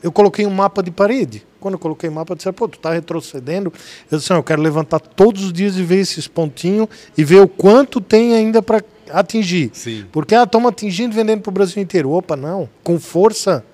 eu 0.02 0.12
coloquei 0.12 0.46
um 0.46 0.50
mapa 0.50 0.82
de 0.82 0.90
parede. 0.90 1.46
Quando 1.58 1.74
eu 1.74 1.78
coloquei 1.78 2.08
mapa, 2.10 2.32
eu 2.32 2.36
disse, 2.36 2.52
pô, 2.52 2.68
tu 2.68 2.78
tá 2.78 2.92
retrocedendo. 2.92 3.72
Eu 4.10 4.18
disse, 4.18 4.30
não, 4.30 4.38
eu 4.38 4.42
quero 4.42 4.62
levantar 4.62 5.00
todos 5.00 5.44
os 5.44 5.52
dias 5.52 5.76
e 5.76 5.82
ver 5.82 5.98
esses 5.98 6.28
pontinhos 6.28 6.88
e 7.16 7.24
ver 7.24 7.40
o 7.40 7.48
quanto 7.48 8.00
tem 8.00 8.34
ainda 8.34 8.62
para 8.62 8.82
atingir. 9.10 9.70
Sim. 9.72 10.04
Porque, 10.12 10.34
ah, 10.34 10.44
estamos 10.44 10.68
atingindo 10.68 11.14
e 11.14 11.16
vendendo 11.16 11.40
para 11.40 11.50
o 11.50 11.52
Brasil 11.52 11.82
inteiro. 11.82 12.10
Opa, 12.12 12.36
não. 12.36 12.68
Com 12.84 13.00
força, 13.00 13.64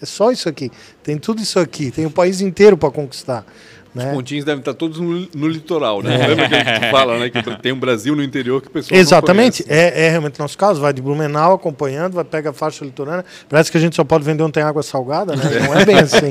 é 0.00 0.06
só 0.06 0.32
isso 0.32 0.48
aqui. 0.48 0.70
Tem 1.02 1.18
tudo 1.18 1.42
isso 1.42 1.58
aqui. 1.58 1.90
Tem 1.90 2.06
o 2.06 2.10
país 2.10 2.40
inteiro 2.40 2.76
para 2.76 2.90
conquistar. 2.90 3.44
Né? 3.94 4.10
Pontinhos 4.12 4.44
devem 4.44 4.60
estar 4.60 4.72
todos 4.72 4.98
no, 4.98 5.28
no 5.34 5.46
litoral, 5.48 6.02
né? 6.02 6.26
Lembra 6.26 6.48
que 6.48 6.54
a 6.54 6.64
gente 6.64 6.90
fala, 6.90 7.18
né? 7.18 7.28
Que 7.28 7.42
tem 7.60 7.72
um 7.72 7.78
Brasil 7.78 8.16
no 8.16 8.22
interior 8.22 8.62
que 8.62 8.68
o 8.68 8.70
pessoal 8.70 8.98
Exatamente, 8.98 9.62
conhece. 9.62 9.78
é, 9.84 10.06
é 10.06 10.08
realmente 10.08 10.38
nosso 10.38 10.56
caso. 10.56 10.80
Vai 10.80 10.94
de 10.94 11.02
Blumenau 11.02 11.52
acompanhando, 11.52 12.14
vai 12.14 12.24
pegar 12.24 12.50
a 12.50 12.52
faixa 12.54 12.84
litorânea. 12.86 13.22
Parece 13.50 13.70
que 13.70 13.76
a 13.76 13.80
gente 13.80 13.94
só 13.94 14.02
pode 14.02 14.24
vender 14.24 14.42
onde 14.42 14.52
tem 14.52 14.62
água 14.62 14.82
salgada, 14.82 15.36
né? 15.36 15.42
Não 15.66 15.78
é 15.78 15.84
bem 15.84 15.98
assim. 16.00 16.28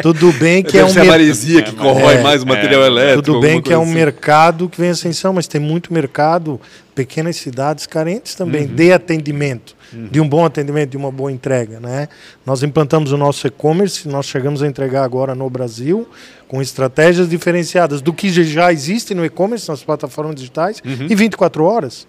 Tudo 0.00 0.32
bem 0.32 0.62
que 0.62 0.72
Deve 0.72 0.84
é 0.84 0.90
um 0.90 0.94
mer- 0.94 1.06
maresia 1.06 1.60
que 1.62 1.72
corrói 1.76 2.14
É, 2.14 2.22
mais 2.22 2.42
o 2.42 2.46
material 2.46 2.82
elétrico. 2.82 3.22
Tudo 3.22 3.40
bem 3.40 3.60
que 3.60 3.72
é 3.72 3.76
um 3.78 3.82
assim. 3.82 3.92
mercado 3.92 4.68
que 4.70 4.78
vem 4.80 4.88
em 4.88 4.92
ascensão, 4.92 5.34
mas 5.34 5.46
tem 5.46 5.60
muito 5.60 5.92
mercado, 5.92 6.58
pequenas 6.94 7.36
cidades 7.36 7.86
carentes 7.86 8.34
também, 8.34 8.62
Uhum. 8.66 8.74
de 8.74 8.90
atendimento, 8.90 9.74
de 10.10 10.20
um 10.20 10.28
bom 10.28 10.44
atendimento, 10.44 10.90
de 10.90 10.96
uma 10.96 11.10
boa 11.10 11.30
entrega. 11.30 11.78
Né? 11.80 12.08
Nós 12.44 12.62
implantamos 12.62 13.12
o 13.12 13.16
nosso 13.16 13.46
e-commerce, 13.46 14.08
nós 14.08 14.26
chegamos 14.26 14.62
a 14.62 14.66
entregar 14.66 15.04
agora 15.04 15.34
no 15.34 15.48
Brasil, 15.50 16.08
com 16.48 16.60
estratégias 16.62 17.28
diferenciadas 17.28 18.00
do 18.00 18.12
que 18.12 18.30
já 18.30 18.72
existe 18.72 19.14
no 19.14 19.24
e-commerce, 19.24 19.68
nas 19.68 19.82
plataformas 19.82 20.34
digitais, 20.36 20.80
Uhum. 20.84 21.06
em 21.10 21.14
24 21.14 21.64
horas. 21.64 22.06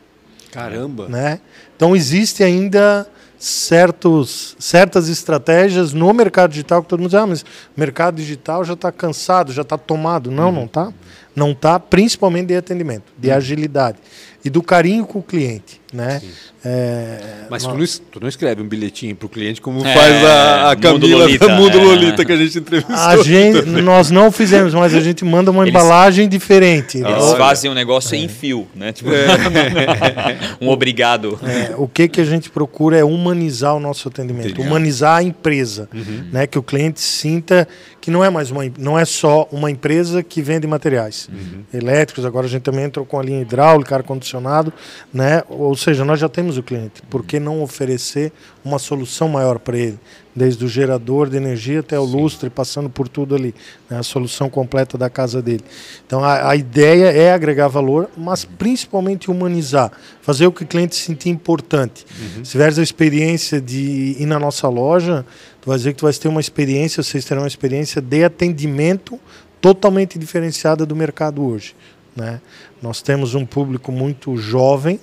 Caramba. 0.51 1.07
Né? 1.07 1.39
Então 1.75 1.95
existe 1.95 2.43
ainda 2.43 3.07
certos, 3.37 4.55
certas 4.57 5.09
estratégias 5.09 5.91
no 5.91 6.13
mercado 6.13 6.51
digital 6.51 6.81
que 6.81 6.87
todo 6.87 6.99
mundo 6.99 7.09
diz, 7.09 7.19
ah, 7.19 7.27
mas 7.27 7.41
o 7.41 7.45
mercado 7.75 8.15
digital 8.15 8.63
já 8.63 8.73
está 8.73 8.91
cansado, 8.91 9.51
já 9.51 9.63
está 9.63 9.77
tomado. 9.77 10.31
Não, 10.31 10.51
não 10.51 10.65
está. 10.65 10.93
Não 11.35 11.51
está, 11.51 11.79
principalmente 11.79 12.47
de 12.47 12.55
atendimento, 12.55 13.05
de 13.17 13.31
agilidade 13.31 13.97
e 14.45 14.49
do 14.49 14.61
carinho 14.61 15.05
com 15.05 15.19
o 15.19 15.23
cliente. 15.23 15.81
Né? 15.93 16.21
É, 16.65 17.19
Mas 17.51 17.63
nós- 17.65 17.71
tu 17.99 18.01
não, 18.03 18.09
tu 18.13 18.19
não 18.21 18.27
escreve 18.27 18.63
um 18.63 18.67
bilhetinho 18.67 19.15
pro 19.15 19.29
cliente 19.29 19.61
como 19.61 19.85
É, 19.85 19.93
faz 19.93 20.25
a, 20.25 20.71
a 20.71 20.75
Mundo 20.75 20.81
Camila 20.81 21.17
Lolita, 21.25 21.47
da 21.47 21.55
Mundo 21.55 21.77
é. 21.77 21.83
Lolita 21.83 22.25
que 22.25 22.31
a 22.31 22.35
gente 22.35 22.57
entrevistou. 22.57 22.95
a 22.95 23.17
gente, 23.21 23.61
nós 23.81 24.09
não 24.09 24.31
fizemos, 24.31 24.73
mas 24.73 24.95
a 24.95 24.99
gente 25.01 25.23
manda 25.23 25.51
uma 25.51 25.63
Eles- 25.63 25.69
embalagem 25.69 26.27
diferente. 26.27 26.97
Eles 26.97 27.11
Olha. 27.23 27.37
fazem 27.37 27.69
um 27.69 27.75
negócio 27.75 28.15
em 28.15 28.27
fio, 28.27 28.67
né? 28.75 28.91
Tipo, 28.91 29.11
um 30.61 30.69
obrigado. 30.69 31.39
É, 31.43 31.75
o 31.77 31.87
que, 31.87 32.07
que 32.07 32.21
a 32.21 32.25
gente 32.25 32.49
procura 32.49 32.97
é 32.97 33.03
humanizar 33.03 33.75
o 33.75 33.79
nosso 33.79 34.07
atendimento, 34.07 34.49
Entendi. 34.49 34.67
humanizar 34.67 35.17
a 35.17 35.23
empresa, 35.23 35.87
né? 36.31 36.47
Que 36.47 36.57
o 36.57 36.63
cliente 36.63 36.99
sinta 37.01 37.67
que 38.03 38.11
não 38.11 38.21
é 38.21 38.29
mais 38.29 38.51
uma, 38.51 38.63
não 38.77 38.99
é 38.99 39.05
só 39.05 39.47
uma 39.49 39.71
empresa 39.71 40.21
que 40.21 40.41
vende 40.41 40.67
materiais 40.67 41.29
elétricos. 41.73 42.25
Agora 42.25 42.45
a 42.45 42.49
gente 42.49 42.63
também 42.63 42.83
entrou 42.83 43.05
com 43.05 43.17
a 43.17 43.23
linha 43.23 43.41
hidráulica, 43.41 43.95
ar 43.95 44.03
condicionado, 44.03 44.73
né? 45.13 45.41
Ou 45.47 45.73
seja, 45.73 46.03
nós 46.03 46.19
já 46.19 46.27
temos 46.27 46.57
o 46.57 46.63
cliente. 46.63 47.01
Por 47.09 47.23
que 47.23 47.39
não 47.39 47.61
oferecer 47.61 48.33
uma 48.65 48.77
solução 48.77 49.29
maior 49.29 49.57
para 49.57 49.77
ele, 49.77 49.97
desde 50.35 50.65
o 50.65 50.67
gerador 50.67 51.29
de 51.29 51.37
energia 51.37 51.79
até 51.79 51.97
o 51.97 52.03
lustre, 52.03 52.49
passando 52.49 52.89
por 52.89 53.07
tudo 53.07 53.35
ali, 53.35 53.55
né? 53.89 53.99
a 53.99 54.03
solução 54.03 54.49
completa 54.49 54.97
da 54.97 55.09
casa 55.09 55.41
dele. 55.41 55.63
Então 56.05 56.21
a, 56.23 56.49
a 56.49 56.55
ideia 56.57 57.05
é 57.05 57.31
agregar 57.31 57.69
valor, 57.69 58.09
mas 58.17 58.43
principalmente 58.43 59.31
humanizar, 59.31 59.91
fazer 60.21 60.45
o 60.45 60.51
que 60.51 60.63
o 60.63 60.67
cliente 60.67 60.95
se 60.95 61.03
sentir 61.03 61.29
importante. 61.29 62.05
Se 62.43 62.51
tiveres 62.51 62.77
a 62.77 62.83
experiência 62.83 63.61
de 63.61 64.17
ir 64.19 64.25
na 64.25 64.39
nossa 64.39 64.67
loja, 64.67 65.25
tu 65.63 65.69
vai 65.69 65.77
dizer 65.77 65.93
que 65.93 65.99
tu 65.99 66.05
vai 66.05 66.13
ter 66.13 66.27
uma 66.27 66.41
experiência, 66.41 67.01
vocês 67.01 67.23
terão 67.23 67.43
uma 67.43 67.47
experiência 67.47 68.01
de 68.01 68.21
atendimento 68.21 69.17
totalmente 69.61 70.19
diferenciada 70.19 70.85
do 70.85 70.93
mercado 70.93 71.41
hoje. 71.41 71.73
Né? 72.13 72.41
Nós 72.81 73.01
temos 73.01 73.33
um 73.33 73.45
público 73.45 73.89
muito 73.89 74.35
jovem. 74.35 74.99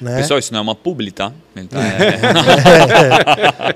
Né? 0.00 0.16
Pessoal, 0.16 0.38
isso 0.38 0.52
não 0.52 0.60
é 0.60 0.62
uma 0.62 0.74
publi, 0.74 1.10
tá? 1.10 1.32
Então, 1.56 1.80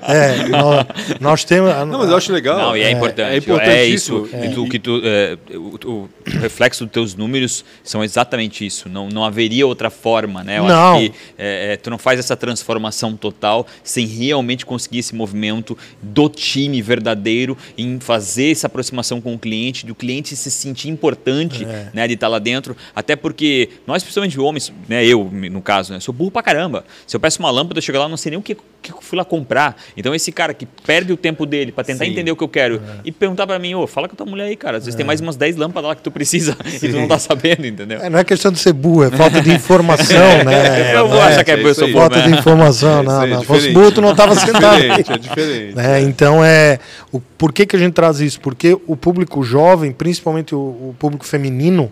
É, 0.07 0.47
nós, 0.49 0.85
nós 1.19 1.43
temos. 1.43 1.69
Não, 1.87 1.99
mas 1.99 2.09
eu 2.09 2.15
acho 2.17 2.31
legal. 2.31 2.57
Não, 2.57 2.77
e 2.77 2.81
é, 2.81 2.91
importante. 2.91 3.29
É 3.29 3.33
É, 3.33 3.37
importantíssimo. 3.37 4.25
isso. 4.25 4.35
E 4.37 4.49
tu- 4.53 4.69
que 4.69 4.79
tu, 4.79 5.01
é, 5.03 5.37
o, 5.55 5.77
o 5.89 6.09
reflexo 6.25 6.85
dos 6.85 6.93
teus 6.93 7.15
números 7.15 7.63
são 7.83 8.03
exatamente 8.03 8.65
isso. 8.65 8.87
Não, 8.89 9.09
não 9.09 9.23
haveria 9.25 9.65
outra 9.67 9.89
forma, 9.89 10.43
né? 10.43 10.59
Eu 10.59 10.65
Não. 10.65 10.95
acho 10.95 11.09
que 11.09 11.15
é, 11.37 11.73
é, 11.73 11.77
tu 11.77 11.89
não 11.89 11.97
faz 11.97 12.19
essa 12.19 12.35
transformação 12.35 13.15
total 13.15 13.67
sem 13.83 14.05
realmente 14.05 14.65
conseguir 14.65 14.99
esse 14.99 15.13
movimento 15.15 15.77
do 16.01 16.29
time 16.29 16.81
verdadeiro 16.81 17.57
em 17.77 17.99
fazer 17.99 18.51
essa 18.51 18.67
aproximação 18.67 19.19
com 19.21 19.33
o 19.33 19.39
cliente, 19.39 19.85
do 19.85 19.93
cliente 19.95 20.35
se 20.35 20.49
sentir 20.51 20.89
importante, 20.89 21.65
É. 21.65 21.87
né, 21.93 22.07
de 22.07 22.13
estar 22.13 22.27
lá 22.27 22.39
dentro. 22.39 22.75
Até 22.95 23.15
porque 23.15 23.69
nós, 23.85 24.03
principalmente 24.03 24.39
homens, 24.39 24.71
né, 24.87 25.05
eu 25.05 25.29
no 25.51 25.61
caso, 25.61 25.93
né, 25.93 25.99
sou 25.99 26.12
sou 26.13 26.17
burro 26.17 26.31
pra 26.31 26.43
caramba. 26.43 26.85
Se 27.07 27.15
eu 27.15 27.19
peço 27.19 27.39
uma 27.39 27.49
lâmpada, 27.49 27.79
eu 27.79 27.81
chego 27.81 27.97
lá, 27.97 28.07
não 28.07 28.15
sei 28.15 28.29
nem 28.29 28.39
o 28.39 28.41
que, 28.41 28.55
que 28.81 28.91
eu 28.91 29.01
fui 29.01 29.17
lá 29.17 29.25
comprar. 29.25 29.75
Então 29.97 30.13
esse 30.13 30.31
cara 30.31 30.53
que 30.53 30.65
perde 30.65 31.11
o 31.11 31.17
tempo 31.17 31.45
dele 31.45 31.71
para 31.71 31.83
tentar 31.83 32.05
Sim. 32.05 32.11
entender 32.11 32.31
o 32.31 32.35
que 32.35 32.43
eu 32.43 32.47
quero 32.47 32.81
e 33.03 33.11
perguntar 33.11 33.47
para 33.47 33.57
mim, 33.57 33.73
ô, 33.73 33.87
fala 33.87 34.07
com 34.07 34.13
a 34.13 34.17
tua 34.17 34.25
mulher 34.25 34.45
aí, 34.45 34.55
cara. 34.55 34.77
Às 34.77 34.85
vezes 34.85 34.95
tem 34.95 35.05
mais 35.05 35.19
umas 35.19 35.35
10 35.35 35.55
lâmpadas 35.55 35.89
lá 35.89 35.95
que 35.95 36.01
tu 36.03 36.11
precisa 36.11 36.55
e 36.65 36.79
tu 36.79 36.95
não 36.95 37.07
tá 37.07 37.17
sabendo, 37.17 37.65
entendeu? 37.65 37.99
É, 38.01 38.09
não 38.09 38.19
é 38.19 38.23
questão 38.23 38.51
de 38.51 38.59
ser 38.59 38.73
burro, 38.73 39.03
é 39.03 39.11
falta 39.11 39.41
de 39.41 39.51
informação, 39.51 40.43
né? 40.45 40.95
eu 40.95 41.07
vou 41.07 41.17
Não 41.17 41.23
é 41.23 41.33
achar 41.33 41.43
que 41.43 41.51
é 41.51 41.55
é 41.55 41.63
eu 41.63 41.73
sou 41.73 41.87
burro, 41.87 41.99
Falta 42.03 42.21
de 42.21 42.37
informação, 42.37 43.03
não, 43.03 43.23
é 43.23 43.27
não. 43.27 43.39
Se 43.39 43.45
fosse 43.45 43.69
burro, 43.71 43.91
tu 43.91 44.01
não 44.01 44.11
estava 44.11 44.35
sentado. 44.35 44.75
aí. 44.75 44.81
diferente, 44.81 45.11
é 45.11 45.17
diferente. 45.17 45.75
né? 45.75 46.01
Então 46.01 46.43
é 46.43 46.79
o 47.11 47.19
por 47.19 47.51
que, 47.51 47.65
que 47.65 47.75
a 47.75 47.79
gente 47.79 47.93
traz 47.93 48.19
isso? 48.19 48.39
Porque 48.39 48.77
o 48.87 48.95
público 48.95 49.43
jovem, 49.43 49.91
principalmente 49.91 50.53
o, 50.55 50.59
o 50.59 50.95
público 50.97 51.25
feminino, 51.25 51.91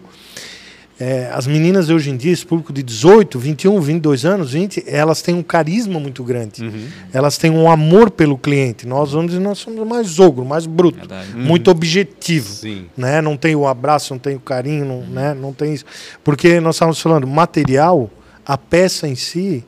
é, 1.02 1.32
as 1.34 1.48
meninas 1.48 1.90
hoje 1.90 2.12
em 2.12 2.16
dia, 2.16 2.32
esse 2.32 2.46
público 2.46 2.72
de 2.72 2.84
18, 2.84 3.40
21, 3.40 3.82
22 3.82 4.24
anos, 4.24 4.52
20, 4.52 4.84
elas 4.86 5.20
têm 5.24 5.34
um 5.34 5.42
carisma 5.42 6.00
muito 6.00 6.24
grande. 6.24 6.64
Uhum. 6.64 6.88
Elas 7.12 7.40
têm 7.40 7.50
um 7.50 7.72
amor 7.72 8.12
pelo 8.12 8.38
cliente. 8.38 8.88
Nós 8.88 9.16
homens 9.16 9.34
nós 9.40 9.58
somos 9.58 9.88
mais 9.88 10.20
ogro, 10.20 10.46
mais 10.46 10.68
bruto, 10.68 11.00
muito 11.36 11.72
objetivo. 11.72 12.48
Sim. 12.48 12.86
Né? 12.96 13.20
Não 13.20 13.36
tem 13.36 13.56
o 13.56 13.66
abraço, 13.66 14.14
não 14.14 14.20
tem 14.20 14.36
o 14.36 14.40
carinho, 14.40 14.86
não, 14.86 15.02
né? 15.02 15.34
não 15.34 15.52
tem 15.54 15.74
isso. 15.74 15.86
Porque 16.24 16.60
nós 16.60 16.76
estávamos 16.76 17.02
falando, 17.02 17.26
material, 17.26 18.08
a 18.46 18.56
peça 18.56 19.08
em 19.08 19.16
si, 19.16 19.66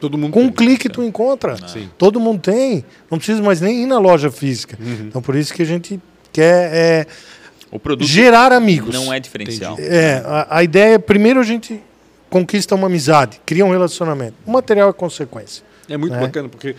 Todo 0.00 0.16
mundo 0.16 0.32
com 0.32 0.42
um 0.42 0.50
clique 0.50 0.88
tu 0.88 1.02
encontra. 1.02 1.56
Sim. 1.68 1.88
Todo 1.98 2.20
mundo 2.20 2.40
tem. 2.40 2.84
Não 3.10 3.18
precisa 3.18 3.42
mais 3.42 3.60
nem 3.60 3.82
ir 3.82 3.86
na 3.86 3.98
loja 3.98 4.30
física. 4.30 4.78
Então 5.06 5.20
por 5.20 5.34
isso 5.34 5.52
que 5.52 5.62
a 5.62 5.66
gente 5.66 6.00
quer 6.32 6.70
é, 6.72 7.06
O 7.70 7.78
produto 7.78 8.06
gerar 8.06 8.52
amigos. 8.52 8.94
não 8.94 9.12
é 9.12 9.20
diferencial. 9.20 9.76
É, 9.78 10.22
a, 10.24 10.58
a 10.58 10.64
ideia 10.64 10.94
é 10.94 10.98
primeiro 10.98 11.40
a 11.40 11.42
gente 11.42 11.82
conquista 12.30 12.74
uma 12.74 12.86
amizade, 12.86 13.40
cria 13.44 13.64
um 13.64 13.70
relacionamento. 13.70 14.34
O 14.46 14.50
material 14.50 14.90
é 14.90 14.92
consequência. 14.92 15.64
É 15.88 15.96
muito 15.96 16.12
né? 16.12 16.20
bacana, 16.20 16.48
porque 16.48 16.76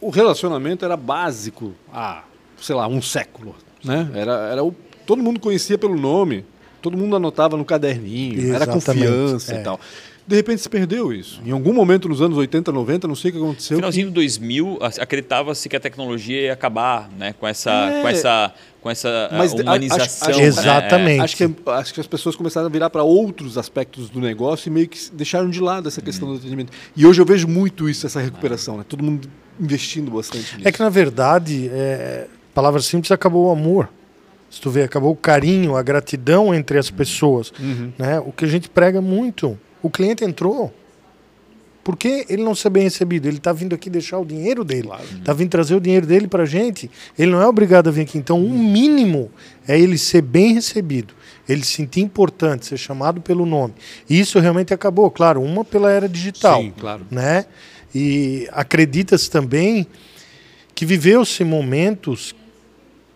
o 0.00 0.10
relacionamento 0.10 0.84
era 0.84 0.96
básico 0.96 1.72
há, 1.92 2.24
sei 2.60 2.74
lá, 2.74 2.86
um 2.86 3.00
século. 3.00 3.54
Né? 3.82 4.08
Era, 4.14 4.32
era 4.50 4.64
o, 4.64 4.74
todo 5.06 5.22
mundo 5.22 5.40
conhecia 5.40 5.78
pelo 5.78 5.96
nome, 5.96 6.44
todo 6.82 6.96
mundo 6.96 7.16
anotava 7.16 7.56
no 7.56 7.64
caderninho, 7.64 8.40
era 8.54 8.64
Exatamente, 8.64 8.84
confiança 8.84 9.54
é. 9.54 9.60
e 9.60 9.62
tal. 9.62 9.80
De 10.26 10.36
repente 10.36 10.62
se 10.62 10.68
perdeu 10.70 11.12
isso. 11.12 11.38
Em 11.44 11.50
algum 11.50 11.72
momento 11.72 12.08
nos 12.08 12.22
anos 12.22 12.38
80, 12.38 12.72
90, 12.72 13.06
não 13.06 13.14
sei 13.14 13.30
o 13.30 13.34
que 13.34 13.38
aconteceu. 13.40 13.76
finalzinho 13.76 14.06
de 14.08 14.14
2000, 14.14 14.78
ac- 14.80 14.98
acreditava-se 15.00 15.68
que 15.68 15.76
a 15.76 15.80
tecnologia 15.80 16.40
ia 16.40 16.52
acabar, 16.54 17.10
né? 17.18 17.34
Com 17.38 17.46
essa, 17.46 17.70
É. 17.70 18.00
com 18.00 18.08
essa, 18.08 18.54
com 18.80 18.90
essa 18.90 19.28
ah, 19.30 19.36
Mas 19.36 19.52
humanização. 19.52 20.04
acho- 20.04 20.30
acho- 20.30 20.38
né? 20.40 20.44
Exatamente. 20.46 21.20
Acho 21.20 21.36
que, 21.36 21.50
acho 21.66 21.94
que 21.94 22.00
as 22.00 22.06
pessoas 22.06 22.34
começaram 22.36 22.66
a 22.66 22.70
virar 22.70 22.88
para 22.88 23.02
outros 23.02 23.58
aspectos 23.58 24.08
do 24.08 24.18
negócio 24.18 24.68
e 24.70 24.72
meio 24.72 24.88
que 24.88 24.98
deixaram 25.12 25.50
de 25.50 25.60
lado 25.60 25.88
essa 25.88 26.00
questão 26.00 26.28
do 26.30 26.36
atendimento. 26.36 26.72
E 26.96 27.04
hoje 27.04 27.20
eu 27.20 27.26
vejo 27.26 27.46
muito 27.46 27.86
isso, 27.86 28.06
essa 28.06 28.18
recuperação, 28.20 28.78
né? 28.78 28.84
Todo 28.88 29.04
mundo 29.04 29.28
investindo 29.60 30.10
bastante 30.10 30.56
nisso. 30.56 30.66
É 30.66 30.72
que 30.72 30.80
na 30.80 30.88
verdade, 30.88 31.68
é, 31.70 32.28
palavra 32.54 32.80
simples, 32.80 33.12
acabou 33.12 33.48
o 33.48 33.50
amor. 33.50 33.90
Se 34.50 34.58
tu 34.60 34.70
vê, 34.70 34.84
acabou 34.84 35.12
o 35.12 35.16
carinho, 35.16 35.76
a 35.76 35.82
gratidão 35.82 36.54
entre 36.54 36.78
as 36.78 36.88
pessoas. 36.88 37.52
Uhum. 37.60 37.92
Né? 37.98 38.20
O 38.20 38.32
que 38.32 38.44
a 38.44 38.48
gente 38.48 38.70
prega 38.70 39.00
muito. 39.02 39.58
O 39.84 39.90
cliente 39.90 40.24
entrou. 40.24 40.72
Por 41.84 41.94
que 41.94 42.24
ele 42.30 42.42
não 42.42 42.54
ser 42.54 42.70
bem 42.70 42.84
recebido? 42.84 43.28
Ele 43.28 43.36
está 43.36 43.52
vindo 43.52 43.74
aqui 43.74 43.90
deixar 43.90 44.18
o 44.18 44.24
dinheiro 44.24 44.64
dele. 44.64 44.88
Está 45.18 45.34
vindo 45.34 45.50
trazer 45.50 45.74
o 45.74 45.80
dinheiro 45.80 46.06
dele 46.06 46.26
para 46.26 46.44
a 46.44 46.46
gente. 46.46 46.90
Ele 47.18 47.30
não 47.30 47.42
é 47.42 47.46
obrigado 47.46 47.88
a 47.88 47.90
vir 47.90 48.00
aqui. 48.00 48.16
Então, 48.16 48.42
o 48.42 48.48
mínimo 48.48 49.30
é 49.68 49.78
ele 49.78 49.98
ser 49.98 50.22
bem 50.22 50.54
recebido. 50.54 51.12
Ele 51.46 51.62
se 51.62 51.72
sentir 51.72 52.00
importante, 52.00 52.64
ser 52.64 52.78
chamado 52.78 53.20
pelo 53.20 53.44
nome. 53.44 53.74
E 54.08 54.18
isso 54.18 54.40
realmente 54.40 54.72
acabou. 54.72 55.10
Claro, 55.10 55.42
uma 55.42 55.62
pela 55.62 55.90
era 55.90 56.08
digital 56.08 56.62
Sim, 56.62 56.72
claro. 56.80 57.06
né? 57.10 57.44
E 57.94 58.48
acredita-se 58.52 59.30
também 59.30 59.86
que 60.74 60.86
viveu-se 60.86 61.44
momentos 61.44 62.34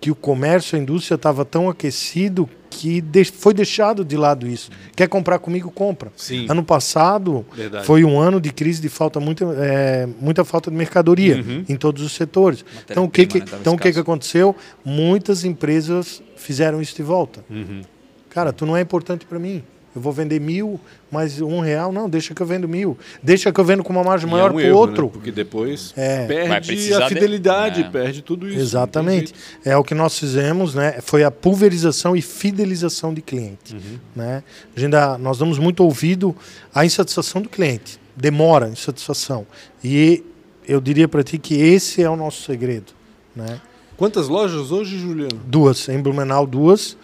que 0.00 0.10
o 0.10 0.14
comércio, 0.14 0.78
a 0.78 0.80
indústria 0.80 1.16
estava 1.16 1.44
tão 1.44 1.68
aquecido 1.68 2.48
que 2.70 3.02
foi 3.32 3.52
deixado 3.52 4.04
de 4.04 4.16
lado 4.16 4.46
isso. 4.46 4.70
Quer 4.94 5.08
comprar 5.08 5.38
comigo, 5.38 5.70
compra. 5.70 6.12
Sim. 6.16 6.46
Ano 6.48 6.62
passado 6.62 7.44
Verdade. 7.52 7.84
foi 7.86 8.04
um 8.04 8.20
ano 8.20 8.40
de 8.40 8.52
crise 8.52 8.80
de 8.80 8.88
falta 8.88 9.18
muita, 9.18 9.44
é, 9.58 10.06
muita 10.20 10.44
falta 10.44 10.70
de 10.70 10.76
mercadoria 10.76 11.36
Uhum. 11.38 11.64
em 11.68 11.76
todos 11.76 12.02
os 12.02 12.12
setores. 12.12 12.64
Então 12.88 13.04
o 13.04 13.10
que 13.10 13.26
que, 13.26 13.40
né, 13.40 13.46
então 13.60 13.74
o 13.74 13.78
que 13.78 13.92
que 13.92 13.98
aconteceu? 13.98 14.54
Muitas 14.84 15.44
empresas 15.44 16.22
fizeram 16.36 16.80
isso 16.80 16.94
de 16.94 17.02
volta. 17.02 17.44
Uhum. 17.50 17.82
Cara, 18.30 18.52
tu 18.52 18.64
não 18.66 18.76
é 18.76 18.80
importante 18.82 19.26
para 19.26 19.38
mim. 19.38 19.64
Eu 19.96 20.02
vou 20.02 20.12
vender 20.12 20.38
mil, 20.40 20.78
mas 21.10 21.40
um 21.40 21.60
real, 21.60 21.90
não, 21.90 22.08
deixa 22.08 22.34
que 22.34 22.40
eu 22.40 22.46
vendo 22.46 22.68
mil. 22.68 22.96
Deixa 23.22 23.50
que 23.50 23.58
eu 23.58 23.64
vendo 23.64 23.82
com 23.82 23.92
uma 23.92 24.04
margem 24.04 24.28
E 24.28 24.30
maior 24.30 24.46
é 24.46 24.50
um 24.50 24.54
pro 24.54 24.60
erro, 24.60 24.78
outro. 24.78 25.04
né? 25.06 25.10
Porque 25.12 25.32
depois 25.32 25.92
É. 25.96 26.26
Perde 26.26 26.94
a 26.94 27.00
de- 27.00 27.08
fidelidade, 27.08 27.80
É. 27.82 27.90
perde 27.90 28.22
tudo 28.22 28.48
isso. 28.48 28.58
Exatamente. 28.60 29.34
É 29.64 29.76
o 29.76 29.82
que 29.82 29.94
nós 29.94 30.18
fizemos, 30.18 30.74
né? 30.74 31.00
Foi 31.02 31.24
a 31.24 31.30
pulverização 31.30 32.14
e 32.14 32.22
fidelização 32.22 33.12
de 33.12 33.22
cliente. 33.22 33.74
Uhum. 33.74 33.98
Né? 34.14 34.42
A 34.76 34.80
gente 34.80 34.90
dá- 34.92 35.18
nós 35.18 35.38
damos 35.38 35.58
muito 35.58 35.82
ouvido 35.82 36.36
à 36.74 36.84
insatisfação 36.84 37.40
do 37.42 37.48
cliente. 37.48 37.98
Demora 38.14 38.66
a 38.66 38.68
insatisfação. 38.68 39.46
E 39.82 40.22
eu 40.66 40.80
diria 40.80 41.08
para 41.08 41.22
ti 41.24 41.38
que 41.38 41.54
esse 41.54 42.02
é 42.02 42.10
o 42.10 42.14
nosso 42.16 42.42
segredo. 42.42 42.92
Né? 43.34 43.60
Quantas 43.96 44.28
lojas 44.28 44.70
hoje, 44.70 44.96
Juliano? 44.98 45.40
Duas, 45.46 45.88
em 45.88 46.00
Blumenau, 46.00 46.46
duas. 46.46 46.96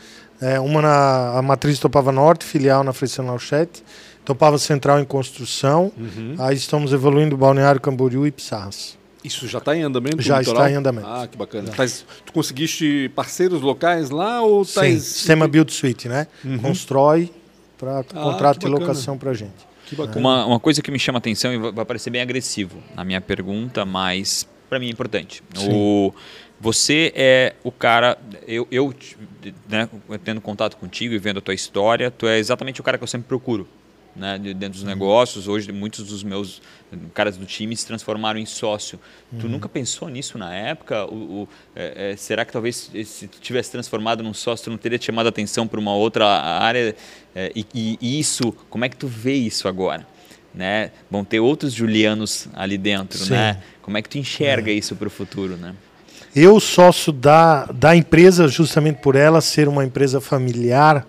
É, 0.45 0.61
uma 0.61 0.83
na 0.83 1.39
a 1.39 1.43
matriz 1.43 1.79
Topava 1.79 2.13
Norte, 2.13 2.45
filial 2.45 2.85
na 2.85 2.93
Freixando 2.93 3.29
Lauchete. 3.29 3.83
Topava 4.25 4.59
Central 4.59 5.01
em 5.01 5.05
construção. 5.05 5.93
Uhum. 5.97 6.35
Aí 6.39 6.57
estamos 6.57 6.93
evoluindo 6.93 7.37
Balneário 7.37 7.81
Camboriú 7.81 8.27
e 8.27 8.31
Pissarras. 8.31 8.97
Isso 9.23 9.47
já 9.49 9.59
está 9.59 9.75
em 9.77 9.83
andamento? 9.83 10.21
Já 10.21 10.41
está 10.43 10.71
em 10.71 10.75
andamento. 10.75 11.07
Ah, 11.07 11.27
que 11.27 11.37
bacana. 11.37 11.71
Tás- 11.75 12.05
tu 12.27 12.33
conseguiste 12.33 13.11
parceiros 13.15 13.63
locais 13.63 14.11
lá 14.11 14.43
ou 14.43 14.65
Sim, 14.65 14.75
tais... 14.75 15.03
sistema 15.03 15.49
Build 15.49 15.73
Suite, 15.73 16.09
né? 16.09 16.27
Uhum. 16.45 16.59
Constrói 16.59 17.33
para 17.79 18.03
contrato 18.05 18.59
que 18.59 18.67
de 18.67 18.71
bacana. 18.73 18.89
locação 18.89 19.17
para 19.17 19.33
gente. 19.33 19.53
Que 19.87 19.97
bacana. 19.97 20.19
Uma, 20.19 20.47
uma 20.47 20.61
coisa 20.61 20.83
que 20.83 20.91
me 20.91 20.99
chama 20.99 21.19
atenção 21.19 21.53
e 21.55 21.59
vai 21.59 21.73
vai 21.73 21.85
parecer 21.87 22.11
bem 22.11 22.21
agressivo 22.21 22.79
na 22.95 23.03
minha 23.05 23.21
pergunta, 23.21 23.85
mas 23.87 24.47
para 24.69 24.79
mim 24.79 24.89
é 24.89 24.91
importante. 24.91 25.43
O, 25.71 26.13
você 26.65 27.13
é 27.15 27.53
o 27.63 27.71
cara, 27.71 28.17
eu, 28.49 28.67
eu 28.71 28.95
né, 29.69 29.87
tendo 30.25 30.41
contato 30.41 30.79
contigo 30.79 31.13
e 31.13 31.19
vendo 31.19 31.37
a 31.39 31.43
tua 31.43 31.53
história, 31.53 32.11
tu 32.11 32.27
é 32.27 32.39
exatamente 32.39 32.81
o 32.81 32.85
cara 32.85 32.97
que 32.97 33.05
eu 33.05 33.09
sempre 33.09 33.29
procuro. 33.29 33.69
Né, 34.17 34.39
de- 34.39 34.55
dentro 34.55 34.79
dos 34.79 34.85
negócios, 34.85 35.49
hoje 35.49 35.73
muitos 35.73 36.07
dos 36.07 36.23
meus 36.23 36.63
caras 37.13 37.37
do 37.37 37.45
time 37.45 37.77
se 37.77 37.85
transformaram 37.85 38.39
em 38.39 38.47
sócio. 38.47 38.99
Tu 39.41 39.49
nunca 39.49 39.69
pensou 39.69 40.09
nisso 40.09 40.39
na 40.39 40.55
época? 40.55 41.05
O, 41.07 41.43
o- 41.43 41.49
é, 41.77 42.13
é, 42.13 42.17
será 42.17 42.45
que 42.45 42.53
talvez 42.53 42.91
se 43.05 43.27
tu 43.27 43.41
tivesse 43.41 43.73
transformado 43.73 44.23
num 44.23 44.33
sócio, 44.33 44.65
tu 44.67 44.71
não 44.71 44.79
teria 44.79 44.99
te 45.01 45.05
chamado 45.07 45.27
a 45.27 45.31
atenção 45.31 45.67
para 45.67 45.81
uma 45.81 45.95
outra 45.95 46.27
área? 46.27 46.95
É, 47.35 47.53
e, 47.57 47.99
e 48.01 48.19
isso, 48.21 48.53
como 48.71 48.85
é 48.85 48.89
que 48.89 48.97
tu 48.97 49.09
vê 49.09 49.35
isso 49.35 49.67
agora? 49.69 50.07
Né? 50.55 50.93
Vão 51.11 51.25
ter 51.25 51.41
outros 51.41 51.73
Julianos 51.75 52.47
ali 52.55 52.79
dentro, 52.79 53.19
Sim. 53.19 53.33
né? 53.33 53.61
Como 53.83 53.99
é 53.99 54.03
que 54.03 54.09
tu 54.09 54.17
enxerga 54.17 54.71
isso 54.71 54.95
para 54.95 55.09
o 55.09 55.11
futuro, 55.11 55.57
né? 55.57 55.75
Eu 56.35 56.59
sócio 56.59 57.13
da, 57.13 57.67
da 57.67 57.95
empresa, 57.95 58.49
justamente 58.49 58.97
por 58.97 59.15
ela 59.15 59.41
ser 59.41 59.69
uma 59.69 59.85
empresa 59.85 60.21
familiar, 60.21 61.07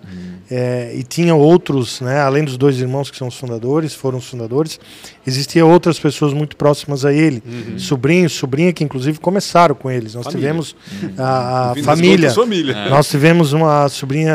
eh, 0.48 0.92
e 0.94 1.02
tinha 1.02 1.34
outros, 1.34 2.00
né, 2.00 2.20
além 2.20 2.44
dos 2.44 2.56
dois 2.56 2.78
irmãos 2.80 3.10
que 3.10 3.16
são 3.16 3.26
os 3.26 3.34
fundadores, 3.34 3.92
foram 3.92 4.18
os 4.18 4.26
fundadores, 4.28 4.78
existiam 5.26 5.68
outras 5.68 5.98
pessoas 5.98 6.32
muito 6.32 6.56
próximas 6.56 7.04
a 7.04 7.12
ele, 7.12 7.42
sobrinhos, 7.78 8.32
sobrinha, 8.34 8.72
que 8.72 8.84
inclusive 8.84 9.18
começaram 9.18 9.74
com 9.74 9.90
eles. 9.90 10.14
Nós 10.14 10.24
Família. 10.26 10.40
tivemos 10.48 10.76
a, 11.18 11.70
a 11.70 11.74
das 11.74 11.84
família. 11.84 12.30
família. 12.30 12.88
Nós 12.88 13.08
tivemos 13.08 13.52
uma 13.52 13.88
sobrinha 13.88 14.32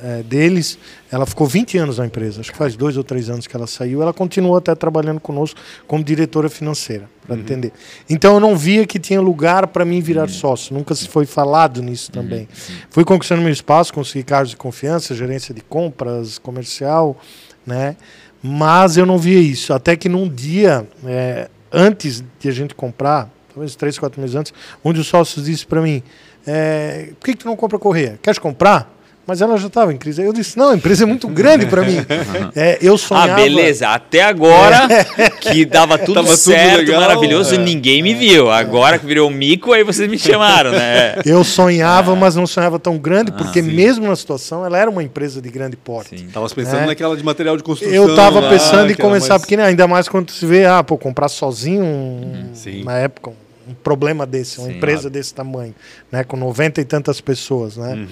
eh, 0.00 0.22
deles, 0.24 0.78
ela 1.10 1.24
ficou 1.24 1.46
20 1.46 1.78
anos 1.78 1.98
na 1.98 2.06
empresa, 2.06 2.40
acho 2.40 2.52
que 2.52 2.58
faz 2.58 2.76
dois 2.76 2.96
ou 2.96 3.04
três 3.04 3.30
anos 3.30 3.46
que 3.46 3.56
ela 3.56 3.66
saiu, 3.66 4.02
ela 4.02 4.12
continuou 4.12 4.56
até 4.56 4.74
trabalhando 4.74 5.20
conosco 5.20 5.58
como 5.86 6.04
diretora 6.04 6.48
financeira, 6.48 7.08
para 7.26 7.36
entender. 7.36 7.72
Então 8.08 8.34
eu 8.34 8.40
não 8.40 8.56
via 8.56 8.86
que 8.86 8.98
tinha 8.98 9.20
lugar 9.20 9.66
para 9.68 9.84
mim 9.84 10.00
virar 10.00 10.28
sócio, 10.28 10.74
nunca 10.74 10.94
se 10.94 11.08
foi 11.08 11.24
falado 11.24 11.82
nisso 11.82 12.12
também. 12.12 12.48
Fui 12.90 13.04
conquistando 13.04 13.42
meu 13.42 13.52
espaço, 13.52 13.92
consegui 13.92 14.22
cargos 14.24 14.50
de 14.50 14.56
confiança, 14.56 15.14
gerência 15.14 15.54
de 15.54 15.62
compras, 15.62 16.38
comercial, 16.38 17.16
né? 17.66 17.96
Mas 18.42 18.96
eu 18.96 19.04
não 19.04 19.18
via 19.18 19.40
isso, 19.40 19.72
até 19.72 19.96
que 19.96 20.08
num 20.08 20.28
dia, 20.28 20.86
eh, 21.04 21.48
antes 21.72 22.22
de 22.38 22.48
a 22.48 22.52
gente 22.52 22.74
comprar, 22.74 23.28
talvez 23.52 23.74
três, 23.74 23.98
quatro 23.98 24.20
meses 24.20 24.36
antes, 24.36 24.54
um 24.84 24.92
dos 24.92 25.06
sócios 25.06 25.46
disse 25.46 25.66
para 25.66 25.82
mim, 25.82 26.02
é, 26.46 27.10
por 27.18 27.26
que, 27.26 27.32
que 27.32 27.38
tu 27.38 27.46
não 27.46 27.56
compra 27.56 27.78
correia? 27.78 28.18
Queres 28.22 28.38
comprar? 28.38 28.97
Mas 29.28 29.42
ela 29.42 29.58
já 29.58 29.66
estava 29.66 29.92
em 29.92 29.98
crise. 29.98 30.22
Eu 30.22 30.32
disse, 30.32 30.56
não, 30.56 30.70
a 30.70 30.74
empresa 30.74 31.02
é 31.04 31.06
muito 31.06 31.28
grande 31.28 31.66
para 31.66 31.82
mim. 31.82 31.98
É, 32.56 32.78
eu 32.80 32.96
sonhava... 32.96 33.32
Ah, 33.32 33.36
beleza. 33.36 33.86
Até 33.88 34.22
agora 34.22 34.88
que 35.38 35.66
dava 35.66 35.98
tudo 36.00 36.14
Tava 36.14 36.28
tudo 36.28 36.36
certo, 36.38 36.78
legal, 36.78 37.00
maravilhoso, 37.02 37.52
é. 37.52 37.56
e 37.56 37.58
ninguém 37.58 38.02
me 38.02 38.14
viu. 38.14 38.50
Agora 38.50 38.98
que 38.98 39.04
virou 39.04 39.28
mico, 39.28 39.74
aí 39.74 39.84
vocês 39.84 40.08
me 40.08 40.18
chamaram, 40.18 40.72
né? 40.72 41.16
Eu 41.26 41.44
sonhava, 41.44 42.16
mas 42.16 42.36
não 42.36 42.46
sonhava 42.46 42.78
tão 42.78 42.96
grande, 42.96 43.30
porque 43.30 43.58
Ah, 43.60 43.62
sim. 43.62 43.70
mesmo 43.70 44.06
na 44.08 44.16
situação, 44.16 44.64
ela 44.64 44.78
era 44.78 44.90
uma 44.90 45.02
empresa 45.02 45.42
de 45.42 45.50
grande 45.50 45.76
porte. 45.76 46.18
Sim. 46.18 46.28
Tava 46.32 46.48
pensando 46.48 46.84
É. 46.84 46.86
naquela 46.86 47.14
de 47.14 47.22
material 47.22 47.54
de 47.54 47.62
construção. 47.62 47.94
Eu 47.94 48.08
estava 48.08 48.40
lá, 48.40 48.48
pensando 48.48 48.90
em 48.90 48.94
que 48.94 49.00
era 49.02 49.08
começar 49.10 49.34
mais- 49.34 49.42
pequeno, 49.42 49.62
ainda 49.62 49.86
mais 49.86 50.08
quando 50.08 50.30
se 50.30 50.46
vê, 50.46 50.64
ah, 50.64 50.82
pô, 50.82 50.96
comprar 50.96 51.28
sozinho, 51.28 51.84
um- 51.84 52.48
Sim. 52.54 52.82
na 52.82 52.94
época, 52.96 53.28
um 53.28 53.34
problema 53.74 54.26
desse, 54.26 54.58
uma 54.58 54.68
Sim. 54.68 54.76
empresa 54.76 55.08
desse 55.10 55.34
tamanho, 55.34 55.74
né, 56.10 56.24
com 56.24 56.36
90 56.36 56.80
e 56.80 56.84
tantas 56.84 57.20
pessoas, 57.20 57.76
né? 57.76 57.94
Uhum. 57.94 58.08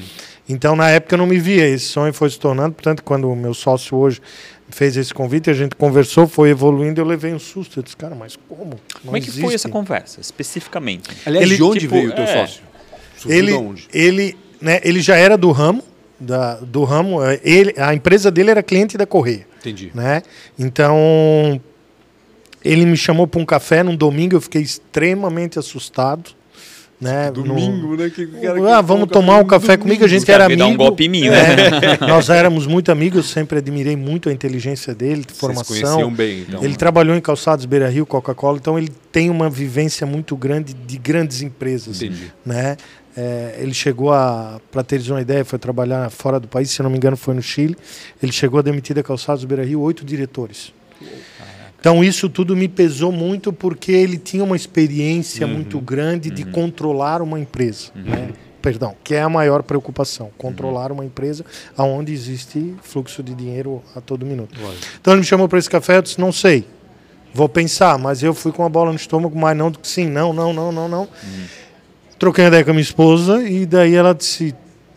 Então, 0.48 0.76
na 0.76 0.90
época, 0.90 1.14
eu 1.14 1.18
não 1.18 1.26
me 1.26 1.38
via, 1.38 1.66
esse 1.66 1.86
sonho 1.86 2.12
foi 2.12 2.30
se 2.30 2.38
tornando, 2.38 2.74
portanto, 2.74 3.02
quando 3.02 3.30
o 3.30 3.34
meu 3.34 3.52
sócio 3.52 3.96
hoje 3.96 4.20
fez 4.68 4.96
esse 4.96 5.12
convite, 5.12 5.50
a 5.50 5.54
gente 5.54 5.74
conversou, 5.74 6.26
foi 6.28 6.50
evoluindo, 6.50 7.00
eu 7.00 7.04
levei 7.04 7.32
um 7.34 7.38
susto, 7.38 7.80
eu 7.80 7.82
disse, 7.82 7.96
cara, 7.96 8.14
mas 8.14 8.36
como? 8.48 8.70
Não 8.70 8.78
Como 9.04 9.16
é 9.16 9.20
que 9.20 9.30
foi 9.30 9.40
existe. 9.40 9.54
essa 9.54 9.68
conversa, 9.68 10.20
especificamente? 10.20 11.08
Aliás, 11.24 11.46
Ele, 11.46 11.56
de 11.56 11.62
onde 11.62 11.80
tipo, 11.80 11.94
veio 11.94 12.10
o 12.10 12.12
teu 12.14 12.24
é. 12.24 12.26
sócio? 12.26 12.62
Surgiu 13.16 13.38
Ele, 13.38 13.52
de 13.52 13.58
onde? 13.58 13.88
ele, 13.92 14.36
né, 14.60 14.80
ele 14.84 15.00
já 15.00 15.16
era 15.16 15.36
do 15.36 15.50
ramo, 15.50 15.82
da, 16.18 16.54
do 16.56 16.84
ramo, 16.84 17.22
eh, 17.22 17.40
ele, 17.44 17.74
a 17.76 17.92
empresa 17.94 18.30
dele 18.30 18.50
era 18.50 18.62
cliente 18.62 18.96
da 18.96 19.06
Correia. 19.06 19.46
Entendi. 19.58 19.90
né? 19.94 20.22
Então 20.58 21.60
ele 22.66 22.84
me 22.86 22.96
chamou 22.96 23.26
para 23.26 23.40
um 23.40 23.44
café 23.44 23.82
num 23.82 23.94
domingo, 23.96 24.34
eu 24.36 24.40
fiquei 24.40 24.62
extremamente 24.62 25.58
assustado, 25.58 26.30
né? 27.00 27.30
Domingo, 27.30 27.88
No- 27.88 27.96
né? 27.96 28.08
Que, 28.08 28.26
que 28.26 28.46
ah, 28.46 28.80
vamos 28.80 29.06
toma 29.08 29.26
tomar 29.26 29.38
um 29.38 29.44
café 29.46 29.76
comigo, 29.76 30.02
a 30.04 30.08
gente 30.08 30.30
era 30.30 30.46
amigo. 30.46 30.58
dar 30.60 30.66
um 30.66 30.76
golpe 30.76 31.04
em 31.04 31.08
mim, 31.10 31.28
né? 31.28 31.36
É, 32.00 32.06
nós 32.06 32.30
éramos 32.30 32.66
muito 32.66 32.90
amigos, 32.90 33.18
eu 33.18 33.22
sempre 33.22 33.58
admirei 33.58 33.94
muito 33.96 34.28
a 34.30 34.32
inteligência 34.32 34.94
dele, 34.94 35.22
Vocês 35.26 35.38
formação. 35.38 35.76
conheciam 35.76 36.10
bem, 36.12 36.46
então. 36.48 36.64
Ele 36.64 36.74
trabalhou 36.74 37.14
em 37.14 37.20
calçados 37.20 37.66
Beira 37.66 37.88
Rio, 37.88 38.06
Coca-Cola, 38.06 38.56
então 38.56 38.78
ele 38.78 38.90
tem 39.12 39.28
uma 39.28 39.50
vivência 39.50 40.06
muito 40.06 40.34
grande 40.36 40.72
de 40.72 40.96
grandes 40.98 41.42
empresas 41.42 42.00
Entendi. 42.02 42.32
né? 42.44 42.76
É, 43.18 43.56
ele 43.60 43.72
chegou 43.72 44.12
a, 44.12 44.60
para 44.70 44.82
teres 44.82 45.08
uma 45.08 45.20
ideia, 45.22 45.42
foi 45.44 45.58
trabalhar 45.58 46.10
fora 46.10 46.38
do 46.40 46.46
país, 46.48 46.70
se 46.70 46.80
eu 46.80 46.84
não 46.84 46.90
me 46.90 46.96
engano, 46.98 47.16
foi 47.16 47.34
no 47.34 47.40
Chile. 47.42 47.74
Ele 48.22 48.30
chegou 48.32 48.58
a 48.58 48.62
demitir 48.62 48.94
da 48.96 49.02
Calçados 49.02 49.40
do 49.42 49.48
Beira 49.48 49.64
Rio 49.64 49.80
oito 49.80 50.04
diretores. 50.04 50.70
Então 51.86 52.02
isso 52.02 52.28
tudo 52.28 52.56
me 52.56 52.66
pesou 52.66 53.12
muito 53.12 53.52
porque 53.52 53.92
ele 53.92 54.18
tinha 54.18 54.42
uma 54.42 54.56
experiência 54.56 55.46
muito 55.46 55.80
grande 55.80 56.30
de 56.30 56.44
controlar 56.44 57.22
uma 57.22 57.38
empresa, 57.38 57.92
né? 57.94 58.30
Perdão, 58.60 58.96
que 59.04 59.14
é 59.14 59.22
a 59.22 59.28
maior 59.28 59.62
preocupação, 59.62 60.32
controlar 60.36 60.90
uma 60.90 61.04
empresa 61.04 61.44
aonde 61.76 62.12
existe 62.12 62.74
fluxo 62.82 63.22
de 63.22 63.36
dinheiro 63.36 63.84
a 63.94 64.00
todo 64.00 64.26
minuto. 64.26 64.58
Então 65.00 65.12
ele 65.12 65.20
me 65.20 65.24
chamou 65.24 65.48
para 65.48 65.60
esse 65.60 65.70
café, 65.70 65.98
eu 65.98 66.02
disse, 66.02 66.20
não 66.20 66.32
sei, 66.32 66.66
vou 67.32 67.48
pensar, 67.48 67.96
mas 68.00 68.20
eu 68.20 68.34
fui 68.34 68.50
com 68.50 68.64
a 68.64 68.68
bola 68.68 68.90
no 68.90 68.96
estômago, 68.96 69.38
mas 69.38 69.56
não 69.56 69.70
do 69.70 69.78
que 69.78 69.86
sim, 69.86 70.08
não, 70.08 70.32
não, 70.32 70.52
não, 70.52 70.72
não, 70.72 70.88
não. 70.88 71.08
Troquei 72.18 72.42
uma 72.42 72.48
ideia 72.48 72.64
com 72.64 72.70
a 72.70 72.74
minha 72.74 72.82
esposa 72.82 73.48
e 73.48 73.64
daí 73.64 73.94
ela 73.94 74.12
disse, 74.12 74.52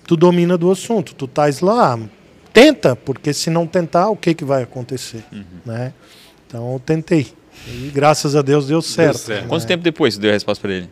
tu 0.08 0.18
domina 0.18 0.58
do 0.58 0.72
assunto, 0.72 1.14
tu 1.14 1.26
estás 1.26 1.60
lá, 1.60 2.00
tenta, 2.52 2.96
porque 2.96 3.32
se 3.32 3.52
não 3.52 3.68
tentar, 3.68 4.10
o 4.10 4.16
que 4.16 4.34
que 4.34 4.44
vai 4.44 4.64
acontecer, 4.64 5.24
né? 5.64 5.94
Então 6.50 6.74
eu 6.74 6.82
tentei. 6.84 7.28
E 7.68 7.92
graças 7.94 8.36
a 8.36 8.42
Deus 8.42 8.66
deu 8.68 8.82
certo. 8.82 9.18
certo. 9.20 9.42
né? 9.44 9.48
Quanto 9.48 9.68
tempo 9.68 9.84
depois 9.84 10.16
você 10.16 10.20
deu 10.20 10.32
a 10.32 10.34
resposta 10.34 10.62
pra 10.62 10.76
ele? 10.76 10.90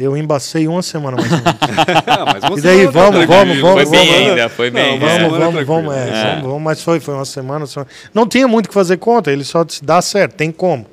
Eu 0.00 0.16
embacei 0.16 0.66
uma 0.66 0.82
semana 0.82 1.16
mais 1.16 1.30
ou 1.30 1.38
menos. 1.38 1.52
Ah, 2.06 2.50
E 2.56 2.60
daí, 2.60 2.86
vamos, 2.86 3.26
vamos, 3.26 3.60
mas 3.60 3.72
Foi 3.72 3.86
bem 3.90 4.06
semana- 4.06 4.30
ainda, 4.30 4.48
foi 4.48 4.70
bem. 4.70 4.98
Não, 5.00 5.06
é. 5.06 5.10
mas 5.10 5.20
Vamos, 5.20 5.22
semana 5.36 5.44
vamos, 5.44 5.66
vamos, 5.66 5.92
tranquila. 5.94 5.98
é, 5.98 6.08
É. 6.22 6.28
vamos, 6.30 6.42
vamos, 6.48 6.62
mas 6.62 6.82
foi, 6.82 7.00
foi 7.00 7.14
uma 7.14 7.24
semana, 7.24 7.66
semana. 7.66 7.90
Não 8.14 8.26
tinha 8.26 8.48
muito 8.48 8.66
o 8.66 8.68
que 8.68 8.74
fazer 8.74 8.96
conta, 8.96 9.30
ele 9.30 9.44
só 9.44 9.62
disse, 9.64 9.84
dá 9.84 10.00
certo, 10.00 10.32
tem 10.34 10.50
como. 10.50 10.86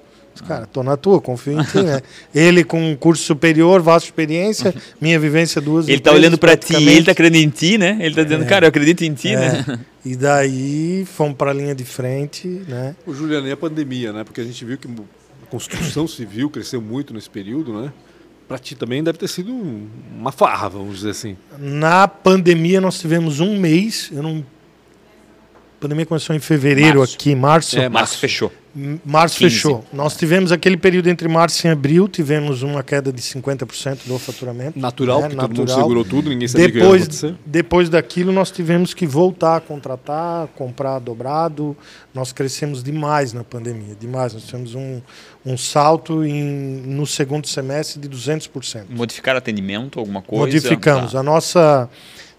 Cara, 0.48 0.66
tô 0.66 0.82
na 0.84 0.96
tua, 0.98 1.20
confio 1.22 1.60
em 1.60 1.64
ti, 1.64 1.82
né? 1.82 2.02
Ele 2.34 2.64
com 2.64 2.92
um 2.92 2.96
curso 2.96 3.24
superior, 3.24 3.82
vasta 3.82 4.08
experiência, 4.08 4.74
minha 5.00 5.20
vivência 5.20 5.60
duas 5.62 5.88
Ele 5.88 6.00
tá 6.00 6.12
olhando 6.12 6.38
pra 6.38 6.56
ti, 6.58 6.74
ele 6.76 7.04
tá 7.04 7.12
acreditando 7.12 7.44
em 7.46 7.50
ti, 7.50 7.78
né? 7.78 7.98
Ele 8.00 8.16
tá 8.16 8.24
dizendo, 8.24 8.46
cara, 8.46 8.66
eu 8.66 8.70
acredito 8.70 9.04
em 9.04 9.14
ti, 9.14 9.36
né? 9.36 9.66
É. 9.68 9.80
E 10.10 10.16
daí 10.16 11.06
fomos 11.06 11.36
para 11.36 11.52
a 11.52 11.54
linha 11.54 11.76
de 11.76 11.84
frente, 11.84 12.48
né? 12.68 12.96
O 13.06 13.14
Juliano, 13.14 13.48
e 13.48 13.52
a 13.52 13.58
pandemia, 13.58 14.14
né? 14.14 14.24
Porque 14.24 14.40
a 14.42 14.44
gente 14.44 14.64
viu 14.64 14.78
que 14.78 14.88
a 14.88 15.46
construção 15.50 16.08
civil 16.08 16.50
cresceu 16.50 16.82
muito 16.82 17.14
nesse 17.14 17.30
período, 17.30 17.74
né? 17.82 17.92
Pra 18.48 18.58
ti 18.58 18.74
também 18.76 19.04
deve 19.04 19.18
ter 19.18 19.28
sido 19.28 19.52
um- 19.52 19.88
uma 20.18 20.32
farra, 20.32 20.70
vamos 20.70 20.96
dizer 20.98 21.12
assim. 21.12 21.38
Na 21.60 22.08
pandemia 22.08 22.82
nós 22.82 22.98
tivemos 23.00 23.40
um 23.40 23.60
mês, 23.60 24.10
eu 24.12 24.24
não 24.24 24.44
a 25.78 25.82
pandemia 25.82 26.06
começou 26.06 26.36
em 26.36 26.40
fevereiro 26.40 27.00
Março. 27.00 27.16
aqui, 27.16 27.36
março. 27.36 27.80
É, 27.80 27.88
Março 27.88 28.18
fechou. 28.18 28.52
Março 29.06 29.38
15. 29.40 29.56
fechou. 29.56 29.86
Nós 29.92 30.16
tivemos 30.16 30.52
aquele 30.52 30.78
período 30.78 31.08
entre 31.08 31.28
março 31.28 31.66
e 31.66 31.70
abril, 31.70 32.08
tivemos 32.08 32.62
uma 32.62 32.84
queda 32.84 33.12
de 33.12 33.22
50% 33.22 34.00
do 34.06 34.20
faturamento. 34.20 34.78
Natural, 34.78 35.22
né? 35.22 35.30
porque 35.30 35.42
todo 35.42 35.58
mundo 35.58 35.72
segurou 35.72 36.06
tudo, 36.06 36.30
ninguém 36.30 36.48
sabia 36.48 36.68
o 36.68 36.72
que 36.72 36.78
ia 36.78 36.84
Depois, 36.84 37.02
acontecer. 37.04 37.36
depois 37.46 37.90
daquilo, 37.90 38.32
nós 38.32 38.52
tivemos 38.52 38.94
que 38.94 39.08
voltar 39.08 39.58
a 39.58 39.60
contratar, 39.60 40.48
comprar 40.50 41.00
dobrado. 41.00 41.76
Nós 42.14 42.32
crescemos 42.32 42.84
demais 42.84 43.34
na 43.34 43.44
pandemia, 43.44 43.96
demais. 44.00 44.34
Nós 44.34 44.44
tivemos 44.44 44.76
um, 44.76 45.02
um 45.46 45.58
salto 45.58 46.24
em, 46.24 46.44
no 46.86 47.08
segundo 47.08 47.48
semestre 47.48 48.00
de 48.00 48.08
200%. 48.08 48.86
Modificar 48.90 49.36
atendimento, 49.36 50.00
alguma 50.00 50.22
coisa? 50.22 50.46
Modificamos. 50.46 51.14
Tá. 51.14 51.20
A 51.20 51.24
nossa 51.24 51.90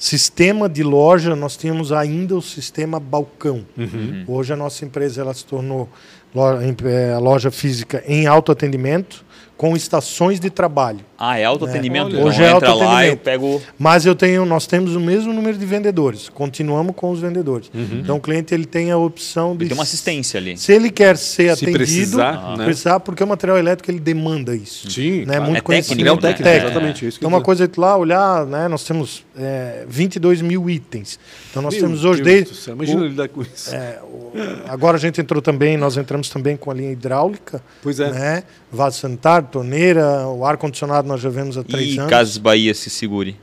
sistema 0.00 0.66
de 0.68 0.82
loja, 0.82 1.36
nós 1.36 1.56
tínhamos 1.56 1.92
ainda 1.92 2.34
o 2.34 2.40
sistema 2.42 2.98
balcão. 2.98 3.64
Uhum. 3.76 4.24
Hoje 4.26 4.52
a 4.52 4.56
nossa 4.56 4.84
empresa 4.84 5.20
ela 5.20 5.34
se 5.34 5.44
tornou 5.44 5.88
lo- 6.34 6.62
em- 6.62 6.74
é, 6.86 7.12
a 7.12 7.18
loja 7.18 7.50
física 7.50 8.02
em 8.06 8.26
autoatendimento 8.26 9.24
com 9.60 9.76
estações 9.76 10.40
de 10.40 10.48
trabalho. 10.48 11.00
Ah, 11.18 11.36
é 11.38 11.44
autoatendimento? 11.44 12.06
Olha. 12.06 12.14
Então 12.14 12.24
Hoje 12.28 12.42
é 12.42 12.50
entra 12.50 12.68
lá, 12.72 12.74
eu 12.74 12.80
autoatendimento. 13.12 13.22
pego... 13.22 13.62
Mas 13.78 14.06
eu 14.06 14.14
tenho, 14.14 14.46
nós 14.46 14.66
temos 14.66 14.96
o 14.96 15.00
mesmo 15.00 15.34
número 15.34 15.58
de 15.58 15.66
vendedores. 15.66 16.30
Continuamos 16.30 16.94
com 16.96 17.10
os 17.10 17.20
vendedores. 17.20 17.70
Uhum. 17.74 18.00
Então 18.02 18.16
o 18.16 18.20
cliente 18.22 18.54
ele 18.54 18.64
tem 18.64 18.90
a 18.90 18.96
opção 18.96 19.54
de 19.54 19.64
Ele 19.64 19.68
tem 19.68 19.76
uma 19.76 19.82
assistência 19.82 20.40
ali. 20.40 20.56
se 20.56 20.72
ele 20.72 20.88
quer 20.88 21.18
ser 21.18 21.54
Se 21.54 21.64
atendido, 21.64 21.74
precisar, 21.76 22.56
né? 22.56 22.64
precisar, 22.64 23.00
porque 23.00 23.22
o 23.22 23.26
material 23.26 23.58
elétrico 23.58 23.90
ele 23.90 24.00
demanda 24.00 24.56
isso. 24.56 24.90
Sim, 24.90 25.26
né? 25.26 25.34
claro. 25.34 25.42
Muito 25.44 25.58
É 25.58 25.60
conhecimento 25.60 26.04
técnico, 26.04 26.22
né? 26.22 26.32
técnico. 26.32 26.48
É, 26.48 26.64
exatamente 26.70 27.06
isso. 27.06 27.18
Então, 27.18 27.28
uma 27.28 27.42
coisa 27.42 27.64
é 27.64 27.66
tu 27.66 27.82
lá 27.82 27.98
olhar, 27.98 28.46
né? 28.46 28.66
Nós 28.66 28.82
temos 28.84 29.26
é, 29.36 29.84
22 29.86 30.40
mil 30.40 30.70
itens. 30.70 31.18
Então, 31.50 31.60
nós 31.62 31.74
dizer. 31.74 31.84
temos 31.86 32.00
Meu 32.00 32.10
hoje 32.12 32.22
Deus 32.22 32.34
desde. 32.46 32.54
céu, 32.56 32.74
Imagina 32.74 33.02
o- 33.02 33.06
lidar 33.06 33.28
com 33.28 33.42
isso. 33.42 33.74
é, 33.74 33.98
o- 34.02 34.32
agora 34.68 34.96
a 34.96 35.00
gente 35.00 35.20
entrou 35.20 35.42
também, 35.42 35.76
nós 35.76 35.98
entramos 35.98 36.30
também 36.30 36.56
com 36.56 36.70
a 36.70 36.74
linha 36.74 36.92
hidráulica, 36.92 37.62
Pois 37.82 38.00
é. 38.00 38.10
né? 38.10 38.42
Vaso 38.72 38.98
sanitário, 39.00 39.48
torneira, 39.50 40.26
o 40.28 40.44
ar-condicionado 40.44 41.08
nós 41.08 41.20
já 41.20 41.28
vemos 41.28 41.58
há 41.58 41.64
três 41.64 41.94
E 41.94 41.98
anos. 41.98 42.08
Casas 42.10 42.38
Bahia 42.38 42.72
se 42.72 42.88
segure. 42.88 43.36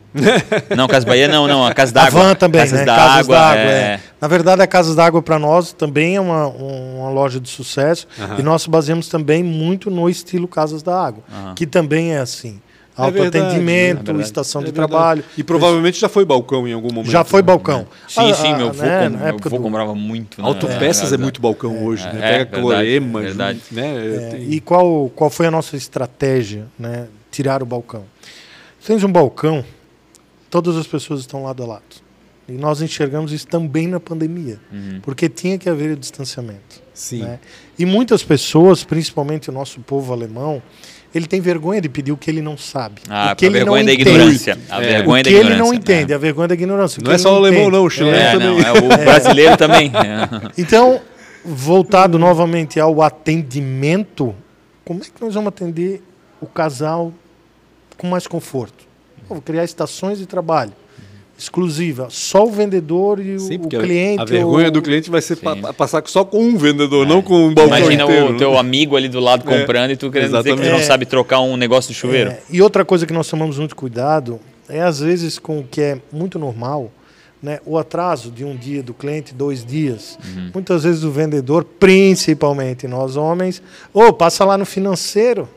não, 0.75 0.87
Casas 0.87 1.03
Bahia 1.03 1.27
não, 1.27 1.45
não. 1.47 1.65
A 1.65 1.73
Casa 1.73 1.91
A 1.91 2.03
d'Água. 2.05 2.23
van 2.23 2.35
também, 2.35 2.61
Casas 2.61 2.79
né? 2.79 2.85
da 2.85 2.95
Casas 2.95 3.17
Água. 3.19 3.35
d'Água, 3.35 3.61
é... 3.61 3.75
é. 3.75 3.99
Na 4.21 4.27
verdade, 4.29 4.61
a 4.61 4.67
Casas 4.67 4.95
d'Água 4.95 5.21
para 5.21 5.37
nós 5.37 5.73
também 5.73 6.15
é 6.15 6.21
uma, 6.21 6.47
um- 6.47 6.99
uma 7.01 7.09
loja 7.09 7.39
de 7.41 7.49
sucesso 7.49 8.07
Aham. 8.17 8.35
e 8.39 8.43
nós 8.43 8.65
baseamos 8.67 9.09
também 9.09 9.43
muito 9.43 9.91
no 9.91 10.09
estilo 10.09 10.47
Casas 10.47 10.81
da 10.81 10.97
Água, 10.99 11.23
Aham. 11.29 11.55
que 11.55 11.67
também 11.67 12.13
é 12.13 12.19
assim. 12.19 12.61
É 12.97 13.01
Autoatendimento, 13.03 14.11
é 14.11 14.21
estação 14.21 14.61
É 14.61 14.65
de 14.65 14.71
trabalho. 14.71 15.23
E 15.37 15.43
provavelmente 15.43 15.99
já 15.99 16.09
foi 16.09 16.25
balcão 16.25 16.67
em 16.67 16.73
algum 16.73 16.91
momento. 16.91 17.11
Já 17.11 17.23
foi 17.23 17.41
né? 17.41 17.45
balcão. 17.45 17.87
Sim, 18.07 18.31
Ah, 18.31 18.33
sim, 18.33 18.53
ah, 18.53 18.57
meu 18.57 18.67
avô, 18.69 18.81
né, 18.83 19.09
com- 19.09 19.17
meu 19.17 19.27
avô 19.27 19.49
do- 19.49 19.59
comprava 19.61 19.93
muito. 19.95 20.41
né? 20.41 20.47
Autopeças 20.47 21.11
é, 21.11 21.15
É, 21.15 21.17
muito 21.17 21.39
balcão 21.39 21.85
hoje, 21.85 22.03
né? 22.05 22.17
é, 22.17 22.37
Pega 22.45 22.59
Clorema, 22.59 23.21
verdade. 23.21 23.59
junto, 23.59 23.75
né? 23.75 23.95
É, 24.33 24.39
e 24.41 24.59
qual, 24.59 25.09
qual 25.15 25.29
foi 25.29 25.45
a 25.47 25.51
nossa 25.51 25.75
estratégia, 25.77 26.65
né? 26.77 27.07
Tirar 27.31 27.61
o 27.61 27.65
balcão. 27.65 28.03
Tens 28.85 29.03
um 29.03 29.11
balcão, 29.11 29.63
todas 30.49 30.75
as 30.77 30.87
pessoas 30.87 31.19
estão 31.19 31.43
lado 31.43 31.61
a 31.63 31.67
lado. 31.67 31.83
E 32.49 32.53
nós 32.53 32.81
enxergamos 32.81 33.33
isso 33.33 33.45
também 33.45 33.87
na 33.87 33.99
pandemia, 33.99 34.57
Uhum. 34.71 35.01
porque 35.01 35.27
tinha 35.27 35.57
que 35.57 35.69
haver 35.69 35.91
o 35.91 35.97
distanciamento. 35.97 36.87
Sim. 36.93 37.21
né? 37.21 37.39
E 37.77 37.85
muitas 37.85 38.23
pessoas, 38.23 38.83
principalmente 38.83 39.51
o 39.51 39.53
nosso 39.53 39.79
povo 39.81 40.11
alemão, 40.13 40.63
ele 41.15 41.25
tem 41.27 41.39
vergonha 41.41 41.79
de 41.81 41.89
pedir 41.89 42.11
o 42.11 42.17
que 42.17 42.29
ele 42.29 42.41
não 42.41 42.57
sabe. 42.57 43.01
Ah, 43.09 43.31
o 43.33 43.35
que 43.35 43.45
a 43.45 43.47
ele 43.47 43.57
vergonha 43.57 43.81
não 43.83 43.87
da 43.87 43.93
entende. 43.93 44.09
ignorância. 44.09 44.57
A 44.69 44.83
É. 44.83 44.87
vergonha 44.87 45.21
o 45.21 45.23
da 45.23 45.29
que 45.29 45.35
ele 45.35 45.55
não 45.55 45.73
entende, 45.73 46.09
né? 46.09 46.15
a 46.15 46.17
vergonha 46.17 46.47
da 46.49 46.53
ignorância. 46.53 46.99
o 47.01 47.03
Não 47.03 47.11
é 47.11 47.17
só 47.17 47.33
o 47.33 47.35
alemão, 47.37 47.61
entende. 47.61 47.77
não, 47.77 47.85
o 47.85 47.89
chileno 47.89 48.17
É, 48.17 48.31
também. 48.33 48.47
não, 48.47 48.59
é 48.59 48.71
o 48.73 48.87
brasileiro 49.05 49.57
também. 49.57 49.91
É. 49.95 50.47
Então, 50.61 50.99
voltado 51.45 52.19
novamente 52.19 52.79
ao 52.79 53.01
atendimento, 53.01 54.35
como 54.83 55.01
é 55.01 55.03
que 55.05 55.11
nós 55.23 55.33
vamos 55.33 55.47
atender 55.49 56.01
o 56.41 56.45
casal 56.45 57.13
com 57.97 58.07
mais 58.07 58.27
conforto? 58.27 58.85
Eu 59.29 59.35
Vou 59.35 59.41
criar 59.41 59.63
estações 59.63 60.17
de 60.19 60.25
trabalho 60.25 60.71
exclusiva, 61.37 62.07
só 62.09 62.45
o 62.45 62.51
vendedor 62.51 63.19
e 63.23 63.35
o, 63.35 63.39
Sim, 63.39 63.59
o 63.59 63.65
a- 63.67 63.81
cliente. 63.81 64.21
a 64.21 64.25
vergonha 64.25 64.69
o- 64.69 64.71
do 64.71 64.81
cliente 64.81 65.09
vai 65.09 65.21
ser 65.21 65.35
pa- 65.37 65.55
passar 65.73 66.01
só 66.07 66.25
com 66.25 66.39
um 66.43 66.57
vendedor, 66.57 67.05
não 67.05 67.21
com 67.21 67.47
um 67.47 67.53
balcão 67.53 67.77
Imagina 67.77 68.03
inteiro. 68.03 68.33
o 68.33 68.37
teu 68.37 68.57
amigo 68.57 68.95
ali 68.95 69.07
do 69.07 69.19
lado 69.19 69.49
É, 69.49 69.59
comprando 69.59 69.91
e 69.91 69.95
tu 69.97 70.09
querendo 70.11 70.29
dizer 70.29 70.37
que 70.39 70.43
tu 70.43 70.49
exatamente. 70.53 70.71
não 70.73 70.79
É. 70.79 70.83
sabe 70.83 71.05
trocar 71.05 71.41
um 71.41 71.55
negócio 71.55 71.93
de 71.93 71.99
chuveiro. 71.99 72.31
É, 72.31 72.39
e 72.49 72.61
outra 72.61 72.83
coisa 72.83 73.05
que 73.05 73.13
nós 73.13 73.27
tomamos 73.29 73.57
muito 73.59 73.75
cuidado 73.75 74.39
é, 74.67 74.81
às 74.81 74.99
vezes, 74.99 75.37
com 75.39 75.59
o 75.59 75.63
que 75.63 75.79
é 75.79 75.97
muito 76.11 76.37
normal, 76.39 76.91
né, 77.41 77.59
o 77.65 77.77
atraso 77.77 78.31
de 78.31 78.43
um 78.43 78.55
dia 78.55 78.81
do 78.81 78.93
cliente, 78.93 79.31
dois 79.33 79.63
dias. 79.63 80.17
Muitas 80.53 80.83
vezes 80.83 81.03
o 81.03 81.11
vendedor, 81.11 81.63
principalmente 81.63 82.87
nós 82.87 83.15
homens, 83.15 83.61
ou 83.93 84.11
passa 84.11 84.43
lá 84.43 84.57
no 84.57 84.65
financeiro 84.65 85.47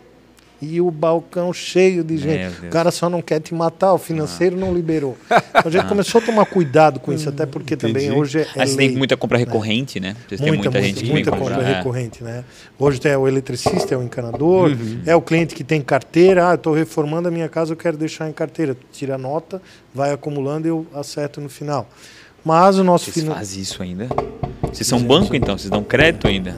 e 0.63 0.81
o 0.81 0.91
balcão 0.91 1.53
cheio 1.53 2.05
de 2.05 2.19
gente. 2.19 2.67
O 2.67 2.69
cara 2.71 2.91
só 2.91 3.09
não 3.09 3.23
quer 3.23 3.41
te 3.41 3.55
matar, 3.55 3.95
o 3.95 3.99
financeiro 3.99 4.57
não 4.57 4.75
liberou. 4.75 5.17
Então 5.31 5.63
a 5.65 5.71
gente 5.71 5.87
começou 5.87 6.21
a 6.21 6.25
tomar 6.25 6.45
cuidado 6.47 7.01
com 7.01 7.13
isso, 7.13 7.29
até 7.29 7.47
porque 7.47 7.77
também 7.77 8.05
Entendi. 8.07 8.21
hoje 8.21 8.39
é 8.41 8.45
você 8.67 8.77
lei. 8.77 8.89
tem 8.89 8.97
muita 8.99 9.17
compra 9.17 9.39
recorrente, 9.39 9.99
né? 9.99 10.15
Vocês 10.29 10.41
têm 10.41 10.49
Muita, 10.51 10.65
muita, 10.65 10.71
muita, 10.81 10.83
gente 10.87 11.05
que 11.05 11.11
muita 11.11 11.31
comprar. 11.31 11.57
compra 11.57 11.71
é. 11.71 11.77
recorrente, 11.79 12.23
né? 12.23 12.45
Hoje 12.79 13.01
é 13.05 13.17
o 13.17 13.27
eletricista, 13.27 13.95
é 13.95 13.99
o 13.99 14.03
encanador, 14.03 14.71
Uhum. 14.71 15.01
é 15.07 15.17
o 15.17 15.23
cliente 15.23 15.55
que 15.55 15.65
tem 15.65 15.81
carteira. 15.81 16.51
Ah, 16.51 16.55
estou 16.55 16.75
reformando 16.75 17.29
a 17.29 17.31
minha 17.31 17.49
casa, 17.49 17.73
eu 17.73 17.77
quero 17.77 17.97
deixar 17.97 18.29
em 18.29 18.33
carteira. 18.33 18.77
Tira 18.93 19.15
a 19.15 19.19
nota, 19.19 19.63
vai 19.95 20.13
acumulando 20.13 20.67
e 20.67 20.71
eu 20.71 20.87
acerto 20.95 21.41
no 21.41 21.49
final. 21.49 21.89
Mas 22.45 22.79
o 22.79 22.85
nosso 22.85 23.07
Vocês 23.07 23.25
finan- 23.25 23.35
fazem 23.37 23.63
isso 23.63 23.83
ainda? 23.83 24.09
Vocês 24.63 24.87
são 24.87 25.03
banco, 25.03 25.35
então? 25.35 25.57
Vocês 25.59 25.71
dão 25.71 25.83
crédito 25.83 26.29
ainda? 26.29 26.55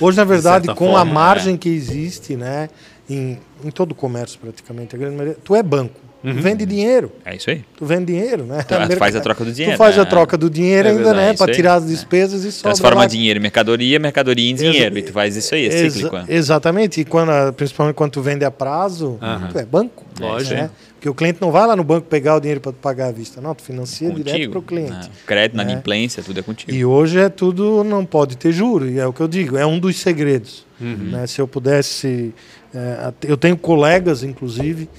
Hoje, 0.00 0.16
na 0.16 0.24
verdade, 0.24 0.68
com 0.68 0.74
forma, 0.86 1.00
a 1.00 1.04
margem 1.04 1.56
que 1.56 1.68
existe, 1.68 2.36
né, 2.36 2.68
em, 3.08 3.38
em 3.64 3.70
todo 3.70 3.92
o 3.92 3.94
comércio 3.94 4.38
praticamente, 4.40 4.94
a 4.96 4.98
grande 4.98 5.16
maioria, 5.16 5.36
tu 5.44 5.54
é 5.54 5.62
banco. 5.62 6.00
Uhum. 6.22 6.34
Tu 6.34 6.42
vende 6.42 6.66
dinheiro. 6.66 7.10
É 7.24 7.34
isso 7.34 7.48
aí. 7.48 7.64
Tu 7.78 7.86
vende 7.86 8.04
dinheiro, 8.12 8.44
né? 8.44 8.62
Tu 8.62 8.72
Mercado- 8.78 8.98
faz 8.98 9.16
a 9.16 9.20
troca 9.20 9.42
do 9.42 9.52
dinheiro, 9.52 9.74
Tu 9.74 9.78
faz 9.78 9.96
né? 9.96 10.02
a 10.02 10.04
troca 10.04 10.36
do 10.36 10.50
dinheiro 10.50 10.86
É 10.86 10.90
ainda, 10.90 11.02
verdade, 11.04 11.26
né? 11.26 11.32
isso 11.34 11.42
Para 11.44 11.54
tirar 11.54 11.74
as 11.76 11.86
despesas 11.86 12.44
e 12.44 12.52
sobra 12.52 12.72
Transforma 12.74 13.00
lá. 13.00 13.06
dinheiro 13.06 13.38
em 13.38 13.42
mercadoria, 13.42 13.98
mercadoria 13.98 14.50
em 14.50 14.54
dinheiro. 14.54 14.98
E 14.98 15.02
tu 15.02 15.12
faz 15.12 15.34
isso 15.34 15.54
aí, 15.54 15.66
é 15.66 15.88
cíclico. 15.88 16.14
é. 16.14 16.24
Exatamente. 16.28 17.00
E 17.00 17.06
quando, 17.06 17.30
principalmente 17.54 17.94
quando 17.94 18.10
tu 18.12 18.20
vende 18.20 18.44
a 18.44 18.50
prazo, 18.50 19.16
Aham. 19.22 19.48
tu 19.50 19.58
é 19.58 19.64
banco. 19.64 20.04
Lógico. 20.20 20.54
Né? 20.56 20.68
Porque 21.00 21.08
o 21.08 21.14
cliente 21.14 21.40
não 21.40 21.50
vai 21.50 21.66
lá 21.66 21.74
no 21.74 21.82
banco 21.82 22.06
pegar 22.08 22.36
o 22.36 22.40
dinheiro 22.40 22.60
para 22.60 22.74
pagar 22.74 23.06
à 23.06 23.10
vista. 23.10 23.40
Não, 23.40 23.54
tu 23.54 23.62
financia 23.62 24.10
direto 24.10 24.32
Contigo. 24.32 24.52
para 24.52 24.58
o 24.58 24.62
cliente. 24.62 24.90
né? 25.08 25.08
Crédito, 25.26 25.56
na 25.56 25.62
inadimplência, 25.62 26.22
tudo 26.22 26.38
é 26.38 26.42
contigo. 26.42 26.70
E 26.70 26.84
hoje 26.84 27.18
é 27.18 27.30
tudo, 27.30 27.82
não 27.82 28.04
pode 28.04 28.36
ter 28.36 28.52
juro, 28.52 28.86
e 28.86 28.98
é 28.98 29.06
o 29.06 29.12
que 29.12 29.22
eu 29.22 29.26
digo, 29.26 29.56
é 29.56 29.64
um 29.64 29.78
dos 29.78 29.96
segredos. 29.96 30.66
né? 30.78 31.26
Se 31.26 31.40
eu 31.40 31.48
pudesse. 31.48 32.34
é, 32.74 33.14
eu 33.22 33.38
tenho 33.38 33.56
colegas, 33.56 34.22
inclusive, 34.22 34.90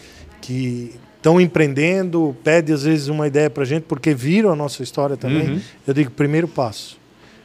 que 0.41 0.95
estão 1.17 1.39
empreendendo, 1.39 2.35
pedem 2.43 2.73
às 2.73 2.81
vezes 2.81 3.07
uma 3.07 3.27
ideia 3.27 3.47
para 3.47 3.63
gente, 3.63 3.83
porque 3.83 4.11
viram 4.11 4.51
a 4.51 4.55
nossa 4.55 4.81
história 4.81 5.15
também. 5.15 5.51
Uhum. 5.51 5.61
Eu 5.85 5.93
digo: 5.93 6.09
primeiro 6.09 6.47
passo, 6.47 6.97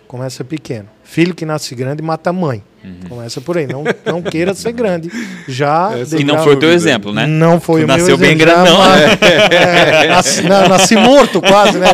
começa 0.09 0.43
pequeno. 0.43 0.89
Filho 1.05 1.35
que 1.35 1.45
nasce 1.45 1.75
grande 1.75 2.03
mata 2.03 2.31
a 2.31 2.33
mãe. 2.33 2.65
Começa 3.09 3.41
por 3.41 3.59
aí. 3.59 3.67
Não, 3.67 3.85
não 4.05 4.23
queira 4.23 4.55
ser 4.55 4.73
grande. 4.73 5.11
Já. 5.49 5.91
Degrau- 6.05 6.37
não 6.37 6.45
foi 6.45 6.55
o 6.55 6.59
teu 6.59 6.71
exemplo, 6.73 7.13
né? 7.13 7.27
não 7.27 7.61
foi 7.61 7.81
Tu 7.81 7.85
o 7.85 7.87
meu 7.89 7.97
nasceu 7.97 8.17
bem 8.19 8.35
exemplo, 8.35 8.47
grandão, 8.47 8.77
já, 8.77 8.97
né? 8.97 9.07
mas- 9.21 9.51
é, 9.53 10.09
nasci, 10.09 10.43
na- 10.43 10.69
nasci 10.69 10.97
morto 10.97 11.41
quase, 11.41 11.79
né? 11.79 11.89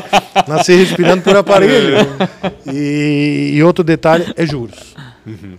Nasci 0.47 0.75
respirando 0.75 1.23
por 1.23 1.37
aparelho. 1.37 1.97
E, 2.67 3.53
e 3.55 3.63
outro 3.63 3.83
detalhe 3.85 4.33
é 4.37 4.47
juros. 4.47 4.95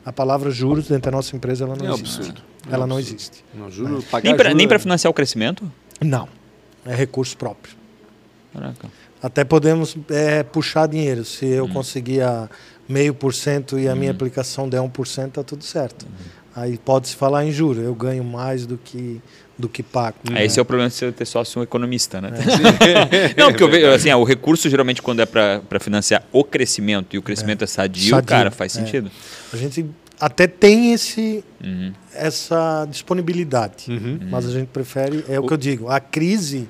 A 0.06 0.12
palavra 0.12 0.52
juros 0.52 0.88
dentro 0.88 1.10
da 1.10 1.18
nossa 1.18 1.36
empresa 1.36 1.64
ela 1.64 1.76
não 1.76 1.86
É 1.86 1.90
um 1.92 1.94
existe. 1.94 2.18
absurdo. 2.20 2.42
Ela 2.72 2.84
É 2.84 2.88
não 2.88 2.98
absurdo. 2.98 3.16
existe. 3.18 3.46
Não, 3.54 3.72
juro, 3.72 4.04
pagar 4.12 4.54
Nem 4.54 4.68
para 4.68 4.76
é- 4.76 4.80
financiar 4.80 5.10
o 5.10 5.14
crescimento? 5.14 5.70
Não. 6.02 6.28
É 6.86 6.94
recurso 6.94 7.38
próprio. 7.38 7.74
Caraca. 8.54 8.88
Até 9.22 9.46
podemos 9.46 9.96
é, 10.10 10.44
puxar 10.44 10.86
dinheiro. 10.88 11.24
Se 11.24 11.46
eu 11.46 11.68
conseguir 11.70 12.22
a 12.22 12.50
meio 12.94 13.14
por 13.14 13.34
cento 13.34 13.80
e 13.80 13.90
a 13.90 13.96
minha 13.96 14.12
aplicação 14.12 14.70
der 14.70 14.80
1%, 14.80 15.32
tá 15.32 15.44
tudo 15.44 15.64
certo. 15.64 16.06
Aí 16.56 16.78
pode-se 16.78 17.16
falar 17.16 17.44
em 17.44 17.52
juro. 17.52 17.82
Eu 17.82 17.96
ganho 17.96 18.24
mais 18.24 18.68
do 18.68 18.78
que, 18.78 19.20
do 19.58 19.68
que 19.68 19.82
pago. 19.82 20.18
É, 20.36 20.46
esse 20.46 20.60
é 20.60 20.62
o 20.62 20.66
problema 20.66 20.88
de 20.90 20.96
você 20.96 21.12
ter 21.12 21.26
sócio 21.26 21.60
um 21.60 21.64
economista, 21.64 22.22
né? 22.22 22.30
É. 22.30 23.34
Não, 23.42 23.50
porque 23.50 23.64
eu 23.64 23.70
vejo, 23.70 23.88
assim, 23.88 24.12
o 24.14 24.24
recurso 24.24 24.70
geralmente 24.70 25.02
quando 25.02 25.22
é 25.22 25.26
para 25.26 25.80
financiar 25.80 26.24
o 26.32 26.44
crescimento 26.44 27.16
e 27.16 27.18
o 27.18 27.24
crescimento 27.24 27.64
é, 27.64 27.68
sadio, 27.68 28.12
Sadio, 28.12 28.28
cara, 28.28 28.52
faz 28.52 28.78
é. 28.78 28.82
sentido. 28.82 29.10
A 29.52 29.58
gente 29.58 29.84
até 30.20 30.46
tem 30.46 30.94
esse, 30.94 31.44
Uhum. 31.64 31.92
essa 32.14 32.86
disponibilidade, 32.90 33.86
Uhum. 33.90 34.20
mas 34.30 34.46
a 34.46 34.52
gente 34.52 34.68
prefere, 34.68 35.26
é 35.28 35.40
o 35.40 35.48
que 35.48 35.54
eu 35.54 35.58
digo, 35.58 35.90
a 35.90 36.00
crise 36.00 36.68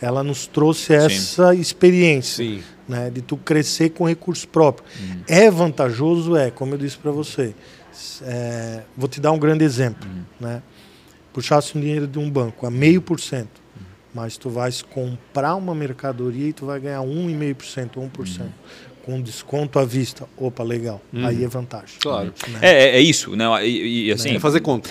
ela 0.00 0.22
nos 0.22 0.46
trouxe 0.46 0.92
essa 0.94 1.54
experiência, 1.54 2.44
Sim. 2.44 2.62
né, 2.88 3.10
de 3.10 3.22
tu 3.22 3.36
crescer 3.36 3.90
com 3.90 4.04
recurso 4.06 4.46
próprio. 4.48 4.86
Uhum. 5.00 5.20
É 5.26 5.50
vantajoso, 5.50 6.36
é, 6.36 6.50
como 6.50 6.74
eu 6.74 6.78
disse 6.78 6.96
para 6.98 7.10
você. 7.10 7.54
É, 8.22 8.82
vou 8.96 9.08
te 9.08 9.20
dar 9.20 9.32
um 9.32 9.38
grande 9.38 9.64
exemplo, 9.64 10.06
Uhum. 10.08 10.22
né? 10.40 10.62
Puxasse 11.32 11.76
um 11.76 11.80
dinheiro 11.80 12.06
de 12.06 12.18
um 12.18 12.30
banco 12.30 12.66
a 12.66 12.70
meio 12.70 13.00
por 13.02 13.20
cento, 13.20 13.60
mas 14.14 14.36
tu 14.36 14.48
vais 14.50 14.80
comprar 14.82 15.54
uma 15.54 15.74
mercadoria 15.74 16.48
e 16.48 16.52
tu 16.52 16.66
vai 16.66 16.80
ganhar 16.80 17.00
1,5%, 17.02 18.00
1%, 18.00 18.40
Uhum. 18.40 18.48
Com 19.06 19.22
desconto 19.22 19.78
à 19.78 19.84
vista. 19.84 20.28
Opa, 20.36 20.64
legal. 20.64 21.00
Aí 21.22 21.44
é 21.44 21.46
vantagem. 21.46 21.94
Claro. 22.00 22.34
Né? 22.48 22.58
É, 22.60 22.70
é, 22.72 22.96
é 22.96 23.00
isso, 23.00 23.36
né? 23.36 23.46
E, 23.64 24.08
e, 24.08 24.12
assim, 24.12 24.34
É 24.34 24.40
fazer 24.40 24.60
conta. 24.60 24.90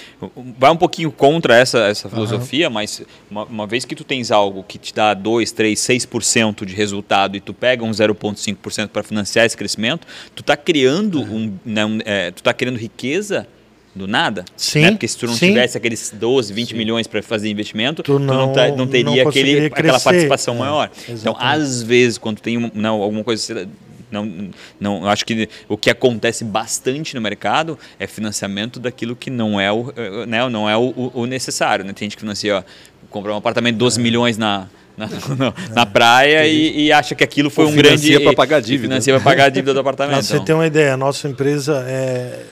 vai 0.58 0.72
um 0.72 0.78
pouquinho 0.78 1.12
contra 1.12 1.54
essa, 1.58 1.80
essa 1.80 2.10
filosofia, 2.10 2.70
mas 2.70 3.02
uma, 3.30 3.44
uma 3.44 3.68
vez 3.68 3.84
que 3.84 3.94
tu 3.94 4.06
tens 4.06 4.32
algo 4.32 4.64
que 4.64 4.78
te 4.78 4.94
dá 4.96 5.14
2, 5.14 5.52
3, 5.52 5.78
6% 5.78 6.64
de 6.64 6.74
resultado 6.74 7.36
e 7.36 7.42
tu 7.42 7.54
pega 7.54 7.84
um 7.84 7.92
0,5% 7.92 8.88
para 8.88 9.04
financiar 9.04 9.46
esse 9.46 9.58
crescimento, 9.58 10.08
tu 10.34 10.40
está 10.40 10.56
criando 10.56 11.22
um, 11.22 11.54
né, 11.66 11.86
um, 11.86 12.00
é, 12.06 12.32
tu 12.32 12.42
tá 12.42 12.54
criando 12.54 12.78
riqueza 12.78 13.46
do 13.94 14.08
nada. 14.08 14.44
Sim, 14.58 14.82
né? 14.82 14.92
Porque 14.92 15.08
se 15.08 15.18
tu 15.18 15.26
não 15.26 15.34
sim. 15.34 15.48
tivesse 15.48 15.78
aqueles 15.78 16.12
12, 16.14 16.52
20 16.54 16.76
milhões 16.76 17.08
para 17.08 17.22
fazer 17.24 17.50
investimento, 17.50 18.04
Tu 18.04 18.14
tu, 18.14 18.20
não, 18.20 18.48
não- 18.48 18.54
tá- 18.54 18.68
não 18.68 18.78
não 18.78 18.88
teria 18.88 19.28
aquele, 19.28 19.66
aquela 19.68 20.00
participação 20.00 20.56
É, 20.56 20.60
maior. 20.60 20.90
Então, 21.04 21.14
exatamente. 21.16 21.62
às 21.62 21.82
vezes, 21.82 22.18
quando 22.18 22.40
tem 22.42 22.72
não, 22.74 23.02
alguma 23.02 23.24
coisa. 23.24 23.68
Não, 24.16 24.50
não, 24.80 25.08
acho 25.10 25.26
que 25.26 25.48
o 25.70 25.78
que 25.78 25.90
acontece 25.90 26.44
bastante 26.44 27.14
no 27.16 27.22
mercado 27.22 27.78
é 28.00 28.08
financiamento 28.08 28.80
daquilo 28.80 29.16
que 29.16 29.30
não 29.30 29.60
é 29.60 29.72
o, 29.72 29.94
eh, 29.96 30.26
né, 30.26 30.48
não 30.50 30.70
é 30.70 30.76
o, 30.78 31.12
o- 31.14 31.26
necessário. 31.26 31.86
Né? 31.86 31.94
Tem 31.94 32.06
gente 32.08 32.16
que 32.16 32.22
financia, 32.22 32.58
ó, 32.60 32.64
comprar 33.10 33.34
um 33.34 33.38
apartamento 33.38 33.74
de 33.74 33.80
12 33.80 34.00
milhões 34.00 34.38
na, 34.38 34.68
na, 34.98 35.08
na- 35.38 35.54
na 35.74 35.86
praia 35.86 36.48
e, 36.48 36.86
e 36.86 36.92
acha 36.92 37.14
que 37.16 37.24
aquilo 37.24 37.50
foi 37.50 37.66
Ou 37.66 37.72
um 37.72 37.76
grande. 37.76 38.02
financia 38.02 38.22
pra 38.22 38.34
pagar 38.34 38.62
dívida. 38.62 38.88
Financia 38.90 39.14
para 39.16 39.24
pagar 39.24 39.46
a 39.46 39.50
dívida 39.50 39.74
do 39.74 39.82
Para 39.84 39.92
apartamento. 39.92 40.24
você 40.26 40.34
Então, 40.34 40.46
ter 40.46 40.54
uma 40.54 40.66
ideia, 40.68 40.94
a 40.94 40.98
nossa 40.98 41.28
empresa 41.28 41.84
é, 41.88 42.44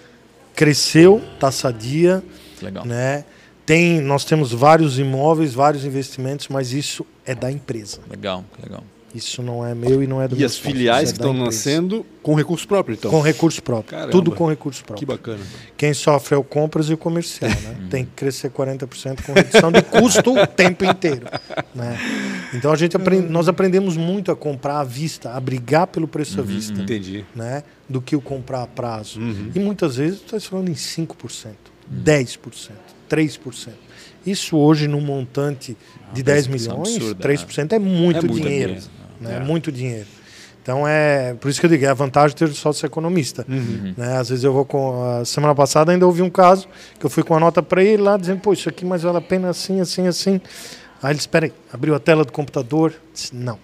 cresceu, 0.56 1.22
está 1.36 1.52
sadia, 1.52 2.24
legal. 2.62 2.86
né? 2.86 3.26
Tem, 3.66 4.02
nós 4.02 4.26
temos 4.26 4.52
vários 4.52 5.00
imóveis, 5.00 5.54
vários 5.54 5.86
investimentos, 5.86 6.50
mas 6.50 6.74
isso 6.74 7.06
é 7.26 7.34
da 7.34 7.50
empresa. 7.50 8.00
Legal, 8.10 8.44
legal. 8.62 8.84
Isso 9.14 9.44
não 9.44 9.64
é 9.66 9.76
meu 9.76 10.02
e 10.02 10.08
não 10.08 10.20
é 10.22 10.28
do 10.28 10.36
E 10.36 10.44
as 10.44 10.54
sócio, 10.54 10.72
filiais 10.72 11.12
que 11.12 11.20
é 11.20 11.24
da 11.24 11.30
estão 11.30 11.46
nascendo 11.46 12.04
com 12.24 12.34
recurso 12.34 12.68
próprio, 12.68 12.96
então. 12.96 13.12
Com 13.12 13.22
recurso 13.22 13.62
próprio. 13.62 13.92
Caramba. 13.92 14.12
Tudo 14.12 14.32
com 14.32 14.48
recurso 14.50 14.82
Que 14.82 14.88
próprio. 14.88 15.08
bacana. 15.08 15.40
Quem 15.78 15.94
sofre 15.94 16.34
é 16.34 16.38
o 16.38 16.44
compras 16.44 16.90
e 16.90 16.94
o 16.94 16.98
comercial, 16.98 17.52
né? 17.52 17.88
Tem 17.92 18.06
que 18.06 18.12
crescer 18.16 18.50
40% 18.50 19.22
com 19.24 19.34
redução 19.34 19.72
de 19.72 19.84
custo 19.84 20.34
o 20.36 20.48
tempo 20.48 20.84
inteiro. 20.84 21.28
Né? 21.76 21.98
Então 22.56 22.72
a 22.72 22.76
gente 22.76 22.96
aprende, 22.96 23.28
nós 23.30 23.48
aprendemos 23.48 23.96
muito 23.98 24.32
a 24.32 24.36
comprar 24.36 24.80
à 24.80 24.84
vista, 24.84 25.32
a 25.34 25.40
brigar 25.40 25.86
pelo 25.88 26.08
preço 26.08 26.40
à 26.40 26.44
vista. 26.44 26.82
Entendi. 26.82 27.24
né, 27.36 27.64
do 27.88 28.02
que 28.02 28.16
o 28.16 28.22
comprar 28.22 28.64
a 28.64 28.68
prazo. 28.68 29.20
Uhum. 29.20 29.52
E 29.54 29.60
muitas 29.60 29.98
vezes 29.98 30.22
tu 30.22 30.36
está 30.36 30.50
falando 30.50 30.70
em 30.70 30.74
5%, 30.74 31.52
10%, 32.04 32.72
3%. 33.10 33.70
Isso 34.26 34.56
hoje 34.58 34.88
num 34.88 35.02
montante 35.02 35.76
de 36.14 36.24
10 36.24 36.48
precificação 36.48 36.82
milhões, 36.84 36.96
absurda, 36.96 37.28
3% 37.28 37.74
é 37.74 37.80
muito 37.80 38.18
É 38.20 38.22
muito 38.22 38.42
dinheiro. 38.42 38.74
dinheiro. 38.76 39.03
Né? 39.24 39.38
É. 39.38 39.40
Muito 39.40 39.72
dinheiro. 39.72 40.08
Então 40.62 40.88
é 40.88 41.34
por 41.34 41.50
isso 41.50 41.60
que 41.60 41.66
eu 41.66 41.70
digo, 41.70 41.84
é 41.84 41.90
a 41.90 41.94
vantagem 41.94 42.30
de 42.30 42.36
ter 42.36 42.46
o 42.46 42.54
sócio 42.54 42.86
economista. 42.86 43.46
Uhum. 43.50 43.94
Né? 43.98 44.18
Às 44.18 44.30
vezes 44.30 44.44
eu 44.46 44.54
vou 44.54 44.64
com. 44.64 45.04
A 45.20 45.26
semana 45.26 45.54
passada 45.54 45.92
ainda 45.92 46.06
ouvi 46.06 46.22
um 46.22 46.30
caso 46.30 46.70
que 46.98 47.06
eu 47.06 47.10
fui 47.10 47.22
com 47.22 47.36
a 47.36 47.40
nota 47.40 47.62
para 47.62 47.84
ele 47.84 48.02
lá 48.02 48.16
dizendo, 48.16 48.40
pô, 48.40 48.54
isso 48.54 48.70
aqui 48.70 48.86
mais 48.86 49.04
vale 49.04 49.18
a 49.18 49.22
pena 49.22 49.50
assim, 49.50 49.82
assim, 49.82 50.08
assim. 50.08 50.40
Aí 51.02 51.10
ele 51.10 51.16
disse, 51.16 51.28
espera 51.28 51.48
aí, 51.48 51.54
abriu 51.72 51.94
a 51.94 52.00
tela 52.00 52.24
do 52.24 52.32
computador, 52.32 52.94
disse, 53.14 53.36
não. 53.36 53.60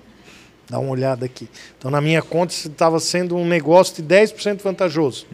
Dá 0.70 0.78
uma 0.78 0.91
olhada 0.91 1.26
aqui. 1.26 1.49
Então, 1.78 1.89
na 1.89 1.99
minha 1.99 2.22
conta, 2.22 2.53
estava 2.53 2.99
sendo 2.99 3.36
um 3.36 3.47
negócio 3.47 4.03
de 4.03 4.03
10% 4.03 4.62
vantajoso. 4.62 5.26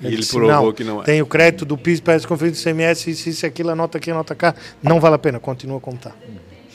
E 0.00 0.06
ele 0.06 0.18
disse, 0.18 0.32
provou 0.32 0.72
que 0.72 0.84
não 0.84 1.00
é. 1.00 1.04
Tem 1.04 1.20
o 1.20 1.26
crédito 1.26 1.64
do 1.64 1.76
PIS, 1.76 1.98
PS, 2.00 2.26
conferência 2.26 2.72
do 2.72 2.76
CMS, 2.76 3.06
isso, 3.08 3.28
isso, 3.28 3.44
aquilo, 3.44 3.70
anota 3.70 3.98
aqui, 3.98 4.12
anota 4.12 4.36
cá. 4.36 4.54
Não 4.80 5.00
vale 5.00 5.16
a 5.16 5.18
pena, 5.18 5.40
continua 5.40 5.78
a 5.78 5.80
contar. 5.80 6.14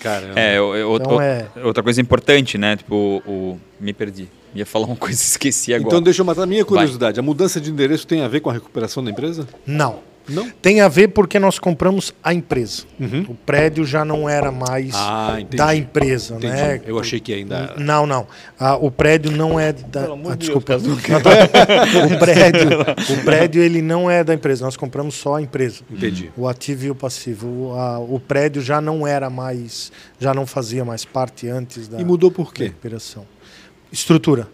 Caramba. 0.02 0.40
É, 0.40 0.58
eu- 0.58 0.76
eu- 0.76 0.96
Então 0.96 1.12
outra- 1.14 1.26
é- 1.26 1.48
outra 1.64 1.84
coisa 1.84 2.00
importante, 2.02 2.58
né? 2.58 2.76
Tipo, 2.78 3.22
o, 3.26 3.32
o- 3.32 3.60
me 3.80 3.94
perdi. 3.94 4.28
Ia 4.56 4.66
falar 4.66 4.88
uma 4.88 4.96
coisa, 4.96 5.16
esqueci 5.22 5.74
agora. 5.74 5.88
Então 5.90 6.02
deixa 6.02 6.22
eu 6.22 6.26
matar 6.26 6.44
a 6.44 6.46
minha 6.46 6.66
curiosidade. 6.66 7.20
A 7.20 7.24
mudança 7.24 7.60
de 7.62 7.70
endereço 7.70 8.08
tem 8.08 8.22
a 8.22 8.28
ver 8.28 8.40
com 8.40 8.50
a 8.50 8.54
recuperação 8.54 9.04
da 9.04 9.12
empresa? 9.12 9.48
Não. 9.66 10.00
Não? 10.28 10.48
Tem 10.62 10.80
a 10.82 10.88
ver 10.88 11.08
porque 11.08 11.40
nós 11.40 11.58
compramos 11.58 12.14
a 12.24 12.34
empresa. 12.34 12.84
O 13.28 13.34
prédio 13.34 13.84
já 13.84 14.06
não 14.06 14.30
era 14.30 14.52
mais 14.52 14.92
Ah, 14.94 15.40
da 15.56 15.76
empresa, 15.76 16.36
Entendi. 16.36 16.54
né? 16.54 16.82
Eu 16.86 17.00
achei 17.00 17.20
que 17.20 17.34
ainda. 17.34 17.74
Não, 17.78 18.06
não. 18.06 18.28
Ah, 18.60 18.76
o 18.76 18.92
prédio 18.92 19.32
não 19.32 19.60
é 19.60 19.74
da. 19.74 20.02
Pelo 20.02 20.14
amor 20.14 20.34
ah, 20.34 20.36
de 20.36 20.42
desculpa. 20.42 20.78
Deus, 20.78 20.98
o 22.14 22.20
prédio, 22.20 22.70
o 23.20 23.24
prédio 23.24 23.64
ele 23.64 23.82
não 23.82 24.10
é 24.10 24.24
da 24.24 24.34
empresa. 24.34 24.64
Nós 24.66 24.78
compramos 24.78 25.16
só 25.16 25.36
a 25.36 25.42
empresa. 25.42 25.82
Entendi. 25.90 26.32
O 26.38 26.48
ativo 26.48 26.86
e 26.86 26.92
o 26.92 26.96
passivo. 26.96 27.48
O, 27.48 27.74
a- 27.80 28.00
o 28.00 28.20
prédio 28.20 28.62
já 28.62 28.80
não 28.80 29.08
era 29.08 29.30
mais, 29.30 29.92
já 30.20 30.34
não 30.34 30.46
fazia 30.46 30.86
mais 30.86 31.06
parte 31.06 31.48
antes 31.48 31.88
da, 31.88 32.00
E 32.00 32.04
mudou 32.06 32.30
por 32.30 32.54
quê? 32.54 32.66
recuperação. 32.66 33.26
Estrutura, 33.92 34.48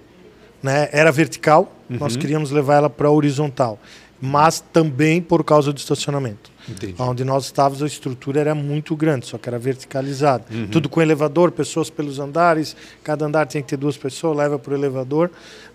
né? 0.64 0.88
Era 0.92 1.12
vertical. 1.12 1.72
Uhum. 1.90 1.98
Nós 2.00 2.16
queríamos 2.16 2.50
levar 2.50 2.76
ela 2.78 2.90
para 2.90 3.12
horizontal, 3.12 3.78
mas 4.26 4.60
também 4.74 5.22
por 5.22 5.44
causa 5.44 5.72
do 5.72 5.78
estacionamento. 5.78 6.52
Entendi. 6.68 6.96
Onde 6.98 7.24
nós 7.24 7.46
estávamos, 7.46 7.84
a 7.84 7.86
estrutura 7.86 8.40
era 8.40 8.56
muito 8.56 8.96
grande, 8.96 9.28
só 9.28 9.38
que 9.38 9.48
era 9.48 9.60
verticalizada. 9.60 10.46
Uhum. 10.52 10.68
Tudo 10.68 10.90
com 10.90 11.00
elevador, 11.02 11.52
pessoas 11.52 11.90
pelos 11.92 12.18
andares, 12.20 12.76
cada 13.04 13.26
andar 13.26 13.46
tinha 13.46 13.62
que 13.62 13.70
ter 13.70 13.78
duas 13.78 13.96
pessoas, 13.98 14.36
leva 14.36 14.58
para 14.58 14.74
o 14.74 14.76
elevador. 14.76 15.30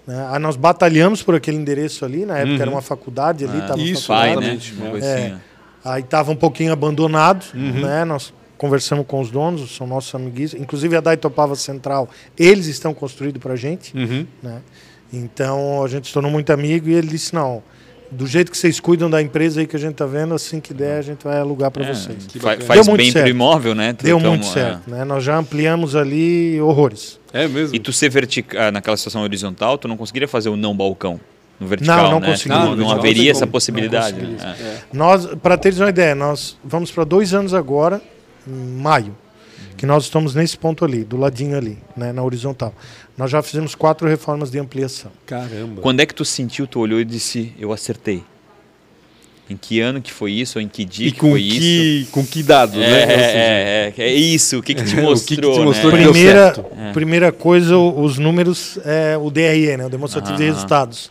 Né? 0.07 0.27
Aí 0.31 0.39
nós 0.41 0.57
batalhamos 0.57 1.23
por 1.23 1.35
aquele 1.37 1.59
endereço 1.59 2.05
ali, 2.05 2.27
na 2.27 2.39
época 2.39 2.57
Uhum. 2.57 2.63
era 2.63 2.71
uma 2.71 2.83
faculdade 2.83 3.45
ali, 3.45 3.59
estava 3.59 3.81
Ah, 3.81 3.85
isso, 3.85 4.07
faculdade. 4.07 4.75
né? 4.75 5.01
É. 5.01 5.37
Aí 5.85 6.03
estava 6.03 6.33
um 6.33 6.37
pouquinho 6.37 6.73
abandonado, 6.73 7.45
Uhum. 7.55 7.81
né? 7.83 8.05
Nós 8.05 8.35
conversamos 8.59 9.07
com 9.07 9.21
os 9.21 9.31
donos, 9.31 9.75
são 9.77 9.87
nossos 9.87 10.13
amiguinhos. 10.15 10.55
Inclusive 10.55 10.97
a 10.97 11.01
Dai 11.01 11.17
Topava 11.17 11.55
Central, 11.55 12.09
eles 12.37 12.67
estão 12.67 12.93
construídos 12.93 13.41
para 13.41 13.53
a 13.53 13.57
gente, 13.57 13.97
Uhum. 13.97 14.27
né? 14.43 14.61
Então 15.13 15.83
a 15.85 15.89
gente 15.89 16.09
se 16.09 16.13
tornou 16.13 16.31
muito 16.31 16.51
amigo 16.53 16.89
e 16.89 16.95
ele 16.95 17.07
disse, 17.09 17.35
não, 17.35 17.63
do 18.11 18.27
jeito 18.27 18.51
que 18.51 18.59
vocês 18.59 18.81
cuidam 18.81 19.09
da 19.09 19.23
empresa 19.23 19.61
aí 19.61 19.67
que 19.67 19.77
a 19.77 19.79
gente 19.79 19.95
tá 19.95 20.07
vendo, 20.07 20.35
assim 20.35 20.61
que 20.61 20.75
der 20.75 20.99
a 20.99 21.03
gente 21.03 21.23
vai 21.23 21.39
alugar 21.39 21.71
para 21.71 21.85
É, 21.85 21.95
vocês. 21.95 22.27
Faz 22.41 22.59
Deu 22.59 22.85
muito 22.85 22.97
bem 22.97 23.13
certo. 23.13 23.25
pro 23.25 23.31
imóvel, 23.31 23.75
né? 23.75 23.93
Deu 23.93 24.19
então, 24.19 24.31
muito 24.31 24.47
é. 24.47 24.51
certo, 24.51 24.91
né? 24.91 25.05
Nós 25.05 25.23
já 25.23 25.37
ampliamos 25.37 25.95
ali 25.95 26.61
horrores. 26.61 27.21
É 27.33 27.47
mesmo? 27.47 27.75
E 27.75 27.79
tu 27.79 27.93
ser 27.93 28.09
vertical 28.11 28.73
naquela 28.73 28.97
situação 28.97 29.23
horizontal, 29.23 29.79
tu 29.79 29.87
não 29.87 29.97
conseguiria 29.97 30.27
fazer 30.27 30.49
o 30.49 30.57
não 30.57 30.77
balcão 30.77 31.21
no 31.61 31.67
vertical, 31.67 32.05
Não, 32.05 32.11
não 32.13 32.21
né? 32.21 32.27
consegui. 32.31 32.49
Não, 32.55 32.67
Não, 32.71 32.77
não 32.77 32.91
haveria 32.91 33.31
essa 33.31 33.41
como. 33.41 33.53
possibilidade. 33.53 34.21
Né? 34.21 34.37
É. 34.43 34.63
É. 34.63 34.79
Nós, 34.93 35.27
para 35.43 35.57
teres 35.57 35.79
uma 35.79 35.91
ideia, 35.91 36.15
nós 36.15 36.57
vamos 36.65 36.91
para 36.91 37.05
dois 37.05 37.33
anos 37.35 37.55
agora, 37.55 38.01
em 38.49 38.53
maio, 38.81 39.15
que 39.81 39.87
nós 39.87 40.03
estamos 40.05 40.35
nesse 40.35 40.59
ponto 40.59 40.85
ali, 40.85 41.05
do 41.05 41.17
ladinho 41.17 41.57
ali, 41.57 41.79
né, 41.97 42.13
na 42.13 42.23
horizontal. 42.23 42.75
Nós 43.17 43.31
já 43.31 43.41
fizemos 43.41 43.75
quatro 43.75 44.07
reformas 44.07 44.51
de 44.51 44.59
ampliação. 44.59 45.11
Caramba. 45.25 45.81
Quando 45.81 46.01
é 46.01 46.05
que 46.07 46.15
tu 46.15 46.23
sentiu, 46.23 46.67
tu 46.67 46.81
olhou 46.81 47.01
e 47.01 47.05
disse, 47.07 47.55
eu 47.59 47.73
acertei? 47.73 48.23
Em 49.49 49.57
que 49.57 49.81
ano 49.81 50.03
que 50.03 50.13
foi 50.13 50.33
isso? 50.33 50.59
Ou 50.59 50.63
em 50.63 50.69
que 50.69 50.85
dia 50.85 51.09
E 51.09 51.13
que 51.13 51.19
com 51.19 51.31
foi 51.31 51.41
isso? 51.41 51.59
que, 51.59 52.07
com 52.13 52.27
que 52.27 52.43
dados, 52.43 52.77
É, 52.77 52.79
né? 52.79 53.01
Ou 53.01 53.09
seja, 53.09 53.39
é, 53.39 53.95
é, 53.97 54.03
é 54.11 54.13
isso, 54.15 54.59
o 54.59 54.63
que, 54.63 54.75
que 54.75 54.85
te 54.85 54.91
O 54.93 54.93
que 54.95 55.01
que 55.01 55.03
mostrou? 55.03 55.55
te 55.55 55.61
mostrou 55.61 55.93
né? 55.93 55.99
que 55.99 56.05
deu 56.05 56.13
Primeira, 56.13 56.55
certo. 56.55 56.67
É. 56.79 56.93
primeira 56.93 57.33
coisa, 57.33 57.77
os 57.79 58.19
números, 58.19 58.79
é 58.85 59.17
o 59.17 59.31
DRE, 59.31 59.79
né, 59.79 59.87
o 59.87 59.89
demonstrativo 59.89 60.37
de 60.37 60.43
Ah. 60.43 60.47
resultados. 60.47 61.11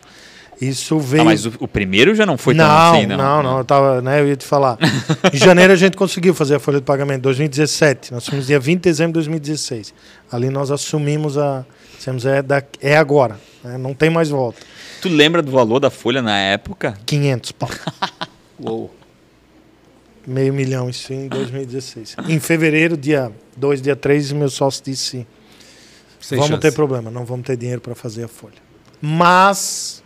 Isso 0.60 0.98
veio. 0.98 1.22
Ah, 1.22 1.24
mas 1.24 1.46
o, 1.46 1.52
o 1.60 1.66
primeiro 1.66 2.14
já 2.14 2.26
não 2.26 2.36
foi 2.36 2.54
tão 2.54 2.66
não, 2.66 2.92
assim, 2.92 3.06
não. 3.06 3.16
não, 3.16 3.42
não, 3.42 3.58
eu 3.58 3.64
tava, 3.64 4.02
né, 4.02 4.20
eu 4.20 4.28
ia 4.28 4.36
te 4.36 4.44
falar. 4.44 4.76
em 5.32 5.36
janeiro 5.38 5.72
a 5.72 5.76
gente 5.76 5.96
conseguiu 5.96 6.34
fazer 6.34 6.56
a 6.56 6.60
folha 6.60 6.78
de 6.78 6.84
pagamento, 6.84 7.22
2017. 7.22 8.12
Nós 8.12 8.26
fomos 8.26 8.46
dia 8.46 8.60
20 8.60 8.76
de 8.76 8.82
dezembro 8.82 9.12
de 9.12 9.28
2016. 9.28 9.94
Ali 10.30 10.50
nós 10.50 10.70
assumimos 10.70 11.38
a. 11.38 11.64
Dissemos, 11.96 12.24
é, 12.24 12.42
da, 12.42 12.62
é 12.80 12.96
agora, 12.96 13.38
né, 13.64 13.76
não 13.78 13.94
tem 13.94 14.10
mais 14.10 14.28
volta. 14.28 14.58
Tu 15.00 15.08
lembra 15.08 15.42
do 15.42 15.50
valor 15.50 15.80
da 15.80 15.90
folha 15.90 16.20
na 16.20 16.38
época? 16.38 16.94
500 17.06 17.52
pau. 17.52 17.70
Uou. 18.60 18.94
Meio 20.26 20.52
milhão, 20.52 20.90
isso 20.90 21.12
em 21.12 21.26
2016. 21.28 22.16
Em 22.28 22.38
fevereiro, 22.38 22.96
dia 22.96 23.32
2, 23.56 23.80
dia 23.80 23.96
3, 23.96 24.32
meu 24.32 24.50
sócio 24.50 24.84
disse: 24.84 25.26
Sem 26.20 26.36
vamos 26.36 26.50
chance. 26.50 26.60
ter 26.60 26.72
problema, 26.72 27.10
não 27.10 27.24
vamos 27.24 27.46
ter 27.46 27.56
dinheiro 27.56 27.80
para 27.80 27.94
fazer 27.94 28.24
a 28.24 28.28
folha. 28.28 28.60
Mas 29.00 29.99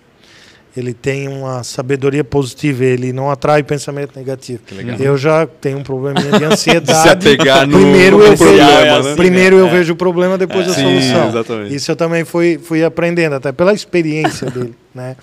ele 0.76 0.92
tem 0.92 1.28
uma 1.28 1.62
sabedoria 1.62 2.24
positiva, 2.24 2.84
ele 2.84 3.12
não 3.12 3.30
atrai 3.30 3.62
pensamento 3.62 4.16
negativo. 4.16 4.60
Eu 4.98 5.16
já 5.16 5.46
tenho 5.46 5.78
um 5.78 5.82
probleminha 5.82 6.32
de 6.38 6.44
ansiedade. 6.44 7.02
Se 7.02 7.08
apegar 7.08 7.66
no, 7.66 7.78
primeiro 7.78 8.18
no 8.18 8.24
eu 8.24 8.36
problema, 8.36 8.66
vejo, 8.68 8.78
é 8.78 8.84
né? 8.84 8.98
assim. 8.98 9.16
primeiro 9.16 9.56
eu 9.56 9.66
É. 9.66 9.70
vejo 9.70 9.92
o 9.92 9.96
problema, 9.96 10.36
depois 10.38 10.68
a 10.68 10.74
Sim, 10.74 10.82
solução. 10.82 11.28
exatamente. 11.28 11.74
Isso 11.74 11.90
eu 11.90 11.96
também 11.96 12.24
fui, 12.24 12.58
fui 12.62 12.84
aprendendo, 12.84 13.34
até 13.34 13.50
pela 13.52 13.72
experiência 13.72 14.48
dele. 14.52 14.74
Né? 14.94 15.16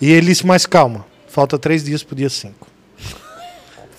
E 0.00 0.10
ele 0.12 0.26
disse, 0.26 0.46
mais 0.46 0.66
calma, 0.66 1.04
falta 1.28 1.58
três 1.58 1.82
dias 1.84 2.02
pro 2.02 2.14
dia 2.14 2.28
cinco. 2.30 2.67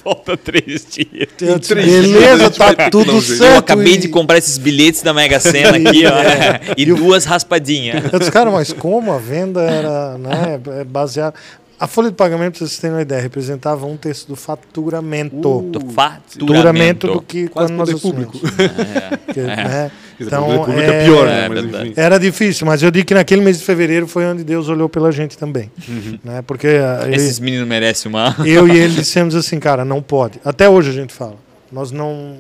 Falta 0.10 0.36
três 0.36 0.88
dias. 0.90 1.30
Três 1.38 1.68
dias 1.68 2.08
beleza, 2.08 2.50
vai 2.58 2.76
tá 2.76 2.90
tudo 2.90 3.12
jeito." 3.22 3.38
certo. 3.38 3.52
Eu 3.54 3.58
acabei 3.60 3.94
e- 3.94 3.98
de 3.98 4.08
comprar 4.08 4.40
esses 4.40 4.58
bilhetes 4.58 5.04
da 5.04 5.14
Mega 5.14 5.40
Sena 5.40 5.78
aqui, 5.78 6.04
ó. 6.08 6.74
e 6.76 6.86
duas 6.88 7.26
raspadinhas. 7.26 8.12
Eu 8.12 8.18
disse, 8.18 8.32
cara, 8.32 8.50
mas 8.50 8.74
como 8.74 9.12
a 9.12 9.20
venda 9.20 9.62
era 9.62 10.18
né, 10.18 10.60
é 10.80 10.84
baseada. 10.84 11.36
A 11.80 11.88
folha 11.88 12.10
de 12.10 12.16
pagamento, 12.16 12.58
vocês 12.58 12.78
terem 12.78 12.98
uma 12.98 13.02
ideia, 13.02 13.22
representava 13.22 13.86
um 13.86 13.96
terço 13.96 14.28
do 14.28 14.36
faturamento. 14.36 15.38
Do 15.62 15.80
faturamento. 15.94 16.40
faturamento 16.40 17.08
do 17.08 17.22
que 17.22 17.48
Quase 17.48 17.72
quando 17.72 17.78
nós 17.78 17.90
poder 17.90 18.02
público. 18.02 18.38
assumimos. 18.46 18.80
É. 19.28 19.34
Que, 19.34 19.40
né, 19.42 19.92
Então, 20.20 20.66
é, 20.78 20.86
é- 20.86 21.06
pior, 21.06 21.26
né? 21.26 21.46
É 21.46 21.50
Mas. 21.50 21.98
Era 21.98 22.18
difícil, 22.18 22.68
mas 22.68 22.84
eu 22.84 22.92
digo 22.92 23.08
que 23.08 23.14
naquele 23.14 23.42
mês 23.42 23.60
de 23.60 23.64
fevereiro 23.64 24.08
foi 24.08 24.26
onde 24.26 24.44
Deus 24.44 24.68
olhou 24.68 24.90
pela 24.90 25.10
gente 25.10 25.38
também. 25.38 25.72
Uhum. 25.88 26.20
Né? 26.22 26.42
Porque 26.42 26.68
ah, 26.68 27.04
eu, 27.06 27.14
Esses 27.14 27.40
meninos 27.40 27.66
merecem 27.66 28.10
uma. 28.10 28.36
eu 28.46 28.68
e 28.68 28.78
ele 28.78 28.96
dissemos 28.96 29.34
assim, 29.34 29.58
cara, 29.58 29.86
não 29.86 30.02
pode. 30.02 30.38
Até 30.44 30.68
hoje 30.68 30.90
a 30.90 30.94
gente 30.94 31.14
fala. 31.14 31.36
Nós 31.72 31.92
não. 31.92 32.36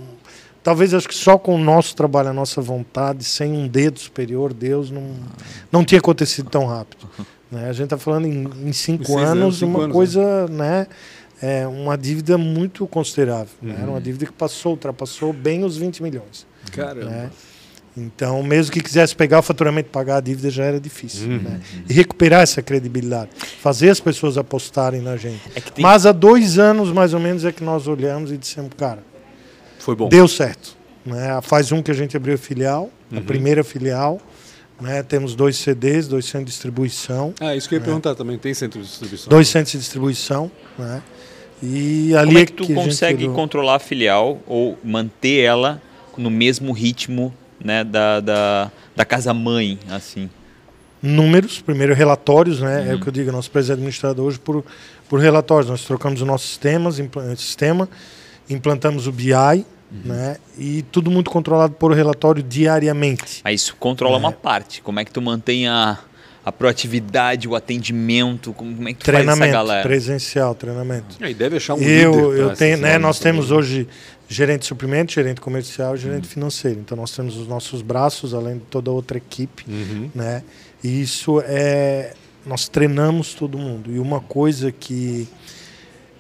Talvez 0.61 0.93
acho 0.93 1.07
que 1.07 1.15
só 1.15 1.37
com 1.37 1.55
o 1.55 1.57
nosso 1.57 1.95
trabalho, 1.95 2.29
a 2.29 2.33
nossa 2.33 2.59
vontade, 2.61 3.23
sem 3.23 3.53
um 3.53 3.65
dedo 3.67 3.97
superior, 3.97 4.53
Deus 4.53 4.91
não, 4.91 5.03
não 5.71 5.85
tinha 5.85 5.99
acontecido 5.99 6.49
tão 6.49 6.65
rápido. 6.65 7.07
Né? 7.51 7.69
A 7.69 7.73
gente 7.73 7.85
está 7.85 7.97
falando 7.97 8.25
em, 8.27 8.47
em 8.67 8.73
cinco 8.73 9.17
anos, 9.17 9.29
anos, 9.31 9.57
cinco 9.59 9.71
uma 9.71 9.83
anos, 9.85 9.93
coisa, 9.93 10.47
né? 10.47 10.87
É 11.41 11.65
uma 11.65 11.97
dívida 11.97 12.37
muito 12.37 12.85
considerável. 12.85 13.53
né? 13.61 13.73
Era 13.77 13.85
Uhum. 13.85 13.91
uma 13.93 14.01
dívida 14.01 14.25
que 14.25 14.31
passou, 14.33 14.73
ultrapassou 14.73 15.31
bem 15.31 15.63
os 15.63 15.77
20 15.77 16.03
milhões. 16.03 16.45
Caramba. 16.71 17.05
Né? 17.09 17.29
Então, 17.97 18.43
mesmo 18.43 18.71
que 18.71 18.81
quisesse 18.81 19.15
pegar 19.15 19.39
o 19.39 19.41
faturamento 19.41 19.87
e 19.89 19.91
pagar 19.91 20.17
a 20.17 20.21
dívida, 20.21 20.49
já 20.49 20.63
era 20.63 20.79
difícil. 20.79 21.27
Uhum. 21.29 21.37
Né? 21.39 21.61
E 21.89 21.93
recuperar 21.93 22.41
essa 22.41 22.61
credibilidade, 22.61 23.31
fazer 23.61 23.89
as 23.89 23.99
pessoas 23.99 24.37
apostarem 24.37 25.01
na 25.01 25.17
gente. 25.17 25.41
É 25.55 25.59
tem- 25.61 25.81
Mas 25.81 26.05
há 26.05 26.11
dois 26.11 26.59
anos, 26.59 26.91
mais 26.91 27.13
ou 27.13 27.19
menos, 27.19 27.43
é 27.45 27.51
que 27.51 27.63
nós 27.63 27.87
olhamos 27.87 28.31
e 28.31 28.37
dissemos, 28.37 28.71
cara, 28.77 28.99
Foi 29.79 29.95
bom. 29.95 30.07
deu 30.09 30.27
certo. 30.27 30.77
Né? 31.05 31.39
Faz 31.41 31.71
um 31.71 31.81
que 31.81 31.89
a 31.89 31.93
gente 31.93 32.15
abriu 32.15 32.35
a 32.35 32.37
filial, 32.37 32.89
Uhum. 33.11 33.17
a 33.17 33.21
primeira 33.21 33.63
filial. 33.63 34.21
Né? 34.79 35.03
Temos 35.03 35.35
dois 35.35 35.57
CDs, 35.57 36.07
dois 36.07 36.25
centros 36.25 36.45
de 36.45 36.51
distribuição, 36.51 37.33
Ah, 37.39 37.55
isso 37.55 37.67
que 37.67 37.75
eu 37.75 37.79
ia 37.79 37.85
perguntar 37.85 38.15
também. 38.15 38.37
Tem 38.37 38.53
centro 38.53 38.79
de 38.81 38.87
distribuição? 38.87 39.29
dois 39.29 39.47
centros 39.47 39.71
de 39.73 39.77
distribuição. 39.79 40.51
Né? 40.77 41.01
E 41.61 42.15
ali 42.15 42.27
Como 42.27 42.37
é 42.37 42.45
que 42.45 42.53
tu 42.53 42.63
a 42.63 42.67
gente 42.67 42.75
consegue 42.75 43.27
controlar 43.29 43.75
a 43.75 43.79
filial 43.79 44.39
ou 44.47 44.77
manter 44.83 45.39
ela 45.43 45.81
no 46.17 46.29
mesmo 46.29 46.71
ritmo 46.71 47.33
né, 47.63 47.83
da, 47.83 48.21
da, 48.21 48.71
da 48.95 49.03
casa 49.05 49.33
mãe, 49.33 49.77
assim? 49.89 50.29
números, 51.01 51.61
primeiro 51.61 51.93
relatórios, 51.93 52.59
né? 52.59 52.87
É 52.89 52.91
Uhum. 52.91 52.97
o 52.97 53.01
que 53.01 53.07
eu 53.07 53.13
digo, 53.13 53.31
nosso 53.31 53.49
presidente 53.49 53.75
administrado 53.77 54.21
hoje 54.21 54.37
por, 54.37 54.65
por 55.07 55.19
relatórios. 55.21 55.69
Nós 55.69 55.85
trocamos 55.85 56.21
o 56.21 56.25
nosso 56.25 56.45
sistemas, 56.45 56.99
sistema, 57.37 57.87
implantamos 58.49 59.07
o 59.07 59.11
BI, 59.13 59.33
Uhum. 59.91 60.01
né? 60.13 60.37
E 60.57 60.83
tudo 60.91 61.09
muito 61.09 61.31
controlado 61.31 61.73
por 61.73 61.91
relatório 61.93 62.43
diariamente. 62.43 63.41
Mas 63.43 63.61
isso 63.61 63.75
controla 63.79 64.15
É. 64.15 64.19
uma 64.19 64.31
parte. 64.31 64.81
Como 64.81 64.99
é 64.99 65.05
que 65.05 65.11
tu 65.11 65.21
mantém 65.21 65.67
a, 65.67 65.97
a 66.45 66.51
proatividade, 66.51 67.47
o 67.47 67.55
atendimento? 67.55 68.53
Como, 68.53 68.75
como 68.75 68.87
é 68.89 68.93
que 68.93 68.99
tu 68.99 69.05
faz 69.05 69.15
essa 69.17 69.25
Treinamento, 69.25 69.53
galera? 69.53 69.81
presencial, 69.87 70.53
treinamento. 70.55 71.15
Aí 71.19 71.33
deve 71.33 71.57
achar 71.57 71.73
um 71.73 71.81
eu, 71.81 72.31
líder 72.31 72.41
eu 72.41 72.53
tenho, 72.55 72.77
né? 72.77 72.97
Nós 72.97 73.17
também. 73.19 73.33
temos 73.33 73.51
hoje 73.51 73.87
gerente 74.27 74.61
de 74.61 74.67
suprimento, 74.67 75.11
gerente 75.11 75.41
comercial, 75.41 75.95
e 75.95 75.97
gerente 75.97 76.27
financeiro. 76.27 76.79
Então 76.79 76.95
nós 76.95 77.11
temos 77.15 77.35
os 77.35 77.47
nossos 77.47 77.81
braços, 77.81 78.33
além 78.33 78.55
de 78.59 78.65
toda 78.65 78.91
a 78.91 78.93
outra 78.93 79.17
equipe. 79.17 79.65
Uhum. 79.67 80.09
né? 80.13 80.43
E 80.83 81.01
isso 81.01 81.41
é 81.45 82.13
nós 82.45 82.67
treinamos 82.69 83.33
todo 83.33 83.57
mundo. 83.57 83.91
E 83.91 83.99
uma 83.99 84.21
coisa 84.21 84.71
que 84.71 85.27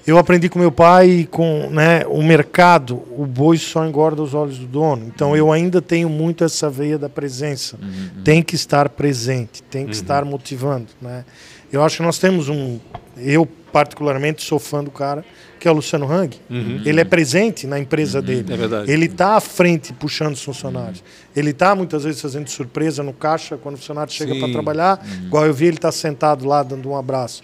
eu 0.09 0.17
aprendi 0.17 0.49
com 0.49 0.57
meu 0.59 0.71
pai, 0.71 1.27
com 1.29 1.69
né, 1.69 2.03
o 2.07 2.23
mercado, 2.23 3.03
o 3.17 3.25
boi 3.25 3.57
só 3.57 3.85
engorda 3.85 4.21
os 4.21 4.33
olhos 4.33 4.57
do 4.57 4.65
dono. 4.65 5.05
Então 5.13 5.35
eu 5.35 5.51
ainda 5.51 5.81
tenho 5.81 6.09
muito 6.09 6.43
essa 6.43 6.69
veia 6.69 6.97
da 6.97 7.09
presença. 7.09 7.77
Uhum. 7.81 8.23
Tem 8.23 8.41
que 8.41 8.55
estar 8.55 8.89
presente, 8.89 9.61
tem 9.63 9.83
que 9.85 9.89
Uhum. 9.89 10.01
estar 10.01 10.25
motivando, 10.25 10.87
né? 11.01 11.25
Eu 11.71 11.83
acho 11.83 11.97
que 11.97 12.03
nós 12.03 12.17
temos 12.17 12.49
um, 12.49 12.79
eu 13.17 13.45
particularmente 13.71 14.43
sou 14.43 14.57
fã 14.57 14.83
do 14.83 14.89
cara 14.89 15.23
que 15.59 15.67
é 15.67 15.71
o 15.71 15.73
Luciano 15.73 16.09
Hang. 16.11 16.35
Uhum. 16.49 16.81
Ele 16.85 17.01
é 17.01 17.03
presente 17.03 17.67
na 17.67 17.77
empresa 17.77 18.21
dele. 18.21 18.51
É 18.51 18.55
verdade. 18.57 18.89
Ele 18.89 19.05
está 19.05 19.35
à 19.35 19.41
frente 19.41 19.91
puxando 19.91 20.33
os 20.33 20.41
funcionários. 20.41 21.03
Ele 21.35 21.49
está 21.49 21.75
muitas 21.75 22.05
vezes 22.05 22.21
fazendo 22.21 22.47
surpresa 22.47 23.03
no 23.03 23.11
caixa 23.11 23.57
quando 23.57 23.75
o 23.75 23.77
funcionário 23.77 24.11
chega 24.11 24.33
para 24.35 24.49
trabalhar. 24.51 25.05
Igual 25.25 25.45
eu 25.45 25.53
vi, 25.53 25.65
ele 25.65 25.75
está 25.75 25.91
sentado 25.91 26.47
lá 26.47 26.63
dando 26.63 26.89
um 26.89 26.95
abraço. 26.97 27.43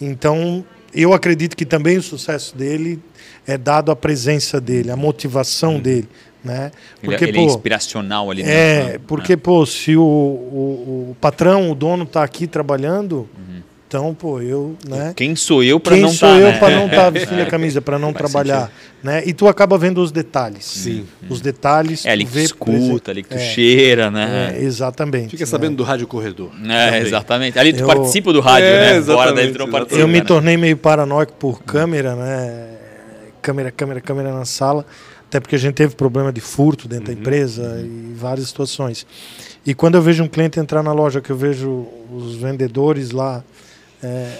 Então, 0.00 0.64
eu 0.94 1.12
acredito 1.12 1.56
que 1.56 1.64
também 1.64 1.96
o 1.98 2.02
sucesso 2.02 2.56
dele 2.56 3.00
é 3.46 3.56
dado 3.56 3.90
à 3.90 3.96
presença 3.96 4.60
dele, 4.60 4.90
à 4.90 4.96
motivação 4.96 5.78
dele, 5.80 6.08
né? 6.44 6.70
Ele, 7.02 7.14
é- 7.14 7.22
ele 7.22 7.38
é 7.38 7.42
inspiracional 7.42 8.30
ali. 8.30 8.42
É, 8.42 8.76
dentro, 8.80 8.92
né? 8.92 8.98
porque, 9.06 9.36
pô, 9.36 9.64
se 9.66 9.96
o, 9.96 10.02
o, 10.02 11.08
o 11.10 11.16
patrão, 11.20 11.70
o 11.70 11.74
dono 11.74 12.04
tá 12.06 12.22
aqui 12.22 12.46
trabalhando, 12.46 13.28
então, 13.88 14.12
pô, 14.14 14.38
eu, 14.42 14.76
né? 14.86 15.14
Quem 15.16 15.34
sou 15.34 15.64
eu 15.64 15.80
para 15.80 15.94
Quem 15.94 16.02
não 16.02 16.10
sou 16.12 16.28
tá, 16.28 16.36
eu 16.36 16.48
né? 16.52 16.58
para 16.58 16.76
não 16.76 16.86
estar 16.86 17.08
vestindo 17.10 17.40
a 17.40 17.46
camisa, 17.46 17.80
para 17.80 17.98
não 17.98 18.12
Faz 18.12 18.30
trabalhar, 18.30 18.70
né? 19.02 19.22
E 19.24 19.32
tu 19.32 19.48
acaba 19.48 19.78
vendo 19.78 20.02
os 20.02 20.12
detalhes. 20.12 20.62
Sim. 20.66 21.06
Os 21.26 21.40
detalhes, 21.40 22.04
É 22.04 22.10
ali 22.10 22.26
que 22.26 22.30
tu 22.30 22.34
vê 22.34 22.42
escuta, 22.42 23.10
ali 23.10 23.22
que 23.22 23.30
tu 23.30 23.36
É. 23.36 23.38
cheira, 23.38 24.10
né? 24.10 24.54
É, 24.54 24.62
exatamente. 24.62 25.30
Fica 25.30 25.44
né? 25.44 25.46
sabendo 25.46 25.76
do 25.76 25.82
rádio 25.84 26.06
corredor. 26.06 26.50
É, 26.68 26.86
Também. 26.90 27.00
exatamente. 27.00 27.58
Ali 27.58 27.72
tu 27.72 27.80
Eu- 27.80 27.86
participa 27.86 28.30
do 28.30 28.40
rádio, 28.40 28.66
É, 28.68 28.72
né? 28.72 28.86
Fora 28.86 28.96
exatamente, 28.98 29.34
daí 29.36 29.52
tu 29.52 29.58
não 29.58 29.70
participa. 29.70 30.00
Eu 30.02 30.06
me 30.06 30.18
né? 30.18 30.24
tornei 30.26 30.56
meio 30.58 30.76
paranoico 30.76 31.32
por 31.32 31.62
câmera, 31.62 32.14
né? 32.14 32.66
Câmera, 33.40 33.70
câmera, 33.70 34.00
câmera 34.02 34.32
na 34.34 34.44
sala. 34.44 34.84
Até 35.28 35.40
porque 35.40 35.54
a 35.56 35.58
gente 35.58 35.74
teve 35.74 35.94
problema 35.94 36.30
de 36.30 36.40
furto 36.42 36.86
dentro 36.86 37.06
da 37.06 37.12
empresa 37.14 37.80
e 37.82 38.12
várias 38.14 38.48
situações. 38.48 39.06
E 39.64 39.72
quando 39.74 39.94
eu 39.94 40.02
vejo 40.02 40.22
um 40.22 40.28
cliente 40.28 40.60
entrar 40.60 40.82
na 40.82 40.92
loja, 40.92 41.20
que 41.22 41.30
eu 41.30 41.36
vejo 41.36 41.86
os 42.12 42.36
vendedores 42.36 43.10
lá, 43.12 43.42
é, 44.02 44.32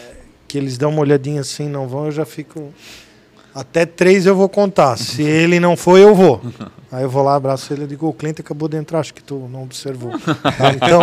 que 0.46 0.56
eles 0.56 0.78
dão 0.78 0.90
uma 0.90 1.00
olhadinha 1.00 1.40
assim, 1.40 1.68
não 1.68 1.86
vão, 1.86 2.06
eu 2.06 2.12
já 2.12 2.24
fico. 2.24 2.72
Até 3.54 3.84
três 3.84 4.24
eu 4.26 4.36
vou 4.36 4.48
contar. 4.48 4.96
Se 4.96 5.22
ele 5.24 5.58
não 5.58 5.76
for, 5.76 5.98
eu 5.98 6.14
vou. 6.14 6.40
Aí 6.92 7.02
eu 7.02 7.10
vou 7.10 7.22
lá, 7.22 7.34
abraço 7.34 7.72
ele 7.72 7.84
e 7.84 7.86
digo: 7.86 8.08
o 8.08 8.12
cliente 8.12 8.40
acabou 8.40 8.68
de 8.68 8.76
entrar, 8.76 9.00
acho 9.00 9.12
que 9.12 9.22
tu 9.22 9.48
não 9.50 9.62
observou. 9.62 10.12
Então, 10.76 11.00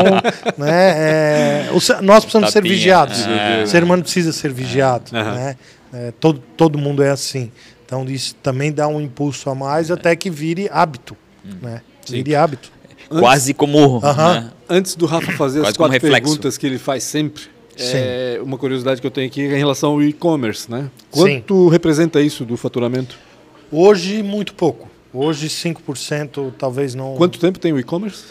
né, 0.57 0.93
é, 0.97 1.69
nós 2.01 2.23
precisamos 2.23 2.51
ser 2.51 2.59
Tapinha, 2.59 2.75
vigiados. 2.75 3.27
é. 3.27 3.63
O 3.63 3.67
ser 3.67 3.83
humano 3.83 4.03
precisa 4.03 4.31
ser 4.31 4.51
vigiado. 4.51 5.15
Aham. 5.15 5.33
Né? 5.33 5.55
É, 5.93 6.13
todo, 6.19 6.41
todo 6.57 6.77
mundo 6.77 7.03
é 7.03 7.09
assim. 7.09 7.51
Então, 7.85 8.03
isso 8.05 8.35
também 8.35 8.71
dá 8.71 8.87
um 8.87 8.99
impulso 8.99 9.49
a 9.49 9.55
mais 9.55 9.91
até 9.91 10.15
que 10.15 10.29
vire 10.29 10.67
hábito. 10.71 11.15
Né? 11.61 11.81
Sim. 12.05 12.15
Vire 12.15 12.35
hábito. 12.35 12.71
Quase 13.07 13.53
como. 13.53 14.01
Né? 14.01 14.49
Antes 14.67 14.95
do 14.95 15.05
Rafa 15.05 15.31
fazer 15.33 15.59
as 15.59 15.65
Quase 15.65 15.77
como 15.77 15.89
quatro 15.89 16.09
perguntas 16.09 16.57
que 16.57 16.65
ele 16.65 16.79
faz 16.79 17.03
sempre, 17.03 17.43
é 17.77 18.39
uma 18.41 18.57
curiosidade 18.57 19.01
que 19.01 19.07
eu 19.07 19.11
tenho 19.11 19.27
aqui 19.27 19.41
é 19.41 19.45
em 19.55 19.57
relação 19.57 19.91
ao 19.91 20.01
e-commerce, 20.03 20.69
né? 20.69 20.89
Quanto 21.11 21.67
representa 21.69 22.21
isso 22.21 22.45
do 22.45 22.55
faturamento? 22.57 23.17
Hoje, 23.71 24.21
muito 24.23 24.53
pouco. 24.53 24.89
Hoje, 25.13 25.47
5%, 25.47 26.53
talvez 26.57 26.93
não. 26.95 27.15
Quanto 27.15 27.39
tempo 27.39 27.57
tem 27.59 27.71
o 27.73 27.79
e-commerce? 27.79 28.25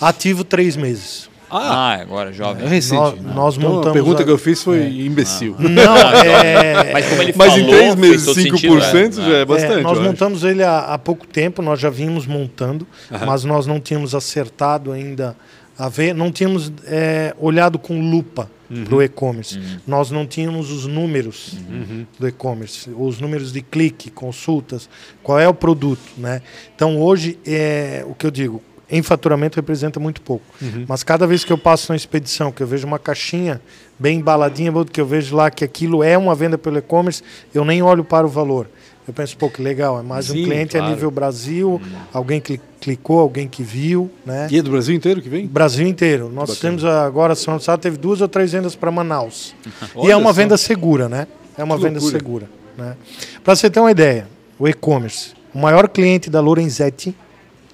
Ativo, 0.00 0.44
três 0.44 0.76
meses. 0.76 1.28
Ah, 1.48 1.94
agora, 2.00 2.32
jovem. 2.32 2.66
é 2.66 2.68
recente. 2.68 2.96
Nós- 3.00 3.14
né? 3.20 3.32
nós 3.34 3.56
Então, 3.56 3.68
montamos 3.70 3.88
A 3.90 3.92
pergunta 3.92 4.22
a- 4.22 4.24
que 4.24 4.30
eu 4.32 4.36
fiz 4.38 4.62
foi 4.64 4.82
imbecil. 5.06 5.54
Não, 5.60 5.96
é. 5.96 6.92
Mas 6.92 7.08
como 7.08 7.22
ele 7.22 7.32
Mas 7.36 7.52
falou, 7.52 7.66
em 7.68 7.70
três 7.70 7.94
meses, 7.94 8.24
todo 8.26 8.34
5% 8.40 8.82
sentido, 9.14 9.30
já 9.30 9.36
é 9.38 9.44
bastante. 9.44 9.72
É, 9.78 9.82
nós 9.82 9.92
eu 9.92 10.00
acho. 10.00 10.10
montamos 10.10 10.42
ele 10.42 10.64
há, 10.64 10.80
há 10.80 10.98
pouco 10.98 11.24
tempo, 11.24 11.62
nós 11.62 11.78
já 11.78 11.88
vínhamos 11.88 12.26
montando, 12.26 12.84
mas 13.24 13.44
nós 13.44 13.64
não 13.64 13.78
tínhamos 13.78 14.12
acertado 14.12 14.90
ainda 14.90 15.36
a 15.78 15.88
ver, 15.88 16.14
não 16.14 16.30
tínhamos 16.32 16.72
é, 16.86 17.34
olhado 17.38 17.78
com 17.78 18.10
lupa 18.10 18.50
Uhum. 18.68 18.82
para 18.84 18.94
o 18.96 19.00
e-commerce. 19.02 19.60
Nós 19.86 20.10
não 20.10 20.26
tínhamos 20.26 20.72
os 20.72 20.86
números 20.88 21.56
Uhum. 21.70 22.04
do 22.18 22.26
e-commerce, 22.26 22.90
os 22.98 23.20
números 23.20 23.52
de 23.52 23.62
clique, 23.62 24.10
consultas, 24.10 24.88
qual 25.22 25.38
é 25.38 25.48
o 25.48 25.54
produto, 25.54 26.02
né? 26.18 26.42
Então 26.74 27.00
hoje 27.00 27.38
é 27.46 28.04
o 28.08 28.12
que 28.12 28.26
eu 28.26 28.30
digo, 28.32 28.60
em 28.90 29.02
faturamento 29.02 29.54
representa 29.54 30.00
muito 30.00 30.20
pouco. 30.20 30.44
Uhum. 30.60 30.84
Mas 30.88 31.04
cada 31.04 31.28
vez 31.28 31.44
que 31.44 31.52
eu 31.52 31.58
passo 31.58 31.92
na 31.92 31.96
expedição, 31.96 32.50
que 32.50 32.60
eu 32.60 32.66
vejo 32.66 32.86
uma 32.88 32.98
caixinha 32.98 33.60
bem 33.98 34.18
embaladinha, 34.18 34.72
que 34.92 35.00
eu 35.00 35.06
vejo 35.06 35.36
lá 35.36 35.48
que 35.48 35.64
aquilo 35.64 36.02
é 36.02 36.18
uma 36.18 36.34
venda 36.34 36.58
pelo 36.58 36.76
e-commerce, 36.78 37.22
eu 37.54 37.64
nem 37.64 37.82
olho 37.82 38.02
para 38.02 38.26
o 38.26 38.28
valor. 38.28 38.68
Eu 39.06 39.14
penso, 39.14 39.36
pô, 39.36 39.48
que 39.48 39.62
legal, 39.62 40.00
é 40.00 40.02
mais 40.02 40.26
Sim, 40.26 40.42
um 40.42 40.44
cliente 40.44 40.72
claro. 40.72 40.86
a 40.86 40.90
nível 40.90 41.10
Brasil, 41.12 41.80
alguém 42.12 42.40
que 42.40 42.60
clicou, 42.80 43.20
alguém 43.20 43.46
que 43.46 43.62
viu, 43.62 44.10
né? 44.24 44.48
E 44.50 44.58
é 44.58 44.62
do 44.62 44.70
Brasil 44.72 44.94
inteiro 44.96 45.22
que 45.22 45.28
vem? 45.28 45.46
Brasil 45.46 45.86
inteiro. 45.86 46.28
Nós 46.28 46.50
Bacana. 46.50 46.60
temos 46.60 46.84
agora, 46.84 47.34
semana 47.36 47.60
passada, 47.60 47.78
teve 47.78 47.96
duas 47.96 48.20
ou 48.20 48.26
três 48.26 48.50
vendas 48.50 48.74
para 48.74 48.90
Manaus. 48.90 49.54
e 50.02 50.10
é 50.10 50.16
uma 50.16 50.30
só. 50.30 50.32
venda 50.32 50.56
segura, 50.56 51.08
né? 51.08 51.28
É 51.56 51.62
uma 51.62 51.76
Que 51.76 51.84
venda 51.84 52.00
loucura. 52.00 52.18
segura. 52.18 52.50
Né? 52.76 52.96
Para 53.44 53.54
você 53.54 53.70
ter 53.70 53.78
uma 53.78 53.90
ideia, 53.92 54.26
o 54.58 54.66
e-commerce, 54.66 55.34
o 55.54 55.58
maior 55.58 55.88
cliente 55.88 56.28
da 56.28 56.40
Lorenzetti, 56.40 57.14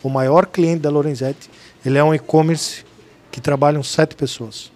o 0.03 0.11
maior 0.11 0.45
cliente 0.47 0.81
da 0.81 0.91
Lorenzetti, 0.91 1.49
ele 1.85 1.97
é 1.97 2.05
um 2.05 2.15
e-commerce 2.15 2.85
que 3.31 3.41
trabalham 3.41 3.83
sete 3.83 4.15
pessoas. 4.15 4.71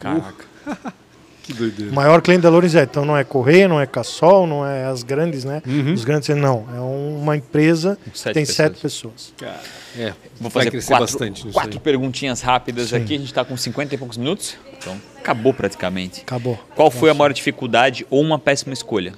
Caraca. 0.00 0.44
Que 1.46 1.52
doideira. 1.52 1.92
O 1.92 1.94
maior 1.94 2.20
cliente 2.20 2.42
da 2.42 2.50
Lorenzetti. 2.50 2.90
Então 2.90 3.04
não 3.04 3.16
é 3.16 3.22
Correia, 3.22 3.68
não 3.68 3.80
é 3.80 3.86
Cassol, 3.86 4.48
não 4.48 4.66
é 4.66 4.86
as 4.86 5.04
grandes, 5.04 5.44
né? 5.44 5.62
Uhum. 5.64 5.92
Os 5.92 6.04
grandes, 6.04 6.28
não. 6.30 6.66
É 6.74 6.80
uma 6.80 7.36
empresa 7.36 7.96
que 8.12 8.18
sete 8.18 8.34
tem 8.34 8.44
pessoas. 8.44 8.56
sete 8.56 8.80
pessoas. 8.80 9.32
Cara, 9.38 9.60
é, 9.96 10.12
Vou 10.40 10.50
fazer 10.50 10.70
crescer 10.72 10.88
quatro, 10.88 11.06
bastante 11.06 11.48
quatro 11.52 11.80
perguntinhas 11.80 12.40
rápidas 12.40 12.92
aqui. 12.92 13.14
A 13.14 13.18
gente 13.18 13.26
está 13.26 13.44
com 13.44 13.56
50 13.56 13.94
e 13.94 13.98
poucos 13.98 14.16
minutos. 14.16 14.56
Então, 14.76 15.00
acabou 15.18 15.54
praticamente. 15.54 16.22
Acabou. 16.22 16.58
Qual 16.74 16.90
foi 16.90 17.10
a 17.10 17.14
maior 17.14 17.32
dificuldade 17.32 18.04
ou 18.10 18.20
uma 18.20 18.40
péssima 18.40 18.72
escolha? 18.74 19.14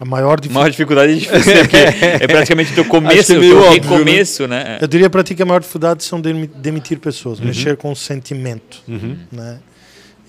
A 0.00 0.04
maior 0.04 0.34
A 0.34 0.36
dificuldade. 0.36 0.54
maior 0.54 0.70
dificuldade 0.70 1.12
é 1.12 1.16
difícil, 1.16 1.54
né? 1.54 1.60
Porque 1.62 1.76
é 2.24 2.26
praticamente 2.28 2.70
o 2.72 2.74
teu 2.76 2.84
começo, 2.86 3.32
é 3.32 3.36
o 3.36 3.40
teu 3.40 3.58
óbvio, 3.62 4.04
né? 4.48 4.64
né? 4.64 4.78
Eu 4.80 4.86
diria 4.86 5.10
para 5.10 5.24
ti 5.24 5.34
que 5.34 5.42
a 5.42 5.46
maior 5.46 5.58
dificuldade 5.60 6.04
são 6.04 6.20
demi- 6.20 6.46
demitir 6.46 6.98
pessoas, 7.00 7.40
Uhum. 7.40 7.46
mexer 7.46 7.76
com 7.76 7.90
o 7.90 7.96
sentimento. 7.96 8.80
Né? 9.32 9.58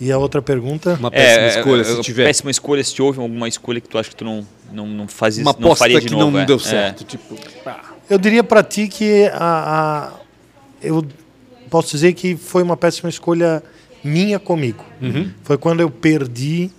E 0.01 0.11
a 0.11 0.17
outra 0.17 0.41
pergunta? 0.41 0.95
Uma 0.99 1.11
péssima 1.11 1.45
É, 1.45 1.59
escolha, 1.59 1.81
é, 1.81 1.83
se 1.83 1.99
é, 1.99 2.01
tiver. 2.01 2.25
Péssima 2.25 2.49
escolha, 2.49 2.83
se 2.83 2.99
houve 3.01 3.19
alguma 3.19 3.47
escolha 3.47 3.79
que 3.81 3.87
tu 3.89 3.97
acha 3.99 4.09
que 4.09 4.15
tu 4.15 4.23
não, 4.25 4.47
não, 4.71 4.87
não 4.87 5.07
faz 5.07 5.37
Uma 5.37 5.55
não 5.59 5.75
faria 5.75 5.99
de 5.99 6.07
que 6.07 6.13
novo. 6.13 6.31
não 6.31 6.39
é. 6.39 6.45
deu 6.45 6.55
É. 6.55 6.59
certo. 6.59 7.03
Tipo, 7.03 7.35
pá. 7.63 7.81
Eu 8.09 8.17
diria 8.17 8.43
para 8.43 8.63
ti 8.63 8.87
que 8.87 9.29
a, 9.33 10.09
a- 10.15 10.19
eu 10.81 11.05
posso 11.69 11.91
dizer 11.91 12.13
que 12.13 12.35
foi 12.35 12.63
uma 12.63 12.75
péssima 12.77 13.09
escolha 13.09 13.61
minha 14.03 14.39
comigo. 14.39 14.83
Uhum. 15.01 15.29
Foi 15.43 15.57
quando 15.59 15.81
eu 15.81 15.91
perdi 15.91 16.71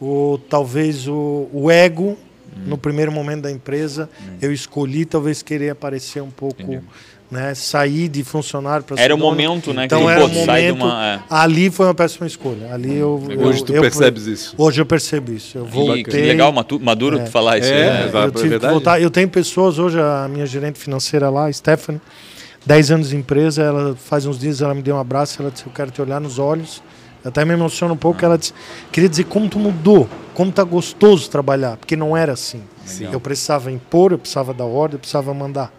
o 0.00 0.40
talvez 0.48 1.06
o, 1.06 1.48
o 1.52 1.70
ego 1.70 2.18
no 2.66 2.76
primeiro 2.78 3.10
momento 3.12 3.42
da 3.42 3.50
empresa. 3.50 4.08
Eu 4.40 4.52
escolhi 4.52 5.04
talvez 5.04 5.42
querer 5.42 5.70
aparecer 5.70 6.22
um 6.22 6.30
pouco, 6.30 6.62
Entendi. 6.62 6.82
né, 7.30 7.54
sair 7.54 8.08
de 8.08 8.22
funcionário 8.22 8.84
para 8.84 9.00
Era 9.00 9.14
o 9.14 9.18
momento, 9.18 9.72
né? 9.72 9.86
Então 9.86 10.02
que 10.04 10.08
era 10.10 10.20
pô, 10.20 10.26
um 10.26 10.30
tu 10.30 10.44
sai 10.44 10.62
de 10.66 10.72
momento. 10.72 10.84
uma. 10.84 11.06
é. 11.06 11.20
Ali 11.30 11.70
foi 11.70 11.86
uma 11.86 11.94
péssima 11.94 12.26
escolha. 12.26 12.72
Ali 12.72 12.96
eu, 12.96 13.22
eu 13.30 13.40
Hoje 13.40 13.64
tu 13.64 13.72
eu- 13.74 13.80
percebes 13.80 14.26
isso. 14.26 14.54
Hoje 14.58 14.80
eu 14.80 14.86
percebo 14.86 15.32
isso. 15.32 15.56
Eu 15.58 15.64
voltei. 15.66 16.04
que 16.04 16.16
legal, 16.16 16.52
maduro 16.80 17.18
tu 17.18 17.30
falar 17.30 17.58
isso. 17.58 17.68
É, 17.72 17.90
né? 18.02 18.06
exato. 18.08 18.26
eu 18.26 18.30
tive 18.32 18.42
que 18.42 18.48
verdade. 18.50 18.72
voltar. 18.74 19.00
Eu 19.00 19.10
tenho 19.10 19.28
pessoas 19.28 19.78
hoje, 19.78 19.98
a 19.98 20.28
minha 20.30 20.46
gerente 20.46 20.78
financeira 20.78 21.30
lá, 21.30 21.50
Stephanie, 21.52 22.00
10 22.66 22.90
anos 22.92 23.08
de 23.08 23.16
empresa, 23.16 23.62
ela 23.62 23.96
faz 23.96 24.24
uns 24.26 24.38
dias 24.38 24.60
ela 24.62 24.74
me 24.74 24.82
deu 24.82 24.94
um 24.94 25.00
abraço, 25.00 25.40
ela 25.42 25.50
disse, 25.50 25.66
eu 25.66 25.72
quero 25.72 25.90
te 25.90 26.00
olhar 26.00 26.20
nos 26.20 26.38
olhos. 26.38 26.82
Eu 27.24 27.28
até 27.28 27.44
me 27.44 27.52
emociona 27.54 27.92
um 27.94 27.96
pouco, 27.96 28.24
ela 28.24 28.36
disse, 28.36 28.52
queria 28.90 29.08
dizer 29.08 29.24
como 29.24 29.48
tu 29.48 29.58
mudou, 29.58 30.08
como 30.34 30.50
tá 30.50 30.64
gostoso 30.64 31.30
trabalhar, 31.30 31.76
porque 31.76 31.94
não 31.96 32.16
era 32.16 32.32
assim. 32.32 32.62
Sim. 32.84 33.08
Eu 33.12 33.20
precisava 33.20 33.70
impor, 33.70 34.12
eu 34.12 34.18
precisava 34.18 34.52
dar 34.52 34.64
ordem, 34.64 34.96
eu 34.96 34.98
precisava 34.98 35.32
mandar. 35.32 35.72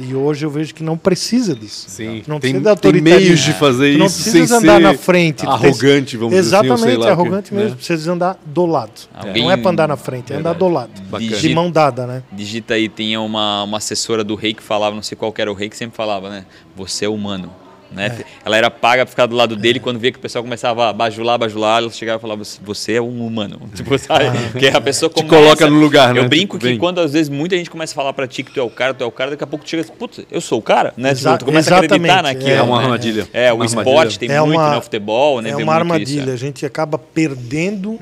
E 0.00 0.14
hoje 0.14 0.44
eu 0.44 0.50
vejo 0.50 0.74
que 0.74 0.82
não 0.82 0.96
precisa 0.98 1.54
disso. 1.54 1.84
Sim, 1.88 2.22
Não 2.26 2.40
tem, 2.40 2.52
precisa 2.52 2.60
tem 2.62 2.70
autoritarismo. 2.70 3.20
meios 3.26 3.40
de 3.40 3.52
fazer 3.52 3.92
Tu 3.92 3.98
não 3.98 4.06
isso 4.06 4.22
sem 4.22 4.32
precisa 4.32 4.56
andar 4.58 4.76
ser 4.76 4.82
na 4.82 4.94
frente. 4.94 5.46
arrogante, 5.46 6.16
vamos 6.16 6.34
Exatamente, 6.34 6.74
dizer 6.76 6.88
assim, 6.88 6.96
lá. 6.98 7.02
o 7.02 7.04
que, 7.06 7.12
arrogante 7.12 7.54
mesmo. 7.54 7.70
né? 7.70 7.76
Precisa 7.76 8.12
andar 8.12 8.38
do 8.44 8.66
lado. 8.66 8.92
Alguém- 9.14 9.42
Não 9.44 9.50
é 9.50 9.56
para 9.56 9.70
andar 9.70 9.88
na 9.88 9.96
frente, 9.96 10.32
é 10.32 10.36
andar 10.36 10.54
do 10.54 10.66
lado. 10.68 10.90
Bacana. 11.08 11.36
De 11.36 11.54
mão 11.54 11.70
dada, 11.70 12.06
né? 12.06 12.22
Digita 12.32 12.74
aí, 12.74 12.88
tinha 12.88 13.20
uma, 13.20 13.62
uma 13.64 13.76
assessora 13.78 14.24
do 14.24 14.34
rei 14.34 14.54
que 14.54 14.62
falava, 14.62 14.94
não 14.96 15.02
sei 15.02 15.16
qual 15.16 15.30
que 15.32 15.40
era 15.40 15.52
o 15.52 15.54
rei, 15.54 15.68
que 15.68 15.76
sempre 15.76 15.94
falava, 15.96 16.28
né? 16.30 16.46
Você 16.74 17.04
é 17.04 17.08
humano. 17.08 17.50
Né? 17.94 18.24
Ela 18.44 18.56
era 18.56 18.70
paga 18.70 19.04
pra 19.04 19.10
ficar 19.10 19.26
do 19.26 19.36
lado 19.36 19.54
dele, 19.54 19.78
quando 19.78 19.98
via 19.98 20.10
que 20.10 20.18
o 20.18 20.20
pessoal 20.22 20.42
começava 20.42 20.88
a 20.88 20.92
bajular, 20.92 21.38
bajular, 21.38 21.78
ela 21.82 21.90
chegava 21.90 22.18
e 22.18 22.22
falava, 22.22 22.42
você 22.62 22.94
é 22.94 23.02
um 23.02 23.26
humano. 23.26 23.60
Tipo, 23.74 23.98
sabe? 23.98 24.26
Porque 24.50 24.68
a 24.68 24.80
pessoa 24.80 25.10
Te 25.10 25.16
começa... 25.22 25.34
coloca 25.36 25.68
no 25.70 25.78
lugar, 25.78 26.14
né? 26.14 26.20
Eu 26.20 26.28
brinco 26.28 26.56
Tipo, 26.56 26.58
que 26.58 26.68
vem. 26.70 26.78
quando 26.78 27.00
às 27.00 27.12
vezes 27.12 27.28
muita 27.28 27.56
gente 27.56 27.68
começa 27.70 27.92
a 27.92 27.96
falar 27.96 28.12
pra 28.12 28.26
ti 28.26 28.42
que 28.42 28.50
tu 28.52 28.58
é 28.60 28.62
o 28.62 28.70
cara, 28.70 28.94
tu 28.94 29.04
é 29.04 29.06
o 29.06 29.10
cara, 29.12 29.30
daqui 29.32 29.44
a 29.44 29.46
pouco 29.46 29.64
tu 29.64 29.68
chega 29.68 29.82
e 29.82 29.84
diz, 29.86 29.94
putz, 29.94 30.20
eu 30.30 30.40
sou 30.40 30.58
o 30.58 30.62
cara, 30.62 30.94
né? 30.96 31.10
Exa- 31.10 31.32
Tipo, 31.32 31.38
tu 31.40 31.44
começa 31.46 31.74
a 31.74 31.78
acreditar 31.78 32.02
exatamente, 32.04 32.34
naquilo. 32.38 32.50
É 32.56 32.62
uma 32.62 32.78
né? 32.78 32.84
armadilha. 32.84 33.28
É, 33.32 33.52
o 33.52 33.56
Uma 33.56 33.64
esporte 33.66 33.88
armadilha. 33.90 34.18
tem 34.18 34.30
É 34.30 34.40
muito, 34.40 34.58
uma- 34.58 34.70
né? 34.70 34.76
O 34.78 34.82
futebol, 34.82 35.40
né? 35.42 35.50
É 35.50 35.56
uma 35.56 35.58
muito 35.58 35.70
isso, 35.70 35.78
armadilha, 35.80 36.32
a 36.32 36.36
gente 36.36 36.64
acaba 36.66 36.98
perdendo 36.98 37.98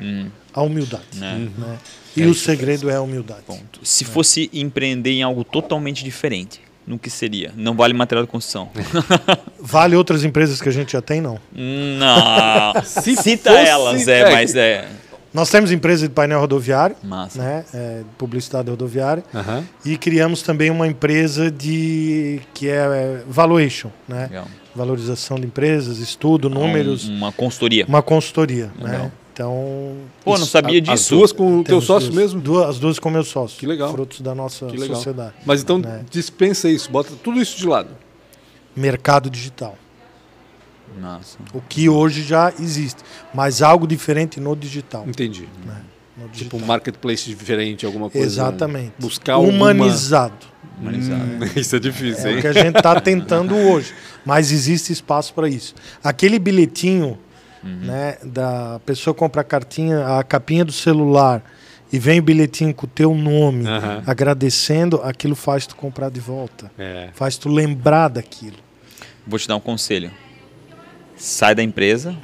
a 0.55 0.63
humildade. 0.63 1.05
Né? 1.17 1.49
né? 1.59 1.77
E 2.17 2.25
o 2.25 2.35
segredo 2.35 2.91
é 2.91 2.97
a 2.97 3.01
humildade. 3.03 3.43
Ponto. 3.47 3.81
Se 3.83 4.05
fosse 4.05 4.51
empreender 4.53 5.11
em 5.13 5.23
algo 5.23 5.45
totalmente 5.45 6.03
diferente, 6.05 6.61
no 6.91 6.99
que 6.99 7.09
seria? 7.09 7.53
Não 7.57 7.75
vale 7.75 7.95
material 7.95 8.25
de 8.27 8.31
construção. 8.31 8.69
Vale 9.63 9.95
outras 9.95 10.25
empresas 10.25 10.61
que 10.61 10.69
a 10.69 10.73
gente 10.73 10.93
já 10.93 11.01
tem, 11.01 11.21
não. 11.21 11.39
Não. 11.55 12.83
Se 12.85 13.15
Cita 13.17 13.51
fosse- 13.51 13.65
elas, 13.69 14.09
é, 14.09 14.21
é, 14.21 14.31
mas 14.33 14.55
é. 14.57 14.89
Nós 15.33 15.49
temos 15.49 15.71
empresa 15.71 16.09
de 16.09 16.13
painel 16.13 16.41
rodoviário, 16.41 16.97
Massa. 17.05 17.39
né? 17.41 17.65
É, 17.73 17.99
de 17.99 18.05
publicidade 18.19 18.69
rodoviária. 18.69 19.23
E 19.85 19.97
criamos 19.97 20.43
também 20.43 20.71
uma 20.71 20.89
empresa 20.89 21.51
de 21.51 22.41
que 22.53 22.69
é, 22.69 22.75
é 22.79 23.23
valuation, 23.29 23.91
né? 24.09 24.27
Legal. 24.29 24.47
Valorização 24.75 25.39
de 25.39 25.47
empresas, 25.47 25.99
estudo, 25.99 26.49
números, 26.51 27.09
Um- 27.09 27.15
uma 27.17 27.31
consultoria. 27.33 27.85
uma 27.87 28.03
consultoria, 28.03 28.71
Legal. 28.81 29.03
né? 29.05 29.13
Então. 29.41 29.97
Pô, 30.23 30.33
não 30.35 30.43
isso- 30.43 30.47
sabia 30.51 30.81
As 30.81 31.01
disso. 31.01 31.17
duas 31.17 31.33
com 31.33 31.61
o 31.61 31.65
teu 31.65 31.81
sócio 31.81 32.11
duas- 32.11 32.23
mesmo? 32.23 32.41
Duas, 32.43 32.69
as 32.69 32.79
duas 32.79 32.99
com 32.99 33.09
meu 33.11 33.25
sócio. 33.25 33.59
Que 33.59 33.67
legal. 33.67 33.91
Frutos 33.91 34.21
da 34.21 34.35
nossa 34.35 34.67
Que 34.67 34.77
legal. 34.77 34.97
sociedade. 34.97 35.33
Mas 35.47 35.63
então 35.63 35.79
né? 35.79 36.05
dispensa 36.11 36.69
isso, 36.69 36.91
bota 36.91 37.11
tudo 37.25 37.41
isso 37.41 37.57
de 37.57 37.67
lado. 37.67 37.89
Mercado 38.77 39.31
digital. 39.31 39.77
Nossa. 41.01 41.39
O 41.55 41.61
que 41.63 41.89
hoje 41.89 42.23
já 42.23 42.53
existe. 42.61 43.03
Mas 43.33 43.63
algo 43.63 43.87
diferente 43.87 44.39
no 44.41 44.55
digital. 44.55 45.05
Entendi. 45.09 45.49
né? 45.65 45.81
No 46.17 46.25
Tipo 46.25 46.35
digital. 46.37 46.61
um 46.61 46.65
marketplace 46.67 47.27
diferente, 47.31 47.87
alguma 47.87 48.11
coisa. 48.11 48.27
Exatamente. 48.27 48.93
Buscar 48.99 49.35
alguma- 49.35 49.71
Humanizado. 49.71 50.35
Humanizado. 50.79 51.23
Hum, 51.23 51.39
isso 51.57 51.77
é 51.77 51.79
difícil, 51.79 52.27
É 52.27 52.33
hein? 52.33 52.39
o 52.39 52.41
que 52.43 52.47
a 52.47 52.53
gente 52.53 52.77
está 52.77 53.01
tentando 53.01 53.55
hoje. 53.57 53.95
Mas 54.25 54.53
existe 54.53 54.93
espaço 54.93 55.33
para 55.33 55.49
isso. 55.49 55.75
Aquele 56.05 56.39
bilhetinho, 56.39 57.19
né, 57.63 58.17
da 58.23 58.81
pessoa 58.87 59.13
compra 59.15 59.43
a 59.43 59.45
cartinha, 59.45 60.19
a 60.19 60.25
capinha 60.25 60.65
do 60.65 60.73
celular 60.73 61.43
e 61.93 61.99
vem 61.99 62.21
o 62.21 62.23
bilhetinho 62.23 62.73
com 62.73 62.87
o 62.87 62.89
teu 62.89 63.15
nome, 63.15 63.67
Aham. 63.67 64.03
agradecendo, 64.07 65.01
aquilo 65.03 65.35
faz 65.35 65.67
tu 65.67 65.75
comprar 65.77 66.09
de 66.11 66.21
volta. 66.21 66.71
É. 66.79 67.09
Faz 67.15 67.37
tu 67.37 67.49
lembrar 67.49 68.09
daquilo. 68.09 68.57
Vou 69.27 69.39
te 69.39 69.47
dar 69.49 69.57
um 69.57 69.61
conselho. 69.61 70.11
Sai 71.17 71.55
da 71.55 71.63
empresa 71.63 72.17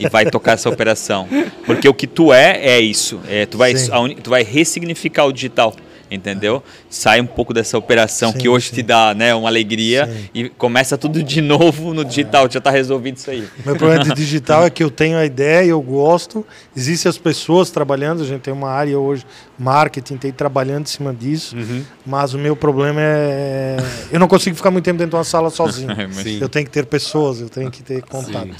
e 0.00 0.08
vai 0.08 0.24
tocar 0.24 0.52
essa 0.52 0.70
operação. 0.70 1.28
Porque 1.66 1.86
o 1.86 1.92
que 1.92 2.06
tu 2.06 2.32
é, 2.32 2.56
é 2.58 2.80
isso. 2.80 3.20
É, 3.28 3.44
tu, 3.44 3.58
vai, 3.58 3.74
uni- 4.00 4.14
tu 4.14 4.30
vai 4.30 4.42
ressignificar 4.42 5.26
o 5.26 5.32
digital. 5.32 5.74
Entendeu? 6.10 6.62
Sai 6.88 7.20
um 7.20 7.26
pouco 7.26 7.52
dessa 7.52 7.76
operação 7.76 8.32
Sim, 8.32 8.38
que 8.38 8.48
hoje 8.48 8.68
sim. 8.70 8.76
te 8.76 8.82
dá 8.82 9.14
né, 9.14 9.34
uma 9.34 9.48
alegria 9.48 10.06
Sim. 10.06 10.28
e 10.32 10.48
começa 10.48 10.96
tudo 10.96 11.22
de 11.22 11.40
novo 11.42 11.92
no 11.92 12.04
digital. 12.04 12.50
Já 12.50 12.58
está 12.58 12.70
resolvido 12.70 13.16
isso 13.16 13.30
aí. 13.30 13.46
Meu 13.64 13.76
problema 13.76 14.04
de 14.04 14.14
digital 14.14 14.64
é 14.64 14.70
que 14.70 14.82
eu 14.82 14.90
tenho 14.90 15.18
a 15.18 15.24
ideia, 15.26 15.68
eu 15.68 15.80
gosto, 15.82 16.46
existem 16.76 17.10
as 17.10 17.18
pessoas 17.18 17.70
trabalhando, 17.70 18.22
a 18.22 18.26
gente 18.26 18.40
tem 18.40 18.52
uma 18.54 18.70
área 18.70 18.98
hoje, 18.98 19.26
marketing, 19.58 20.16
tem 20.16 20.32
trabalhando 20.32 20.82
em 20.84 20.88
cima 20.88 21.12
disso, 21.12 21.56
Uhum. 21.56 21.84
mas 22.06 22.32
o 22.34 22.38
meu 22.38 22.56
problema 22.56 23.00
é. 23.02 23.76
Eu 24.10 24.18
não 24.18 24.28
consigo 24.28 24.56
ficar 24.56 24.70
muito 24.70 24.84
tempo 24.84 24.98
dentro 24.98 25.10
de 25.10 25.16
uma 25.16 25.24
sala 25.24 25.50
sozinho. 25.50 25.88
Sim. 26.12 26.38
Eu 26.40 26.48
tenho 26.48 26.64
que 26.64 26.70
ter 26.72 26.86
pessoas, 26.86 27.40
eu 27.40 27.48
tenho 27.48 27.70
que 27.70 27.82
ter 27.82 28.02
contato. 28.02 28.56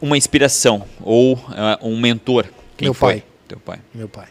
Uma 0.00 0.16
inspiração 0.16 0.82
ou 1.02 1.38
ah, 1.50 1.78
um 1.82 1.98
mentor. 1.98 2.46
Quem 2.76 2.86
Meu 2.86 2.94
foi? 2.94 3.12
pai. 3.14 3.24
Teu 3.48 3.58
pai. 3.58 3.78
Meu 3.94 4.08
pai. 4.08 4.26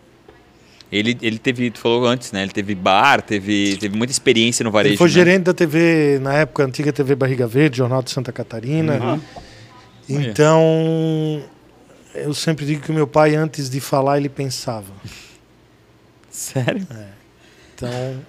Ele, 0.95 1.17
ele 1.21 1.37
teve, 1.37 1.69
tu 1.71 1.79
falou 1.79 2.05
antes, 2.05 2.31
né? 2.31 2.43
Ele 2.43 2.51
teve 2.51 2.73
bar, 2.73 3.21
teve, 3.21 3.75
teve 3.77 3.97
muita 3.97 4.11
experiência 4.11 4.63
no 4.63 4.71
varejo. 4.71 4.93
Ele 4.93 4.97
foi 4.97 5.07
né? 5.07 5.13
gerente 5.13 5.43
da 5.43 5.53
TV, 5.53 6.19
na 6.21 6.33
época, 6.33 6.63
a 6.63 6.65
antiga 6.65 6.93
TV 6.93 7.15
Barriga 7.15 7.45
Verde, 7.45 7.77
Jornal 7.77 8.01
de 8.01 8.11
Santa 8.11 8.31
Catarina. 8.31 8.97
Uhum. 8.97 9.21
Então, 10.07 11.43
eu 12.13 12.33
sempre 12.33 12.65
digo 12.65 12.81
que 12.81 12.91
o 12.91 12.93
meu 12.93 13.07
pai, 13.07 13.35
antes 13.35 13.69
de 13.69 13.81
falar, 13.81 14.17
ele 14.17 14.29
pensava. 14.29 14.93
Sério? 16.29 16.87
Então, 17.73 18.21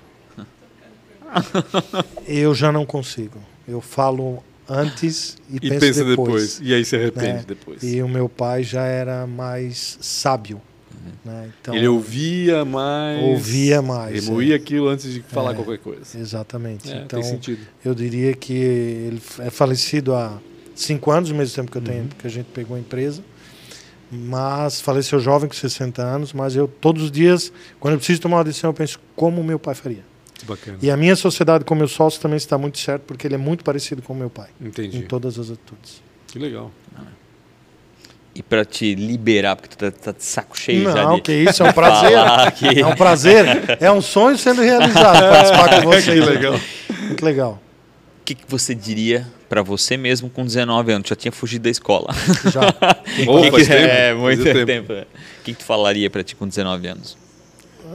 eu 2.27 2.55
já 2.55 2.73
não 2.73 2.85
consigo. 2.85 3.41
Eu 3.69 3.81
falo 3.81 4.43
antes 4.69 5.37
e, 5.51 5.57
E 5.57 5.61
penso 5.61 5.81
pensa 5.81 6.05
depois. 6.05 6.57
depois. 6.57 6.61
E 6.63 6.75
aí 6.75 6.85
se 6.85 6.97
arrepende 6.97 7.27
né? 7.27 7.45
depois. 7.47 7.83
E 7.83 8.03
o 8.03 8.09
meu 8.09 8.29
pai 8.29 8.63
já 8.63 8.85
era 8.85 9.27
mais 9.27 9.99
sábio. 10.01 10.61
Né? 11.25 11.51
Então, 11.61 11.75
Ele 11.75 11.89
ouvia 11.89 12.65
mais. 12.65 13.23
Ouvia 13.23 13.83
mais, 13.83 14.25
Remoía 14.27 14.57
aquilo 14.57 14.89
antes 14.89 15.13
de 15.13 15.21
falar 15.21 15.53
É. 15.53 15.55
qualquer 15.55 15.79
coisa. 15.79 16.19
Exatamente. 16.19 16.91
É, 16.91 16.97
então, 17.03 17.21
tem 17.21 17.29
sentido. 17.29 17.61
eu 17.85 17.95
diria 17.95 18.35
que 18.35 18.53
ele 18.53 19.21
é 19.41 19.51
falecido 19.51 20.15
há 20.15 20.39
cinco 20.75 21.11
anos, 21.11 21.31
ao 21.31 21.37
mesmo 21.37 21.55
tempo 21.55 21.71
que, 21.71 21.79
eu 21.79 21.83
tenho, 21.83 22.03
Uhum. 22.03 22.09
que 22.19 22.27
a 22.27 22.31
gente 22.31 22.47
pegou 22.53 22.77
a 22.77 22.81
empresa. 22.81 23.23
Mas 24.11 24.81
faleceu 24.81 25.19
jovem, 25.19 25.49
com 25.49 25.55
60 25.55 26.01
anos. 26.03 26.33
Mas 26.33 26.55
eu, 26.55 26.69
todos 26.69 27.03
os 27.05 27.11
dias, 27.11 27.53
quando 27.81 27.95
eu 27.95 27.99
preciso 27.99 28.21
tomar 28.21 28.37
uma 28.39 28.45
decisão, 28.45 28.71
eu 28.71 28.75
penso 28.75 29.01
como 29.17 29.41
o 29.41 29.45
meu 29.45 29.59
pai 29.59 29.75
faria. 29.75 30.05
Bacana. 30.47 30.79
E 30.83 30.91
a 30.91 30.97
minha 30.97 31.17
sociedade 31.17 31.65
com 31.65 31.75
meu 31.75 31.89
sócio 31.89 32.21
também 32.21 32.37
está 32.37 32.57
muito 32.59 32.79
certo, 32.79 33.03
porque 33.03 33.27
ele 33.27 33.35
é 33.35 33.39
muito 33.39 33.65
parecido 33.65 34.03
com 34.03 34.13
o 34.13 34.17
meu 34.17 34.29
pai, 34.31 34.49
Entendi. 34.61 34.99
em 34.99 35.03
todas 35.03 35.39
as 35.39 35.51
atitudes. 35.51 36.03
Que 36.29 36.39
legal. 36.39 36.71
E 38.39 38.43
pra 38.43 38.67
te 38.67 38.95
liberar, 38.95 39.57
porque 39.57 39.75
tu 39.75 39.79
tá, 39.79 39.91
tá 39.91 40.13
de 40.13 40.23
saco 40.23 40.59
cheio 40.59 40.85
já 40.93 41.05
Não, 41.05 41.19
que 41.19 41.33
isso, 41.33 41.63
é 41.63 41.71
um 41.71 41.73
prazer. 41.73 42.19
aqui. 42.19 42.81
É 42.81 42.87
um 42.87 42.95
prazer. 42.95 43.47
É 43.81 43.91
um 43.91 44.03
sonho 44.03 44.37
sendo 44.37 44.61
realizado 44.61 45.21
participar 45.31 45.81
com 45.83 45.89
vocês. 45.91 46.05
Que 46.25 46.31
legal. 46.31 46.61
Muito 47.01 47.25
legal. 47.25 47.63
O 48.21 48.25
que, 48.27 48.35
que 48.35 48.45
você 48.47 48.75
diria 48.75 49.27
pra 49.49 49.63
você 49.63 49.97
mesmo 49.97 50.29
com 50.29 50.45
19 50.45 50.93
anos? 50.93 51.09
Já 51.09 51.17
tinha 51.17 51.33
fugido 51.33 51.63
da 51.65 51.71
escola. 51.71 52.09
Já. 52.53 52.61
Oh, 53.27 53.41
Que 53.41 53.51
que- 53.53 53.65
tempo, 53.65 53.73
É, 53.73 54.09
faz 54.11 54.19
muito 54.21 54.43
tempo. 54.43 54.67
tempo. 54.67 54.93
O 54.93 54.97
que, 55.45 55.53
que 55.53 55.59
tu 55.59 55.65
falaria 55.65 56.11
pra 56.11 56.23
ti 56.23 56.37
com 56.37 56.47
19 56.47 56.87
anos? 56.89 57.17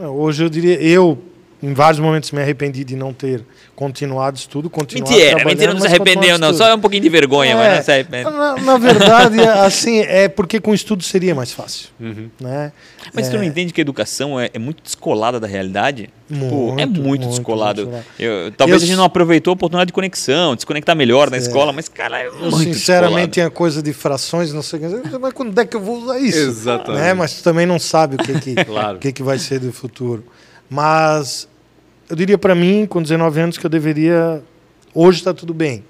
Hoje 0.03 0.43
eu 0.43 0.49
diria, 0.49 0.81
eu 0.81 1.21
em 1.63 1.73
vários 1.73 1.99
momentos 1.99 2.31
me 2.31 2.41
arrependi 2.41 2.83
de 2.83 2.95
não 2.95 3.13
ter 3.13 3.43
continuado 3.75 4.37
estudo, 4.37 4.69
continuar 4.69 5.09
Mentira, 5.09 5.29
trabalhando, 5.31 5.47
mentira, 5.49 5.73
não 5.73 5.79
se 5.81 5.87
mas 5.87 5.93
arrependeu, 5.93 6.37
não. 6.37 6.53
Só 6.53 6.67
é 6.67 6.73
um 6.75 6.79
pouquinho 6.79 7.01
de 7.03 7.09
vergonha, 7.09 7.55
mas 7.55 7.67
É, 7.67 7.75
não 7.77 7.83
se 7.83 7.91
arrepende. 7.91 8.23
Na, 8.31 8.55
na 8.57 8.77
verdade, 8.77 9.39
assim, 9.41 9.99
é 9.99 10.27
porque 10.27 10.59
com 10.59 10.73
estudo 10.73 11.03
seria 11.03 11.33
mais 11.35 11.51
fácil, 11.51 11.89
Uhum. 11.99 12.29
né? 12.39 12.71
Mas 13.13 13.27
tu 13.29 13.35
É, 13.35 13.39
não 13.39 13.43
entende 13.45 13.73
que 13.73 13.81
a 13.81 13.83
educação 13.83 14.39
é, 14.39 14.49
é 14.53 14.59
muito 14.59 14.81
descolada 14.83 15.39
da 15.39 15.47
realidade? 15.47 16.09
Pô, 16.29 16.35
Muito, 16.35 16.79
é 16.79 16.85
muito, 16.85 17.01
muito, 17.01 17.27
descolado. 17.27 17.87
muito 17.87 18.05
Eu- 18.17 18.51
talvez 18.53 18.81
Eu 18.81 18.85
a 18.85 18.87
gente 18.87 18.97
não 18.97 19.03
aproveitou 19.03 19.51
a 19.51 19.53
oportunidade 19.53 19.87
de 19.87 19.93
conexão, 19.93 20.55
de 20.55 20.61
se 20.61 20.65
conectar 20.65 20.95
melhor 20.95 21.29
na 21.29 21.35
É. 21.37 21.39
escola, 21.39 21.73
mas, 21.73 21.89
cara, 21.89 22.21
é 22.21 22.27
Eu 22.27 22.33
muito 22.35 22.57
sinceramente 22.57 23.11
descolado. 23.11 23.31
tinha 23.31 23.49
coisa 23.49 23.81
de 23.83 23.91
frações, 23.93 24.53
não 24.53 24.61
sei 24.61 24.79
o 24.79 25.01
que, 25.01 25.17
mas 25.17 25.33
quando 25.33 25.57
é 25.59 25.65
que 25.65 25.75
eu 25.75 25.81
vou 25.81 26.01
usar 26.03 26.19
isso? 26.19 26.37
Exatamente. 26.37 27.01
Né? 27.03 27.13
Mas 27.13 27.33
tu 27.33 27.43
também 27.43 27.65
não 27.65 27.77
sabe 27.79 28.15
o 28.15 28.17
que 28.19 28.39
que, 28.39 28.55
Claro. 28.65 28.97
o 28.97 28.99
que 28.99 29.11
que 29.11 29.21
vai 29.23 29.37
ser 29.39 29.59
do 29.59 29.71
futuro. 29.73 30.23
Mas 30.69 31.49
eu 32.11 32.15
diria 32.15 32.37
para 32.37 32.53
mim, 32.53 32.85
com 32.85 33.01
19 33.01 33.39
anos, 33.39 33.57
que 33.57 33.65
eu 33.65 33.69
deveria. 33.69 34.43
Hoje 34.93 35.19
está 35.19 35.33
tudo 35.33 35.53
bem, 35.53 35.81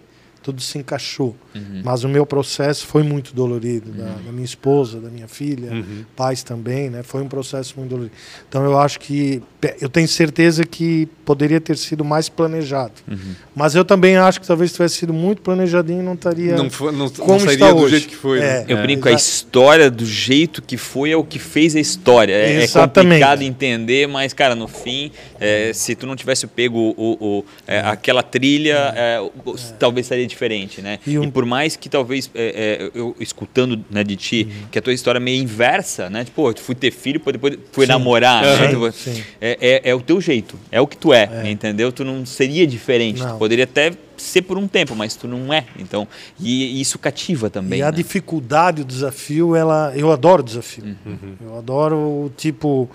tudo 0.43 0.61
se 0.61 0.77
encaixou. 0.77 1.35
Uhum. 1.53 1.81
Mas 1.83 2.03
o 2.03 2.09
meu 2.09 2.25
processo 2.25 2.85
foi 2.87 3.03
muito 3.03 3.33
dolorido, 3.35 3.91
da, 3.91 4.05
da 4.05 4.31
minha 4.31 4.45
esposa, 4.45 4.99
da 4.99 5.09
minha 5.09 5.27
filha, 5.27 5.71
Uhum. 5.71 6.03
pais 6.15 6.43
também, 6.43 6.89
né? 6.89 7.03
Foi 7.03 7.21
um 7.21 7.27
processo 7.27 7.73
muito 7.77 7.89
dolorido. 7.89 8.13
Então 8.47 8.63
eu 8.63 8.77
acho 8.79 8.99
que 8.99 9.41
eu 9.79 9.89
tenho 9.89 10.07
certeza 10.07 10.63
que 10.65 11.07
poderia 11.25 11.59
ter 11.61 11.77
sido 11.77 12.03
mais 12.05 12.29
planejado. 12.29 12.93
Uhum. 13.09 13.17
Mas 13.55 13.75
eu 13.75 13.83
também 13.85 14.17
acho 14.17 14.39
que 14.41 14.47
talvez 14.47 14.71
tivesse 14.71 14.95
sido 14.95 15.13
muito 15.13 15.41
planejadinho, 15.41 16.01
não 16.03 16.13
estaria 16.13 16.55
Não, 16.55 16.69
foi, 16.69 16.91
não, 16.91 17.09
como 17.09 17.39
não 17.45 17.55
do 17.75 17.77
hoje. 17.77 17.91
jeito 17.97 18.07
que 18.09 18.15
foi. 18.15 18.39
né? 18.39 18.65
É. 18.67 18.73
Eu 18.73 18.77
É. 18.77 18.81
brinco, 18.81 19.07
a 19.07 19.11
história 19.11 19.89
do 19.91 20.05
jeito 20.05 20.61
que 20.61 20.77
foi 20.77 21.11
é 21.11 21.17
o 21.17 21.23
que 21.23 21.37
fez 21.39 21.75
a 21.75 21.79
história. 21.79 22.33
É, 22.33 22.63
é 22.63 22.67
complicado 22.67 23.41
entender, 23.41 24.07
mas, 24.07 24.33
cara, 24.33 24.55
no 24.55 24.67
fim, 24.67 25.11
é, 25.39 25.71
se 25.73 25.95
tu 25.95 26.07
não 26.07 26.15
tivesse 26.15 26.47
pego 26.47 26.93
o, 26.97 27.17
o- 27.39 27.45
é, 27.67 27.79
aquela 27.79 28.23
trilha, 28.23 28.93
é, 28.95 29.19
o- 29.19 29.55
talvez 29.77 30.07
seria 30.07 30.25
diferente, 30.27 30.81
né? 30.81 30.99
E, 31.05 31.11
E 31.11 31.19
um- 31.19 31.23
por 31.41 31.45
mais 31.47 31.75
que 31.75 31.89
talvez, 31.89 32.29
é, 32.35 32.89
é, 32.93 32.99
eu 32.99 33.15
escutando 33.19 33.83
né, 33.89 34.03
de 34.03 34.15
ti, 34.15 34.47
Uhum. 34.47 34.67
que 34.71 34.77
a 34.77 34.81
tua 34.81 34.93
história 34.93 35.17
é 35.17 35.19
meio 35.19 35.41
inversa, 35.41 36.07
né? 36.07 36.23
Tipo, 36.23 36.53
tu 36.53 36.61
fui 36.61 36.75
ter 36.75 36.91
filho, 36.91 37.19
depois 37.25 37.57
fui 37.71 37.85
Sim. 37.87 37.91
namorar, 37.91 38.43
né? 38.43 38.91
Sim, 38.91 39.13
Tipo. 39.13 39.25
É, 39.41 39.57
é- 39.59 39.89
é 39.89 39.95
o 39.95 40.01
teu 40.01 40.21
jeito, 40.21 40.55
é 40.71 40.79
o 40.79 40.85
que 40.85 40.95
tu 40.95 41.11
é, 41.11 41.49
entendeu? 41.49 41.91
Tu 41.91 42.03
não 42.05 42.23
seria 42.27 42.67
diferente. 42.67 43.21
Tu 43.21 43.27
Não. 43.27 43.39
poderia 43.39 43.63
até 43.63 43.91
ser 44.17 44.43
por 44.43 44.55
um 44.55 44.67
tempo, 44.67 44.95
mas 44.95 45.15
tu 45.15 45.27
não 45.27 45.51
é. 45.51 45.65
Então, 45.79 46.07
e, 46.39 46.77
e 46.77 46.81
isso 46.81 46.99
cativa 46.99 47.49
também. 47.49 47.79
E 47.79 47.81
a 47.81 47.87
né? 47.87 47.91
dificuldade, 47.97 48.83
o 48.83 48.85
desafio, 48.85 49.55
ela, 49.55 49.91
eu 49.95 50.11
adoro 50.11 50.43
desafio. 50.43 50.95
Uhum. 51.03 51.35
Eu 51.41 51.57
adoro 51.57 51.95
o 51.97 52.31
tipo, 52.37 52.87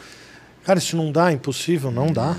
cara, 0.64 0.78
isso 0.78 0.96
não 0.96 1.10
dá, 1.10 1.30
é 1.32 1.34
impossível, 1.34 1.90
não 1.90 2.12
dá. 2.12 2.36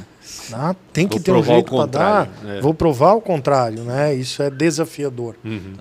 Dá, 0.50 0.76
tem 0.94 1.08
que 1.08 1.16
Vou 1.16 1.24
ter 1.24 1.32
um 1.32 1.44
jeito 1.44 1.76
para 1.76 1.86
dar. 1.86 2.30
é. 2.46 2.62
Vou 2.62 2.74
provar 2.74 3.14
o 3.14 3.22
contrário, 3.22 3.84
né? 3.84 4.14
Isso 4.14 4.42
é 4.42 4.50
desafiador. 4.50 5.36
Uhum. 5.44 5.74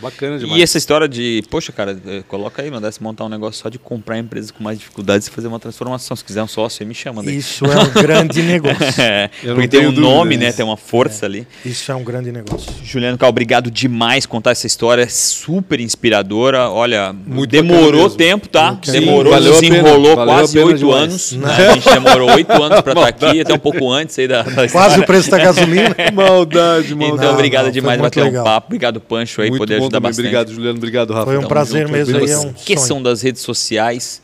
Bacana 0.00 0.38
demais. 0.38 0.58
E 0.58 0.62
essa 0.62 0.78
história 0.78 1.08
de, 1.08 1.42
poxa, 1.50 1.72
cara, 1.72 1.96
eh, 2.06 2.22
coloca 2.28 2.62
aí, 2.62 2.70
mandasse 2.70 3.02
montar 3.02 3.24
um 3.24 3.28
negócio 3.28 3.62
só 3.62 3.68
de 3.68 3.78
comprar 3.78 4.18
empresas 4.18 4.50
com 4.50 4.62
mais 4.62 4.78
dificuldades 4.78 5.26
e 5.28 5.30
fazer 5.30 5.48
uma 5.48 5.58
transformação. 5.60 6.16
Se 6.16 6.24
quiser 6.24 6.42
um 6.42 6.48
sócio, 6.48 6.82
aí 6.82 6.88
me 6.88 6.94
chama. 6.94 7.22
daí. 7.22 7.36
Isso 7.36 7.64
é 7.64 7.78
um 7.78 7.90
grande 7.90 8.42
negócio. 8.42 9.00
É, 9.00 9.30
porque 9.42 9.68
tem 9.68 9.86
um 9.86 9.92
nome, 9.92 10.36
né? 10.36 10.52
Tem 10.52 10.64
uma 10.64 10.76
força 10.76 11.26
ali. 11.26 11.46
Isso 11.64 11.90
é 11.90 11.94
um 11.94 12.02
grande 12.04 12.32
negócio. 12.32 12.72
Juliano 12.82 13.16
Cal, 13.16 13.28
obrigado 13.28 13.70
demais 13.70 14.26
por 14.26 14.32
contar 14.32 14.50
essa 14.50 14.66
história, 14.66 15.02
é 15.02 15.08
super 15.08 15.80
inspiradora. 15.80 16.68
Olha, 16.70 17.12
Muito 17.12 17.50
demorou 17.50 18.10
tempo, 18.10 18.48
tá? 18.48 18.78
Sim, 18.82 18.92
demorou, 18.92 19.32
valeu 19.32 19.52
desenrolou 19.52 20.16
valeu 20.16 20.34
quase 20.34 20.58
oito 20.58 20.92
anos. 20.92 21.32
né? 21.32 21.54
A 21.70 21.74
gente 21.74 21.88
demorou 21.88 22.30
oito 22.32 22.52
anos 22.52 22.80
para 22.80 22.92
estar 22.92 23.06
aqui, 23.08 23.40
até 23.40 23.54
um 23.54 23.58
pouco 23.58 23.90
antes 23.90 24.18
aí 24.18 24.26
da, 24.28 24.42
da 24.42 24.68
Quase 24.68 25.00
o 25.00 25.06
preço 25.06 25.30
da 25.30 25.38
gasolina. 25.38 25.94
Maldade, 26.12 26.94
maldade. 26.94 27.18
Então, 27.18 27.34
obrigado 27.34 27.64
não, 27.66 27.72
demais 27.72 27.96
por 27.96 28.02
muito 28.02 28.20
bater 28.20 28.40
um 28.40 28.44
papo. 28.44 28.66
Obrigado, 28.66 29.00
Pancho, 29.00 29.40
aí, 29.40 29.48
Muito 29.50 29.60
poder 29.60 29.80
bom 29.84 29.96
ajudar 29.96 29.96
também. 29.98 30.10
bastante. 30.10 30.26
Obrigado, 30.26 30.52
Juliano. 30.54 30.78
Obrigado, 30.78 31.12
Rafa. 31.12 31.24
Foi 31.26 31.34
um 31.36 31.40
Tamo 31.40 31.48
prazer 31.48 31.82
junto. 31.82 31.92
mesmo, 31.92 32.14
Bem 32.18 32.24
aí 32.26 32.32
é 32.32 32.38
um 32.38 32.50
Esqueçam 32.50 32.86
sonho. 32.86 33.02
das 33.04 33.22
redes 33.22 33.42
sociais. 33.42 34.22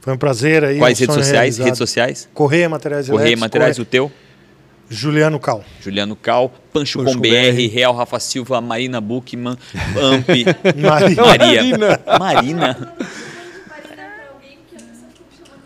Foi 0.00 0.12
um 0.14 0.18
prazer 0.18 0.64
aí. 0.64 0.78
Quais 0.78 0.98
um 0.98 1.00
redes 1.00 1.14
sociais? 1.14 1.34
realizado. 1.38 1.64
Redes 1.64 1.78
sociais? 1.78 2.28
Correia 2.32 2.68
Materiais 2.68 3.06
Correia 3.08 3.26
Elétricos, 3.28 3.40
Materiais, 3.40 3.78
o 3.78 3.84
teu? 3.84 4.10
Juliano 4.90 5.38
Cal. 5.38 5.62
Juliano 5.82 6.16
Cal, 6.16 6.48
Pancho, 6.72 6.98
Pancho 7.00 7.12
com 7.14 7.20
BR, 7.20 7.52
BR. 7.52 7.68
Real 7.70 7.94
Rafa 7.94 8.18
Silva, 8.18 8.58
Marina 8.60 9.00
Buchmann, 9.02 9.58
Amp, 10.00 10.28
Maria. 10.80 11.22
Maria. 11.22 11.62
Marina. 11.62 12.00
Marina. 12.18 12.94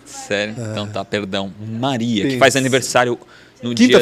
Sério? 0.05 0.55
Então 0.59 0.87
tá, 0.89 1.05
perdão. 1.05 1.53
Maria, 1.79 2.27
que 2.29 2.39
faz 2.39 2.57
aniversário 2.57 3.19
no 3.63 3.75
dia 3.75 4.01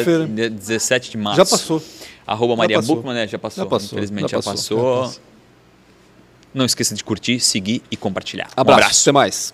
17 0.49 1.11
de 1.11 1.17
março. 1.17 1.37
Já 1.37 1.45
passou. 1.45 1.83
Arroba 2.31 2.55
Maria 2.55 2.77
passou. 2.77 2.95
Buchmann, 2.97 3.13
né? 3.15 3.27
Já 3.27 3.37
passou. 3.39 3.63
Já 3.63 3.69
passou, 3.69 3.87
Infelizmente 3.97 4.21
já 4.23 4.27
já 4.27 4.37
passou, 4.37 4.53
passou. 4.77 4.95
já 4.95 5.01
passou. 5.07 5.21
Não 6.53 6.65
esqueça 6.65 6.93
de 6.95 7.03
curtir, 7.03 7.39
seguir 7.39 7.81
e 7.89 7.95
compartilhar. 7.95 8.47
Um 8.57 8.61
Abraço. 8.61 8.79
abraço. 8.81 9.01
Até 9.03 9.11
mais. 9.13 9.53